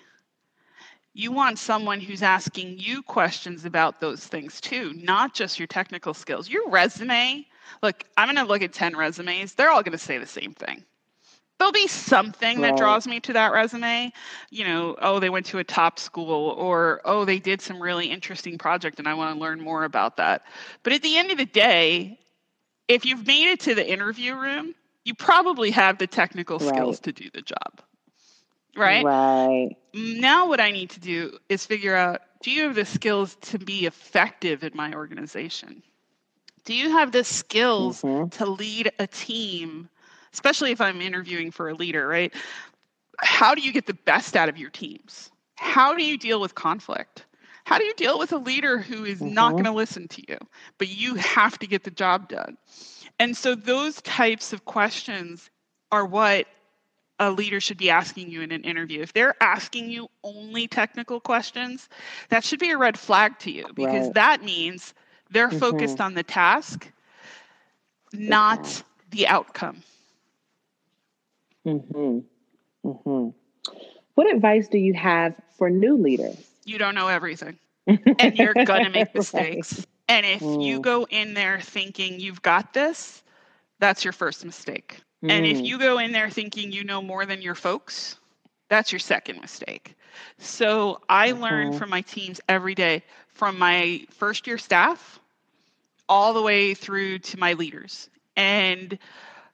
you 1.14 1.32
want 1.32 1.60
someone 1.60 2.00
who's 2.00 2.24
asking 2.24 2.80
you 2.80 3.04
questions 3.04 3.66
about 3.66 4.00
those 4.02 4.26
things 4.26 4.60
too, 4.60 4.94
not 4.96 5.34
just 5.34 5.60
your 5.60 5.68
technical 5.68 6.14
skills. 6.14 6.50
Your 6.50 6.68
resume, 6.70 7.46
look, 7.84 8.04
I'm 8.18 8.28
going 8.28 8.44
to 8.44 8.52
look 8.52 8.64
at 8.64 8.74
10 8.74 8.96
resumes, 8.96 9.54
they're 9.54 9.70
all 9.70 9.84
going 9.84 9.92
to 9.92 9.98
say 9.98 10.18
the 10.18 10.26
same 10.26 10.54
thing. 10.54 10.84
There'll 11.60 11.72
be 11.72 11.88
something 11.88 12.62
that 12.62 12.76
draws 12.78 13.08
me 13.08 13.20
to 13.22 13.34
that 13.34 13.54
resume. 13.54 14.12
You 14.50 14.66
know, 14.66 14.98
oh, 15.02 15.20
they 15.20 15.30
went 15.30 15.46
to 15.46 15.60
a 15.60 15.64
top 15.64 16.00
school, 16.00 16.50
or 16.58 17.00
oh, 17.06 17.26
they 17.26 17.40
did 17.40 17.62
some 17.62 17.82
really 17.82 18.08
interesting 18.08 18.58
project 18.58 19.00
and 19.00 19.08
I 19.08 19.14
want 19.14 19.36
to 19.36 19.40
learn 19.40 19.62
more 19.62 19.84
about 19.84 20.18
that. 20.18 20.46
But 20.82 20.94
at 20.94 21.04
the 21.04 21.16
end 21.16 21.32
of 21.32 21.38
the 21.38 21.46
day, 21.46 22.20
if 22.88 23.06
you've 23.06 23.26
made 23.26 23.50
it 23.52 23.60
to 23.62 23.76
the 23.76 23.88
interview 23.88 24.36
room, 24.36 24.74
you 25.06 25.14
probably 25.14 25.72
have 25.72 25.98
the 25.98 26.08
technical 26.08 26.60
skills 26.60 26.98
right. 26.98 27.04
to 27.04 27.12
do 27.12 27.30
the 27.34 27.42
job 27.42 27.82
right? 28.76 29.04
Right. 29.04 29.76
Now, 29.94 30.48
what 30.48 30.60
I 30.60 30.72
need 30.72 30.90
to 30.92 31.00
do 31.00 31.38
is 31.50 31.66
figure 31.66 31.96
out 31.96 32.22
do 32.42 32.52
you 32.52 32.64
have 32.64 32.76
the 32.76 32.86
skills 32.86 33.38
to 33.42 33.60
be 33.60 33.86
effective 33.86 34.64
in 34.64 34.72
my 34.76 34.94
organization? 34.94 35.82
Do 36.66 36.74
you 36.74 36.90
have 36.92 37.12
the 37.12 37.24
skills 37.24 38.02
mm-hmm. 38.02 38.30
to 38.30 38.46
lead 38.46 38.92
a 39.00 39.08
team, 39.08 39.90
especially 40.34 40.72
if 40.72 40.82
I'm 40.82 41.02
interviewing 41.02 41.52
for 41.52 41.70
a 41.70 41.74
leader, 41.74 42.08
right? 42.08 42.34
How 43.20 43.56
do 43.56 43.62
you 43.62 43.72
get 43.72 43.86
the 43.86 43.94
best 43.94 44.36
out 44.36 44.50
of 44.50 44.58
your 44.58 44.70
teams? 44.70 45.32
How 45.56 45.96
do 45.96 46.04
you 46.04 46.18
deal 46.18 46.42
with 46.42 46.56
conflict? 46.56 47.26
How 47.74 47.80
do 47.80 47.86
you 47.86 47.94
deal 47.96 48.20
with 48.20 48.32
a 48.32 48.38
leader 48.38 48.78
who 48.78 49.04
is 49.04 49.20
mm-hmm. 49.20 49.34
not 49.34 49.54
going 49.54 49.64
to 49.64 49.72
listen 49.72 50.08
to 50.10 50.22
you, 50.30 50.38
but 50.78 50.90
you 50.90 51.16
have 51.16 51.58
to 51.58 51.66
get 51.66 51.84
the 51.84 51.90
job 51.90 52.30
done? 52.30 52.56
And 53.18 53.36
so, 53.36 53.56
those 53.56 54.00
types 54.04 54.54
of 54.54 54.66
questions 54.66 55.50
are 55.92 56.06
what 56.06 56.46
a 57.18 57.32
leader 57.32 57.60
should 57.60 57.80
be 57.80 57.90
asking 57.90 58.30
you 58.30 58.44
in 58.44 58.52
an 58.52 58.64
interview. 58.64 59.02
If 59.02 59.14
they're 59.14 59.34
asking 59.42 59.90
you 59.90 60.08
only 60.24 60.68
technical 60.68 61.20
questions, 61.20 61.90
that 62.30 62.44
should 62.44 62.60
be 62.60 62.70
a 62.70 62.78
red 62.78 62.96
flag 62.96 63.40
to 63.40 63.50
you 63.50 63.66
because 63.74 64.06
right. 64.06 64.14
that 64.14 64.44
means 64.44 64.94
they're 65.32 65.50
mm-hmm. 65.50 65.58
focused 65.58 66.00
on 66.00 66.14
the 66.14 66.22
task, 66.22 66.92
not 68.14 68.84
the 69.10 69.26
outcome. 69.26 69.82
Mhm. 71.66 72.24
Mhm. 72.86 73.34
What 74.14 74.32
advice 74.32 74.68
do 74.68 74.78
you 74.78 74.94
have 74.94 75.34
for 75.58 75.72
new 75.72 75.98
leaders? 75.98 76.38
You 76.66 76.78
don't 76.78 76.94
know 76.94 77.08
everything. 77.08 77.58
And 77.88 78.38
you're 78.38 78.54
going 78.66 78.86
to 78.86 78.90
make 78.90 79.14
mistakes. 79.14 79.86
And 80.08 80.26
if 80.26 80.42
mm. 80.42 80.64
you 80.64 80.80
go 80.80 81.08
in 81.10 81.34
there 81.34 81.60
thinking 81.60 82.20
you've 82.20 82.42
got 82.42 82.74
this, 82.74 83.24
that's 83.80 84.04
your 84.04 84.14
first 84.14 84.46
mistake. 84.46 85.02
Mm. 85.24 85.32
And 85.32 85.46
if 85.46 85.58
mm. 85.58 85.66
you 85.66 85.80
go 85.80 86.00
in 86.00 86.12
there 86.12 86.30
thinking 86.30 86.72
you 86.72 86.84
know 86.84 87.02
more 87.02 87.26
than 87.26 87.42
your 87.42 87.56
folks, 87.56 88.18
that's 88.70 88.92
your 88.92 89.00
second 89.00 89.40
mistake. 89.42 89.96
So 90.38 91.00
I 91.10 91.32
uh-huh. 91.32 91.42
learn 91.42 91.74
from 91.74 91.90
my 91.90 92.02
teams 92.02 92.40
every 92.50 92.76
day, 92.76 93.04
from 93.28 93.58
my 93.58 94.06
first 94.10 94.46
year 94.48 94.58
staff 94.58 95.20
all 96.10 96.34
the 96.34 96.42
way 96.42 96.74
through 96.74 97.20
to 97.20 97.40
my 97.40 97.54
leaders. 97.54 98.10
And 98.36 98.98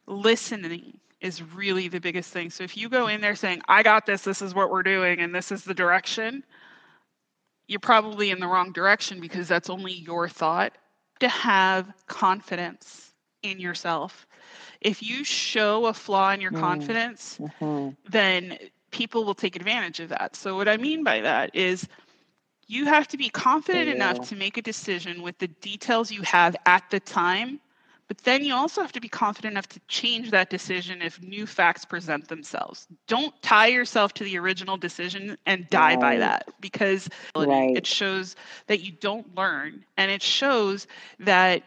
listening 0.08 1.00
is 1.22 1.44
really 1.44 1.88
the 1.88 2.00
biggest 2.00 2.32
thing. 2.32 2.50
So 2.50 2.64
if 2.64 2.78
you 2.78 2.90
go 2.90 3.08
in 3.08 3.22
there 3.22 3.36
saying, 3.36 3.62
I 3.68 3.84
got 3.84 4.06
this, 4.06 4.24
this 4.24 4.42
is 4.42 4.56
what 4.56 4.70
we're 4.70 4.84
doing, 4.84 5.20
and 5.20 5.36
this 5.36 5.52
is 5.52 5.64
the 5.64 5.74
direction, 5.74 6.44
you're 7.70 7.80
probably 7.80 8.32
in 8.32 8.40
the 8.40 8.48
wrong 8.48 8.74
direction 8.74 9.22
because 9.22 9.48
that's 9.48 9.70
only 9.70 9.94
your 9.94 10.28
thought. 10.28 10.74
To 11.22 11.30
have 11.30 11.94
confidence 12.08 13.14
in 13.44 13.60
yourself 13.60 14.28
if 14.82 15.04
you 15.04 15.24
show 15.24 15.86
a 15.88 15.94
flaw 15.94 16.32
in 16.32 16.42
your 16.42 16.52
mm. 16.52 16.60
confidence, 16.60 17.38
mm-hmm. 17.40 17.90
then 18.10 18.58
people 18.92 19.24
will 19.24 19.36
take 19.36 19.56
advantage 19.56 20.00
of 20.00 20.10
that. 20.10 20.36
So, 20.36 20.56
what 20.56 20.68
I 20.68 20.78
mean 20.78 21.04
by 21.04 21.22
that 21.22 21.54
is 21.54 21.88
you 22.68 22.86
have 22.86 23.08
to 23.10 23.18
be 23.18 23.30
confident 23.30 23.88
yeah. 23.88 23.96
enough 23.96 24.28
to 24.30 24.36
make 24.36 24.58
a 24.58 24.62
decision 24.62 25.22
with 25.22 25.38
the 25.40 25.48
details 25.48 26.12
you 26.12 26.22
have 26.22 26.56
at 26.66 26.84
the 26.92 27.00
time. 27.00 27.60
But 28.10 28.18
then 28.24 28.44
you 28.44 28.56
also 28.56 28.82
have 28.82 28.92
to 28.94 29.00
be 29.00 29.08
confident 29.08 29.54
enough 29.54 29.68
to 29.70 29.80
change 29.88 30.32
that 30.32 30.50
decision 30.50 31.04
if 31.04 31.22
new 31.22 31.46
facts 31.46 31.86
present 31.86 32.28
themselves. 32.28 32.88
Don't 33.08 33.40
tie 33.44 33.68
yourself 33.68 34.16
to 34.16 34.24
the 34.24 34.38
original 34.40 34.78
decision 34.78 35.38
and 35.46 35.70
die 35.70 35.92
right. 35.92 36.00
by 36.00 36.18
that 36.18 36.50
because 36.60 37.08
right. 37.36 37.78
it 37.78 37.86
shows 37.86 38.36
that 38.66 38.82
you 38.82 38.92
don't 38.92 39.36
learn 39.36 39.86
and 39.96 40.10
it 40.10 40.24
shows 40.24 40.88
that 41.20 41.62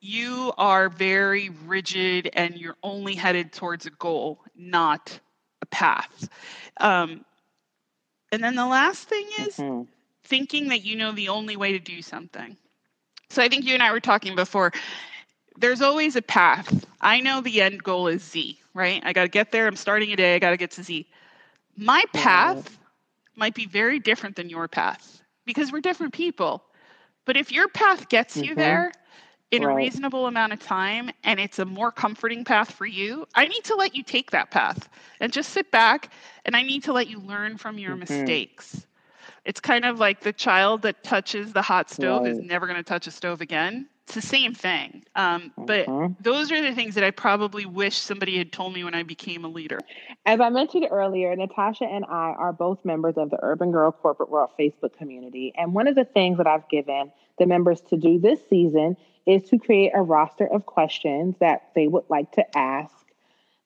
you 0.00 0.52
are 0.58 0.90
very 0.90 1.48
rigid 1.64 2.28
and 2.34 2.56
you're 2.56 2.76
only 2.82 3.14
headed 3.14 3.54
towards 3.54 3.86
a 3.86 3.90
goal, 3.90 4.40
not 4.54 5.18
a 5.62 5.66
path. 5.66 6.28
Um, 6.76 7.24
and 8.30 8.44
then 8.44 8.54
the 8.54 8.66
last 8.66 9.08
thing 9.08 9.26
is 9.40 9.56
mm-hmm. 9.56 9.84
thinking 10.24 10.68
that 10.68 10.84
you 10.84 10.94
know 10.94 11.12
the 11.12 11.30
only 11.30 11.56
way 11.56 11.72
to 11.72 11.78
do 11.78 12.02
something. 12.02 12.58
So 13.30 13.42
I 13.42 13.48
think 13.48 13.64
you 13.64 13.72
and 13.72 13.82
I 13.82 13.92
were 13.92 14.00
talking 14.00 14.36
before. 14.36 14.72
There's 15.58 15.82
always 15.82 16.16
a 16.16 16.22
path. 16.22 16.84
I 17.00 17.20
know 17.20 17.40
the 17.40 17.62
end 17.62 17.82
goal 17.82 18.08
is 18.08 18.22
Z, 18.22 18.58
right? 18.74 19.02
I 19.04 19.12
got 19.12 19.22
to 19.22 19.28
get 19.28 19.52
there. 19.52 19.66
I'm 19.66 19.76
starting 19.76 20.12
a 20.12 20.16
day. 20.16 20.34
I 20.34 20.38
got 20.38 20.50
to 20.50 20.56
get 20.56 20.70
to 20.72 20.82
Z. 20.82 21.06
My 21.76 22.04
path 22.12 22.78
might 23.36 23.54
be 23.54 23.66
very 23.66 23.98
different 23.98 24.36
than 24.36 24.48
your 24.48 24.68
path 24.68 25.22
because 25.44 25.72
we're 25.72 25.80
different 25.80 26.12
people. 26.12 26.62
But 27.24 27.36
if 27.36 27.52
your 27.52 27.68
path 27.68 28.08
gets 28.08 28.36
you 28.36 28.50
mm-hmm. 28.50 28.60
there, 28.60 28.92
in 29.52 29.62
right. 29.62 29.72
a 29.72 29.76
reasonable 29.76 30.26
amount 30.26 30.52
of 30.52 30.58
time 30.58 31.10
and 31.24 31.38
it's 31.38 31.58
a 31.58 31.64
more 31.64 31.92
comforting 31.92 32.44
path 32.44 32.72
for 32.72 32.86
you, 32.86 33.26
I 33.34 33.46
need 33.46 33.64
to 33.64 33.74
let 33.74 33.94
you 33.94 34.02
take 34.02 34.30
that 34.32 34.50
path 34.50 34.88
and 35.20 35.32
just 35.32 35.50
sit 35.50 35.70
back 35.70 36.12
and 36.44 36.56
I 36.56 36.62
need 36.62 36.82
to 36.84 36.92
let 36.92 37.08
you 37.08 37.20
learn 37.20 37.56
from 37.56 37.78
your 37.78 37.92
mm-hmm. 37.92 38.00
mistakes. 38.00 38.86
It's 39.44 39.60
kind 39.60 39.84
of 39.84 40.00
like 40.00 40.20
the 40.20 40.32
child 40.32 40.82
that 40.82 41.04
touches 41.04 41.52
the 41.52 41.62
hot 41.62 41.90
stove 41.90 42.22
right. 42.22 42.32
is 42.32 42.40
never 42.40 42.66
going 42.66 42.78
to 42.78 42.82
touch 42.82 43.06
a 43.06 43.12
stove 43.12 43.40
again. 43.40 43.88
It's 44.06 44.14
the 44.14 44.22
same 44.22 44.54
thing. 44.54 45.04
Um, 45.16 45.52
but 45.58 45.88
uh-huh. 45.88 46.10
those 46.20 46.52
are 46.52 46.62
the 46.62 46.72
things 46.72 46.94
that 46.94 47.02
I 47.02 47.10
probably 47.10 47.66
wish 47.66 47.96
somebody 47.96 48.38
had 48.38 48.52
told 48.52 48.72
me 48.72 48.84
when 48.84 48.94
I 48.94 49.02
became 49.02 49.44
a 49.44 49.48
leader. 49.48 49.80
As 50.24 50.40
I 50.40 50.48
mentioned 50.48 50.86
earlier, 50.88 51.34
Natasha 51.34 51.86
and 51.86 52.04
I 52.04 52.34
are 52.38 52.52
both 52.52 52.84
members 52.84 53.16
of 53.16 53.30
the 53.30 53.38
Urban 53.42 53.72
Girl 53.72 53.90
Corporate 53.90 54.30
World 54.30 54.50
Facebook 54.56 54.96
community. 54.96 55.52
And 55.56 55.74
one 55.74 55.88
of 55.88 55.96
the 55.96 56.04
things 56.04 56.38
that 56.38 56.46
I've 56.46 56.68
given 56.68 57.10
the 57.40 57.46
members 57.46 57.80
to 57.90 57.96
do 57.96 58.20
this 58.20 58.38
season 58.48 58.96
is 59.26 59.42
to 59.48 59.58
create 59.58 59.90
a 59.92 60.02
roster 60.02 60.46
of 60.46 60.66
questions 60.66 61.34
that 61.40 61.70
they 61.74 61.88
would 61.88 62.04
like 62.08 62.30
to 62.32 62.56
ask 62.56 62.94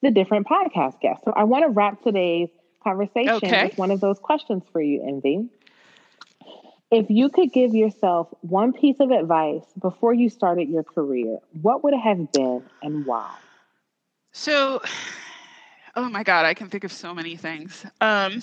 the 0.00 0.10
different 0.10 0.46
podcast 0.46 1.02
guests. 1.02 1.22
So 1.26 1.34
I 1.36 1.44
want 1.44 1.64
to 1.64 1.68
wrap 1.68 2.02
today's 2.02 2.48
conversation 2.82 3.34
okay. 3.34 3.64
with 3.64 3.76
one 3.76 3.90
of 3.90 4.00
those 4.00 4.18
questions 4.18 4.62
for 4.72 4.80
you, 4.80 5.02
Envy. 5.06 5.50
If 6.90 7.10
you 7.10 7.28
could 7.30 7.52
give 7.52 7.74
yourself 7.74 8.28
one 8.42 8.72
piece 8.72 9.00
of 9.00 9.10
advice 9.10 9.64
before 9.80 10.12
you 10.14 10.28
started 10.28 10.68
your 10.68 10.84
career, 10.84 11.38
what 11.62 11.82
would 11.84 11.94
it 11.94 12.00
have 12.00 12.32
been 12.32 12.64
and 12.82 13.04
why? 13.06 13.34
So, 14.32 14.82
oh 15.96 16.08
my 16.08 16.22
God, 16.22 16.44
I 16.46 16.54
can 16.54 16.68
think 16.68 16.84
of 16.84 16.92
so 16.92 17.14
many 17.14 17.36
things. 17.36 17.84
Um, 18.00 18.42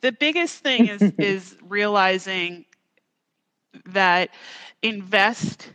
The 0.00 0.12
biggest 0.12 0.62
thing 0.62 0.86
is 0.86 1.12
is 1.18 1.56
realizing 1.62 2.64
that 3.86 4.30
invest 4.82 5.70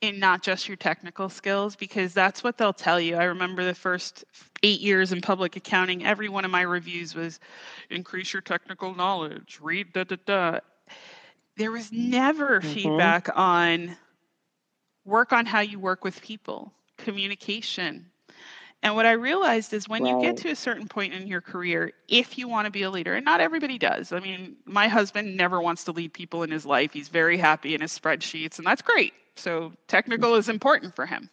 in 0.00 0.18
not 0.18 0.42
just 0.42 0.68
your 0.68 0.76
technical 0.76 1.28
skills 1.28 1.74
because 1.74 2.12
that's 2.12 2.44
what 2.44 2.58
they'll 2.58 2.72
tell 2.72 3.00
you. 3.00 3.16
I 3.16 3.24
remember 3.24 3.64
the 3.64 3.74
first 3.74 4.24
eight 4.62 4.80
years 4.80 5.12
in 5.12 5.20
public 5.20 5.56
accounting, 5.56 6.04
every 6.04 6.28
one 6.28 6.44
of 6.44 6.50
my 6.50 6.62
reviews 6.62 7.14
was 7.14 7.40
increase 7.90 8.32
your 8.32 8.42
technical 8.42 8.94
knowledge, 8.94 9.58
read 9.60 9.92
da 9.92 10.04
da 10.04 10.16
da. 10.26 10.58
There 11.56 11.72
was 11.72 11.90
never 11.90 12.60
mm-hmm. 12.60 12.72
feedback 12.72 13.28
on 13.34 13.96
work 15.04 15.32
on 15.32 15.46
how 15.46 15.60
you 15.60 15.78
work 15.78 16.04
with 16.04 16.20
people, 16.20 16.72
communication. 16.98 18.06
And 18.86 18.94
what 18.94 19.04
I 19.04 19.12
realized 19.12 19.72
is 19.72 19.88
when 19.88 20.04
right. 20.04 20.14
you 20.14 20.22
get 20.22 20.36
to 20.36 20.50
a 20.50 20.54
certain 20.54 20.86
point 20.86 21.12
in 21.12 21.26
your 21.26 21.40
career, 21.40 21.92
if 22.06 22.38
you 22.38 22.46
want 22.46 22.66
to 22.66 22.70
be 22.70 22.82
a 22.82 22.90
leader, 22.90 23.16
and 23.16 23.24
not 23.24 23.40
everybody 23.40 23.78
does. 23.78 24.12
I 24.12 24.20
mean, 24.20 24.54
my 24.64 24.86
husband 24.86 25.36
never 25.36 25.60
wants 25.60 25.82
to 25.84 25.92
lead 25.92 26.12
people 26.12 26.44
in 26.44 26.52
his 26.52 26.64
life. 26.64 26.92
He's 26.92 27.08
very 27.08 27.36
happy 27.36 27.74
in 27.74 27.80
his 27.80 27.98
spreadsheets, 27.98 28.58
and 28.58 28.66
that's 28.66 28.82
great. 28.82 29.12
So 29.34 29.72
technical 29.88 30.36
is 30.36 30.48
important 30.48 30.94
for 30.94 31.04
him. 31.04 31.28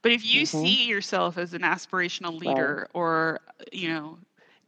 But 0.00 0.12
if 0.12 0.24
you 0.24 0.44
mm-hmm. 0.44 0.64
see 0.64 0.86
yourself 0.86 1.36
as 1.36 1.52
an 1.52 1.60
aspirational 1.60 2.40
leader 2.40 2.78
right. 2.78 2.90
or, 2.94 3.40
you 3.70 3.90
know, 3.90 4.16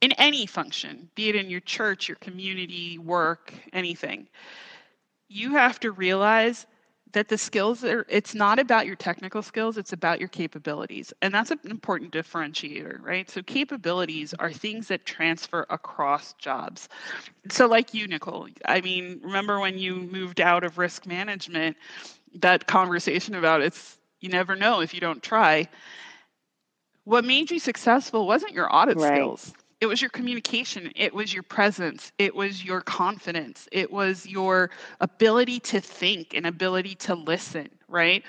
in 0.03 0.13
any 0.13 0.45
function, 0.45 1.09
be 1.15 1.31
it 1.31 1.35
in 1.35 1.49
your 1.49 1.61
church, 1.61 2.09
your 2.09 2.17
community, 2.17 2.99
work, 2.99 3.55
anything, 3.73 4.29
you 5.29 5.53
have 5.53 5.81
to 5.81 5.93
realize 5.93 6.67
that 7.13 7.29
the 7.29 7.39
skills 7.39 7.85
are 7.85 8.07
it's 8.09 8.35
not 8.35 8.59
about 8.59 8.87
your 8.87 8.97
technical 8.97 9.43
skills 9.43 9.77
it's 9.77 9.93
about 9.93 10.19
your 10.19 10.29
capabilities 10.29 11.13
and 11.23 11.33
that's 11.33 11.51
an 11.51 11.61
important 11.65 12.13
differentiator 12.13 13.01
right 13.03 13.31
so 13.31 13.43
capabilities 13.43 14.35
are 14.39 14.53
things 14.53 14.89
that 14.89 15.05
transfer 15.05 15.67
across 15.71 16.33
jobs 16.35 16.89
so 17.51 17.67
like 17.67 17.95
you 17.95 18.07
nicole 18.07 18.49
i 18.67 18.81
mean 18.81 19.21
remember 19.23 19.61
when 19.61 19.79
you 19.79 19.97
moved 19.97 20.41
out 20.41 20.65
of 20.65 20.79
risk 20.79 21.07
management 21.07 21.77
that 22.35 22.67
conversation 22.67 23.35
about 23.35 23.61
it's 23.61 23.99
you 24.23 24.29
never 24.29 24.57
know 24.57 24.81
if 24.81 24.95
you 24.95 25.01
don't 25.01 25.23
try. 25.23 25.69
What 27.05 27.25
made 27.25 27.51
you 27.51 27.59
successful 27.59 28.27
wasn't 28.27 28.53
your 28.53 28.75
audit 28.75 28.97
right. 28.97 29.15
skills. 29.15 29.53
It 29.83 29.87
was 29.87 30.01
your 30.01 30.11
communication, 30.11 30.93
it 30.95 31.13
was 31.13 31.35
your 31.35 31.43
presence, 31.43 32.13
it 32.17 32.37
was 32.37 32.65
your 32.65 32.83
confidence, 32.83 33.69
it 33.73 33.91
was 33.91 34.25
your 34.25 34.71
ability 35.01 35.59
to 35.59 35.81
think 35.81 36.35
and 36.35 36.47
ability 36.47 36.95
to 36.95 37.17
listen, 37.17 37.69
right? 37.89 38.23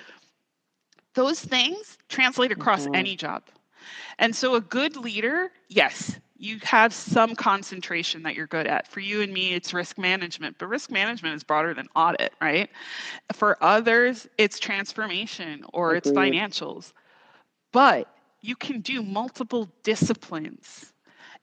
Those 1.13 1.39
things 1.39 1.99
translate 2.09 2.51
across 2.51 2.85
mm-hmm. 2.85 2.95
any 2.95 3.15
job. 3.15 3.43
And 4.17 4.35
so 4.35 4.55
a 4.55 4.61
good 4.61 4.95
leader, 4.95 5.51
yes, 5.69 6.19
you 6.37 6.57
have 6.63 6.91
some 6.91 7.35
concentration 7.35 8.23
that 8.23 8.33
you're 8.33 8.47
good 8.47 8.65
at. 8.65 8.87
For 8.87 8.99
you 9.01 9.21
and 9.21 9.31
me, 9.31 9.53
it's 9.53 9.75
risk 9.75 9.99
management, 9.99 10.55
but 10.57 10.69
risk 10.69 10.89
management 10.89 11.35
is 11.35 11.43
broader 11.43 11.75
than 11.75 11.87
audit, 11.95 12.33
right? 12.41 12.67
For 13.31 13.63
others, 13.63 14.27
it's 14.39 14.57
transformation 14.57 15.65
or 15.71 15.93
it's 15.93 16.09
financials. 16.09 16.93
But 17.71 18.07
you 18.41 18.55
can 18.55 18.81
do 18.81 19.03
multiple 19.03 19.69
disciplines 19.83 20.92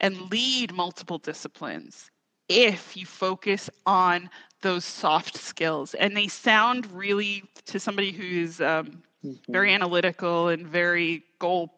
and 0.00 0.30
lead 0.30 0.74
multiple 0.74 1.18
disciplines 1.18 2.10
if 2.48 2.96
you 2.96 3.06
focus 3.06 3.70
on 3.86 4.28
those 4.62 4.84
soft 4.84 5.36
skills. 5.36 5.94
And 5.94 6.16
they 6.16 6.28
sound 6.28 6.90
really, 6.92 7.44
to 7.66 7.78
somebody 7.78 8.12
who's 8.12 8.60
um, 8.60 9.02
mm-hmm. 9.24 9.52
very 9.52 9.72
analytical 9.72 10.48
and 10.48 10.66
very 10.66 11.22
goal 11.38 11.72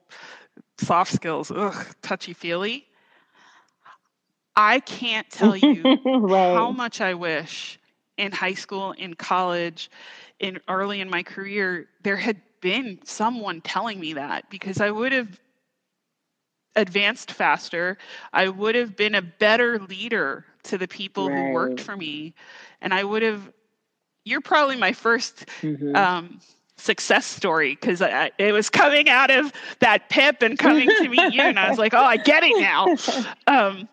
soft 0.78 1.12
skills, 1.12 1.50
ugh, 1.54 1.86
touchy 2.02 2.32
feely 2.32 2.86
I 4.56 4.80
can't 4.80 5.28
tell 5.30 5.56
you 5.56 5.82
right. 6.04 6.54
how 6.54 6.70
much 6.70 7.00
I 7.00 7.14
wish 7.14 7.78
in 8.18 8.32
high 8.32 8.54
school, 8.54 8.92
in 8.92 9.14
college, 9.14 9.90
in 10.38 10.60
early 10.68 11.00
in 11.00 11.08
my 11.08 11.22
career, 11.22 11.88
there 12.02 12.16
had 12.16 12.40
been 12.60 12.98
someone 13.04 13.60
telling 13.62 13.98
me 13.98 14.12
that 14.12 14.48
because 14.50 14.80
I 14.80 14.90
would 14.90 15.12
have 15.12 15.40
advanced 16.76 17.32
faster. 17.32 17.98
I 18.32 18.48
would 18.48 18.74
have 18.74 18.96
been 18.96 19.14
a 19.14 19.22
better 19.22 19.78
leader 19.78 20.44
to 20.64 20.78
the 20.78 20.88
people 20.88 21.28
right. 21.28 21.36
who 21.36 21.52
worked 21.52 21.80
for 21.80 21.96
me. 21.96 22.34
And 22.80 22.94
I 22.94 23.04
would 23.04 23.22
have, 23.22 23.52
you're 24.24 24.40
probably 24.40 24.76
my 24.76 24.92
1st 24.92 25.44
mm-hmm. 25.60 25.96
um, 25.96 26.40
success 26.76 27.26
story 27.26 27.76
because 27.80 28.02
it 28.38 28.52
was 28.52 28.70
coming 28.70 29.08
out 29.08 29.30
of 29.30 29.52
that 29.80 30.08
pip 30.08 30.42
and 30.42 30.58
coming 30.58 30.88
to 30.88 31.08
meet 31.08 31.34
you. 31.34 31.42
And 31.42 31.58
I 31.58 31.68
was 31.68 31.78
like, 31.78 31.94
oh, 31.94 32.04
I 32.04 32.16
get 32.16 32.42
it 32.42 32.60
now. 32.60 32.96
Um, 33.46 33.88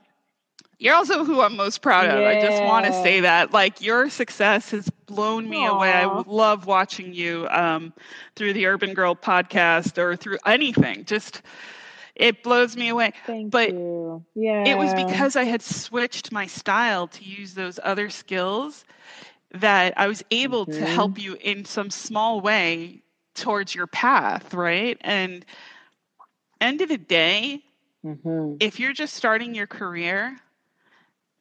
you're 0.80 0.96
also 0.96 1.26
who 1.26 1.42
I'm 1.42 1.58
most 1.58 1.82
proud 1.82 2.06
of. 2.06 2.22
Yeah. 2.22 2.30
I 2.30 2.42
just 2.42 2.64
want 2.64 2.86
to 2.86 2.94
say 3.04 3.20
that. 3.20 3.52
Like 3.52 3.82
your 3.82 4.10
success 4.10 4.72
has 4.72 4.90
blown 5.08 5.50
me 5.50 5.58
Aww. 5.58 5.76
away. 5.76 5.92
I 5.92 6.06
love 6.26 6.66
watching 6.66 7.14
you 7.14 7.48
um, 7.52 7.92
through 8.38 8.54
the 8.54 8.66
Urban 8.66 8.94
Girl 8.94 9.14
podcast 9.14 9.98
or 9.98 10.16
through 10.16 10.38
anything. 10.46 11.04
Just 11.04 11.42
it 12.20 12.44
blows 12.44 12.76
me 12.76 12.90
away. 12.90 13.14
Thank 13.26 13.50
but 13.50 13.72
you. 13.72 14.24
Yeah. 14.36 14.66
It 14.66 14.78
was 14.78 14.94
because 14.94 15.36
I 15.36 15.46
had 15.46 15.62
switched 15.62 16.32
my 16.32 16.46
style 16.46 17.08
to 17.08 17.24
use 17.24 17.54
those 17.54 17.80
other 17.82 18.10
skills 18.10 18.86
that 19.54 19.94
I 19.98 20.08
was 20.08 20.22
able 20.30 20.66
mm-hmm. 20.66 20.80
to 20.80 20.86
help 20.86 21.18
you 21.18 21.38
in 21.42 21.66
some 21.66 21.90
small 21.90 22.42
way 22.42 23.02
towards 23.36 23.74
your 23.74 23.88
path, 23.88 24.54
right? 24.54 24.98
And 25.02 25.46
end 26.60 26.82
of 26.82 26.90
the 26.90 26.98
day, 26.98 27.64
mm-hmm. 28.06 28.56
if 28.60 28.80
you're 28.80 28.94
just 28.94 29.16
starting 29.16 29.56
your 29.56 29.68
career, 29.68 30.38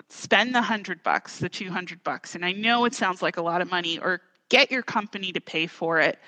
spend 0.09 0.51
the 0.55 0.61
100 0.61 1.03
bucks, 1.03 1.41
the 1.41 1.49
200 1.49 2.05
bucks. 2.05 2.37
And 2.37 2.45
I 2.45 2.53
know 2.53 2.85
it 2.85 2.95
sounds 2.95 3.21
like 3.21 3.37
a 3.37 3.43
lot 3.43 3.61
of 3.61 3.69
money, 3.69 3.99
or 3.99 4.21
get 4.49 4.71
your 4.71 4.83
company 4.83 5.33
to 5.33 5.41
pay 5.41 5.67
for 5.67 5.99
it. 5.99 6.21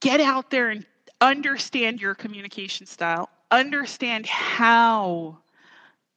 Get 0.00 0.20
out 0.20 0.50
there 0.50 0.70
and 0.70 0.84
understand 1.20 2.00
your 2.00 2.14
communication 2.14 2.84
style, 2.86 3.28
understand 3.50 4.26
how 4.26 5.38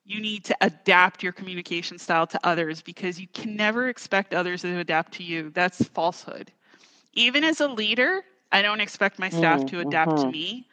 you 0.06 0.20
need 0.20 0.44
to 0.46 0.58
adapt 0.62 1.24
your 1.24 1.32
communication 1.32 1.98
style 1.98 2.28
to 2.28 2.40
others 2.44 2.82
because 2.82 3.20
you 3.20 3.28
can 3.34 3.56
never 3.56 3.88
expect 3.88 4.34
others 4.34 4.62
to 4.62 4.80
adapt 4.80 5.14
to 5.14 5.24
you. 5.24 5.50
That's 5.52 5.84
falsehood. 5.90 6.52
Even 7.14 7.44
as 7.44 7.62
a 7.62 7.68
leader, 7.68 8.24
I 8.52 8.62
don't 8.62 8.82
expect 8.82 9.20
my 9.20 9.30
staff 9.30 9.62
mm, 9.62 9.70
to 9.70 9.80
adapt 9.80 10.18
to 10.18 10.24
mm-hmm. 10.24 10.32
me 10.32 10.68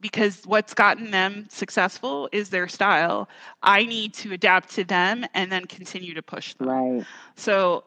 because 0.00 0.42
what's 0.44 0.74
gotten 0.74 1.10
them 1.10 1.46
successful 1.50 2.28
is 2.32 2.50
their 2.50 2.68
style. 2.68 3.28
I 3.62 3.84
need 3.84 4.14
to 4.14 4.32
adapt 4.32 4.70
to 4.74 4.84
them 4.84 5.24
and 5.34 5.50
then 5.50 5.66
continue 5.66 6.14
to 6.14 6.22
push 6.22 6.54
them. 6.54 6.68
Right. 6.68 7.06
So 7.36 7.84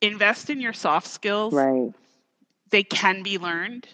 invest 0.00 0.50
in 0.50 0.60
your 0.60 0.72
soft 0.72 1.06
skills. 1.06 1.54
Right. 1.54 1.92
They 2.70 2.82
can 2.82 3.22
be 3.22 3.38
learned. 3.38 3.86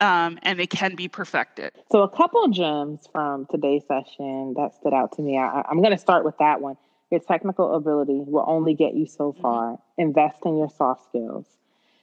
Um, 0.00 0.38
and 0.42 0.58
they 0.58 0.66
can 0.66 0.94
be 0.94 1.08
perfected. 1.08 1.72
So, 1.90 2.02
a 2.02 2.08
couple 2.08 2.46
gems 2.48 3.08
from 3.12 3.46
today's 3.46 3.82
session 3.88 4.54
that 4.56 4.74
stood 4.74 4.92
out 4.92 5.12
to 5.16 5.22
me. 5.22 5.38
I, 5.38 5.64
am 5.70 5.78
going 5.78 5.92
to 5.92 5.98
start 5.98 6.24
with 6.24 6.36
that 6.38 6.60
one. 6.60 6.76
Your 7.10 7.20
technical 7.20 7.74
ability 7.74 8.20
will 8.26 8.44
only 8.46 8.74
get 8.74 8.94
you 8.94 9.06
so 9.06 9.32
mm-hmm. 9.32 9.40
far. 9.40 9.64
Mm-hmm. 9.72 10.02
Invest 10.02 10.38
in 10.44 10.58
your 10.58 10.68
soft 10.68 11.08
skills. 11.08 11.46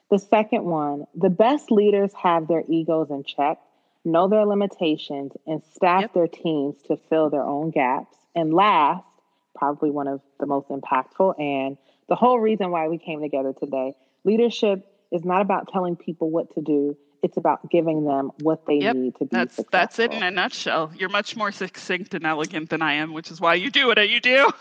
The 0.09 0.17
second 0.17 0.63
one, 0.63 1.05
the 1.13 1.29
best 1.29 1.71
leaders 1.71 2.11
have 2.15 2.47
their 2.47 2.63
egos 2.67 3.11
in 3.11 3.23
check 3.23 3.59
know 4.05 4.27
their 4.27 4.45
limitations, 4.45 5.31
and 5.47 5.61
staff 5.75 6.01
yep. 6.01 6.13
their 6.13 6.27
teams 6.27 6.75
to 6.87 6.97
fill 7.09 7.29
their 7.29 7.43
own 7.43 7.71
gaps. 7.71 8.15
And 8.35 8.53
last, 8.53 9.05
probably 9.55 9.91
one 9.91 10.07
of 10.07 10.21
the 10.39 10.45
most 10.45 10.69
impactful, 10.69 11.39
and 11.39 11.77
the 12.09 12.15
whole 12.15 12.39
reason 12.39 12.71
why 12.71 12.87
we 12.87 12.97
came 12.97 13.21
together 13.21 13.53
today 13.53 13.95
leadership 14.25 14.87
is 15.11 15.23
not 15.23 15.41
about 15.41 15.71
telling 15.71 15.95
people 15.95 16.29
what 16.29 16.53
to 16.55 16.61
do, 16.61 16.97
it's 17.23 17.37
about 17.37 17.69
giving 17.69 18.05
them 18.05 18.31
what 18.41 18.65
they 18.67 18.75
yep, 18.75 18.95
need 18.95 19.15
to 19.15 19.25
be 19.25 19.29
that's, 19.31 19.55
successful. 19.55 19.69
That's 19.71 19.99
it 19.99 20.11
in 20.11 20.21
a 20.21 20.29
nutshell. 20.29 20.91
You're 20.95 21.09
much 21.09 21.35
more 21.35 21.51
succinct 21.51 22.13
and 22.13 22.25
elegant 22.25 22.69
than 22.69 22.81
I 22.81 22.93
am, 22.95 23.13
which 23.13 23.31
is 23.31 23.39
why 23.39 23.55
you 23.55 23.71
do 23.71 23.87
what 23.87 23.97
you 24.07 24.19
do. 24.19 24.51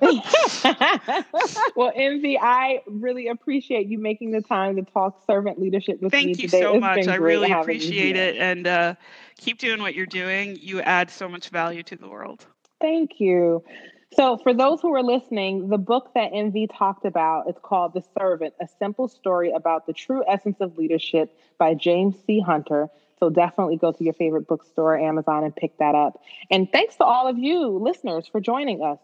well, 1.76 1.92
Envy, 1.94 2.38
I 2.38 2.82
really 2.86 3.26
appreciate 3.28 3.88
you 3.88 3.98
making 3.98 4.30
the 4.30 4.40
time 4.40 4.76
to 4.76 4.82
talk 4.82 5.24
servant 5.26 5.58
leadership 5.60 6.00
with 6.00 6.12
Thank 6.12 6.28
me 6.28 6.34
today. 6.34 6.48
Thank 6.48 6.62
you 6.62 6.68
so 6.74 6.80
much. 6.80 7.08
I 7.08 7.16
really 7.16 7.50
appreciate 7.50 8.16
it. 8.16 8.36
And 8.36 8.66
uh, 8.66 8.94
keep 9.36 9.58
doing 9.58 9.82
what 9.82 9.96
you're 9.96 10.06
doing. 10.06 10.56
You 10.60 10.80
add 10.80 11.10
so 11.10 11.28
much 11.28 11.48
value 11.48 11.82
to 11.82 11.96
the 11.96 12.08
world. 12.08 12.46
Thank 12.80 13.18
you. 13.18 13.64
So, 14.14 14.38
for 14.38 14.54
those 14.54 14.80
who 14.80 14.94
are 14.94 15.02
listening, 15.02 15.68
the 15.68 15.78
book 15.78 16.12
that 16.14 16.30
Envy 16.32 16.66
talked 16.66 17.04
about 17.04 17.48
is 17.48 17.56
called 17.62 17.92
The 17.92 18.02
Servant: 18.18 18.54
A 18.60 18.66
Simple 18.78 19.06
Story 19.06 19.52
About 19.52 19.86
the 19.86 19.92
True 19.92 20.24
Essence 20.26 20.56
of 20.60 20.78
Leadership 20.78 21.36
by 21.58 21.74
James 21.74 22.16
C. 22.26 22.40
Hunter. 22.40 22.88
So 23.18 23.30
definitely 23.30 23.76
go 23.76 23.92
to 23.92 24.04
your 24.04 24.14
favorite 24.14 24.46
bookstore, 24.46 24.96
Amazon, 24.98 25.44
and 25.44 25.54
pick 25.54 25.76
that 25.78 25.94
up. 25.94 26.20
And 26.50 26.70
thanks 26.70 26.96
to 26.96 27.04
all 27.04 27.28
of 27.28 27.36
you 27.38 27.66
listeners 27.66 28.26
for 28.28 28.40
joining 28.40 28.82
us. 28.82 28.98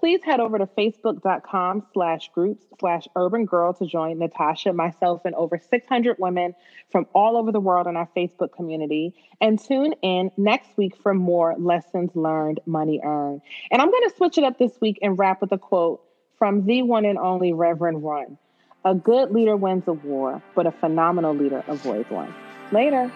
Please 0.00 0.20
head 0.24 0.40
over 0.40 0.58
to 0.58 0.66
facebook.com 0.66 1.86
slash 1.92 2.30
groups 2.32 2.64
slash 2.80 3.06
urban 3.16 3.44
girl 3.44 3.74
to 3.74 3.86
join 3.86 4.18
Natasha, 4.18 4.72
myself, 4.72 5.20
and 5.26 5.34
over 5.34 5.58
600 5.58 6.16
women 6.18 6.54
from 6.90 7.06
all 7.14 7.36
over 7.36 7.52
the 7.52 7.60
world 7.60 7.86
in 7.86 7.96
our 7.96 8.08
Facebook 8.16 8.52
community. 8.52 9.14
And 9.42 9.62
tune 9.62 9.92
in 10.02 10.30
next 10.38 10.70
week 10.76 10.96
for 11.02 11.12
more 11.12 11.54
lessons 11.58 12.10
learned, 12.14 12.60
money 12.64 13.00
earned. 13.04 13.42
And 13.70 13.82
I'm 13.82 13.90
going 13.90 14.08
to 14.08 14.16
switch 14.16 14.38
it 14.38 14.44
up 14.44 14.58
this 14.58 14.72
week 14.80 14.98
and 15.02 15.18
wrap 15.18 15.42
with 15.42 15.52
a 15.52 15.58
quote 15.58 16.02
from 16.38 16.64
the 16.64 16.82
one 16.82 17.04
and 17.04 17.18
only 17.18 17.52
Reverend 17.52 18.02
Run. 18.02 18.38
A 18.86 18.94
good 18.94 19.30
leader 19.30 19.56
wins 19.56 19.84
a 19.86 19.92
war, 19.92 20.42
but 20.54 20.66
a 20.66 20.72
phenomenal 20.72 21.34
leader 21.34 21.62
avoids 21.68 22.08
one. 22.10 22.34
Later 22.72 23.12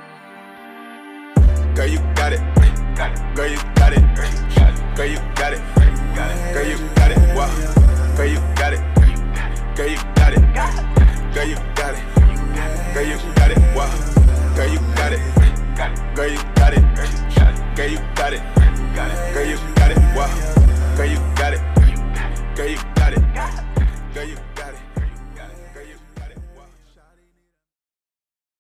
got 6.15 6.31
it. 6.31 6.55
Girl, 6.55 6.67
you 6.67 6.79
got 6.95 7.11
it. 7.11 7.19
Wow. 7.35 8.17
Girl, 8.17 8.27
you 8.27 8.39
got 8.55 8.73
it. 8.73 8.81
Girl, 9.77 9.89
you 9.89 9.97
got 10.15 10.33
it. 10.33 10.41
Girl, 11.35 11.47
you 11.49 11.57
got 11.75 11.95
it. 11.95 12.03
Girl, 12.95 13.05
you 13.05 13.19
got 13.35 13.51
it. 13.51 13.59
Wow. 13.75 13.91
Girl, 14.55 14.69
you 14.69 14.79
got 14.95 15.13
it. 15.13 15.21
Girl, 16.15 16.29
you 16.29 16.39
got 16.55 16.73
it. 16.73 16.83
Girl, 17.77 17.89
you 17.89 17.99
got 18.15 18.33
it. 18.33 18.43
Girl, 19.35 19.47
you 19.47 19.59
got 19.75 19.91
it. 19.91 19.99
Wow. 20.15 20.97
Girl, 20.97 21.07
you 21.07 21.19
got 21.35 21.53
it. 21.55 21.61
Girl, 22.55 22.69
you 22.69 22.77
got 22.77 22.89
it. 22.89 22.94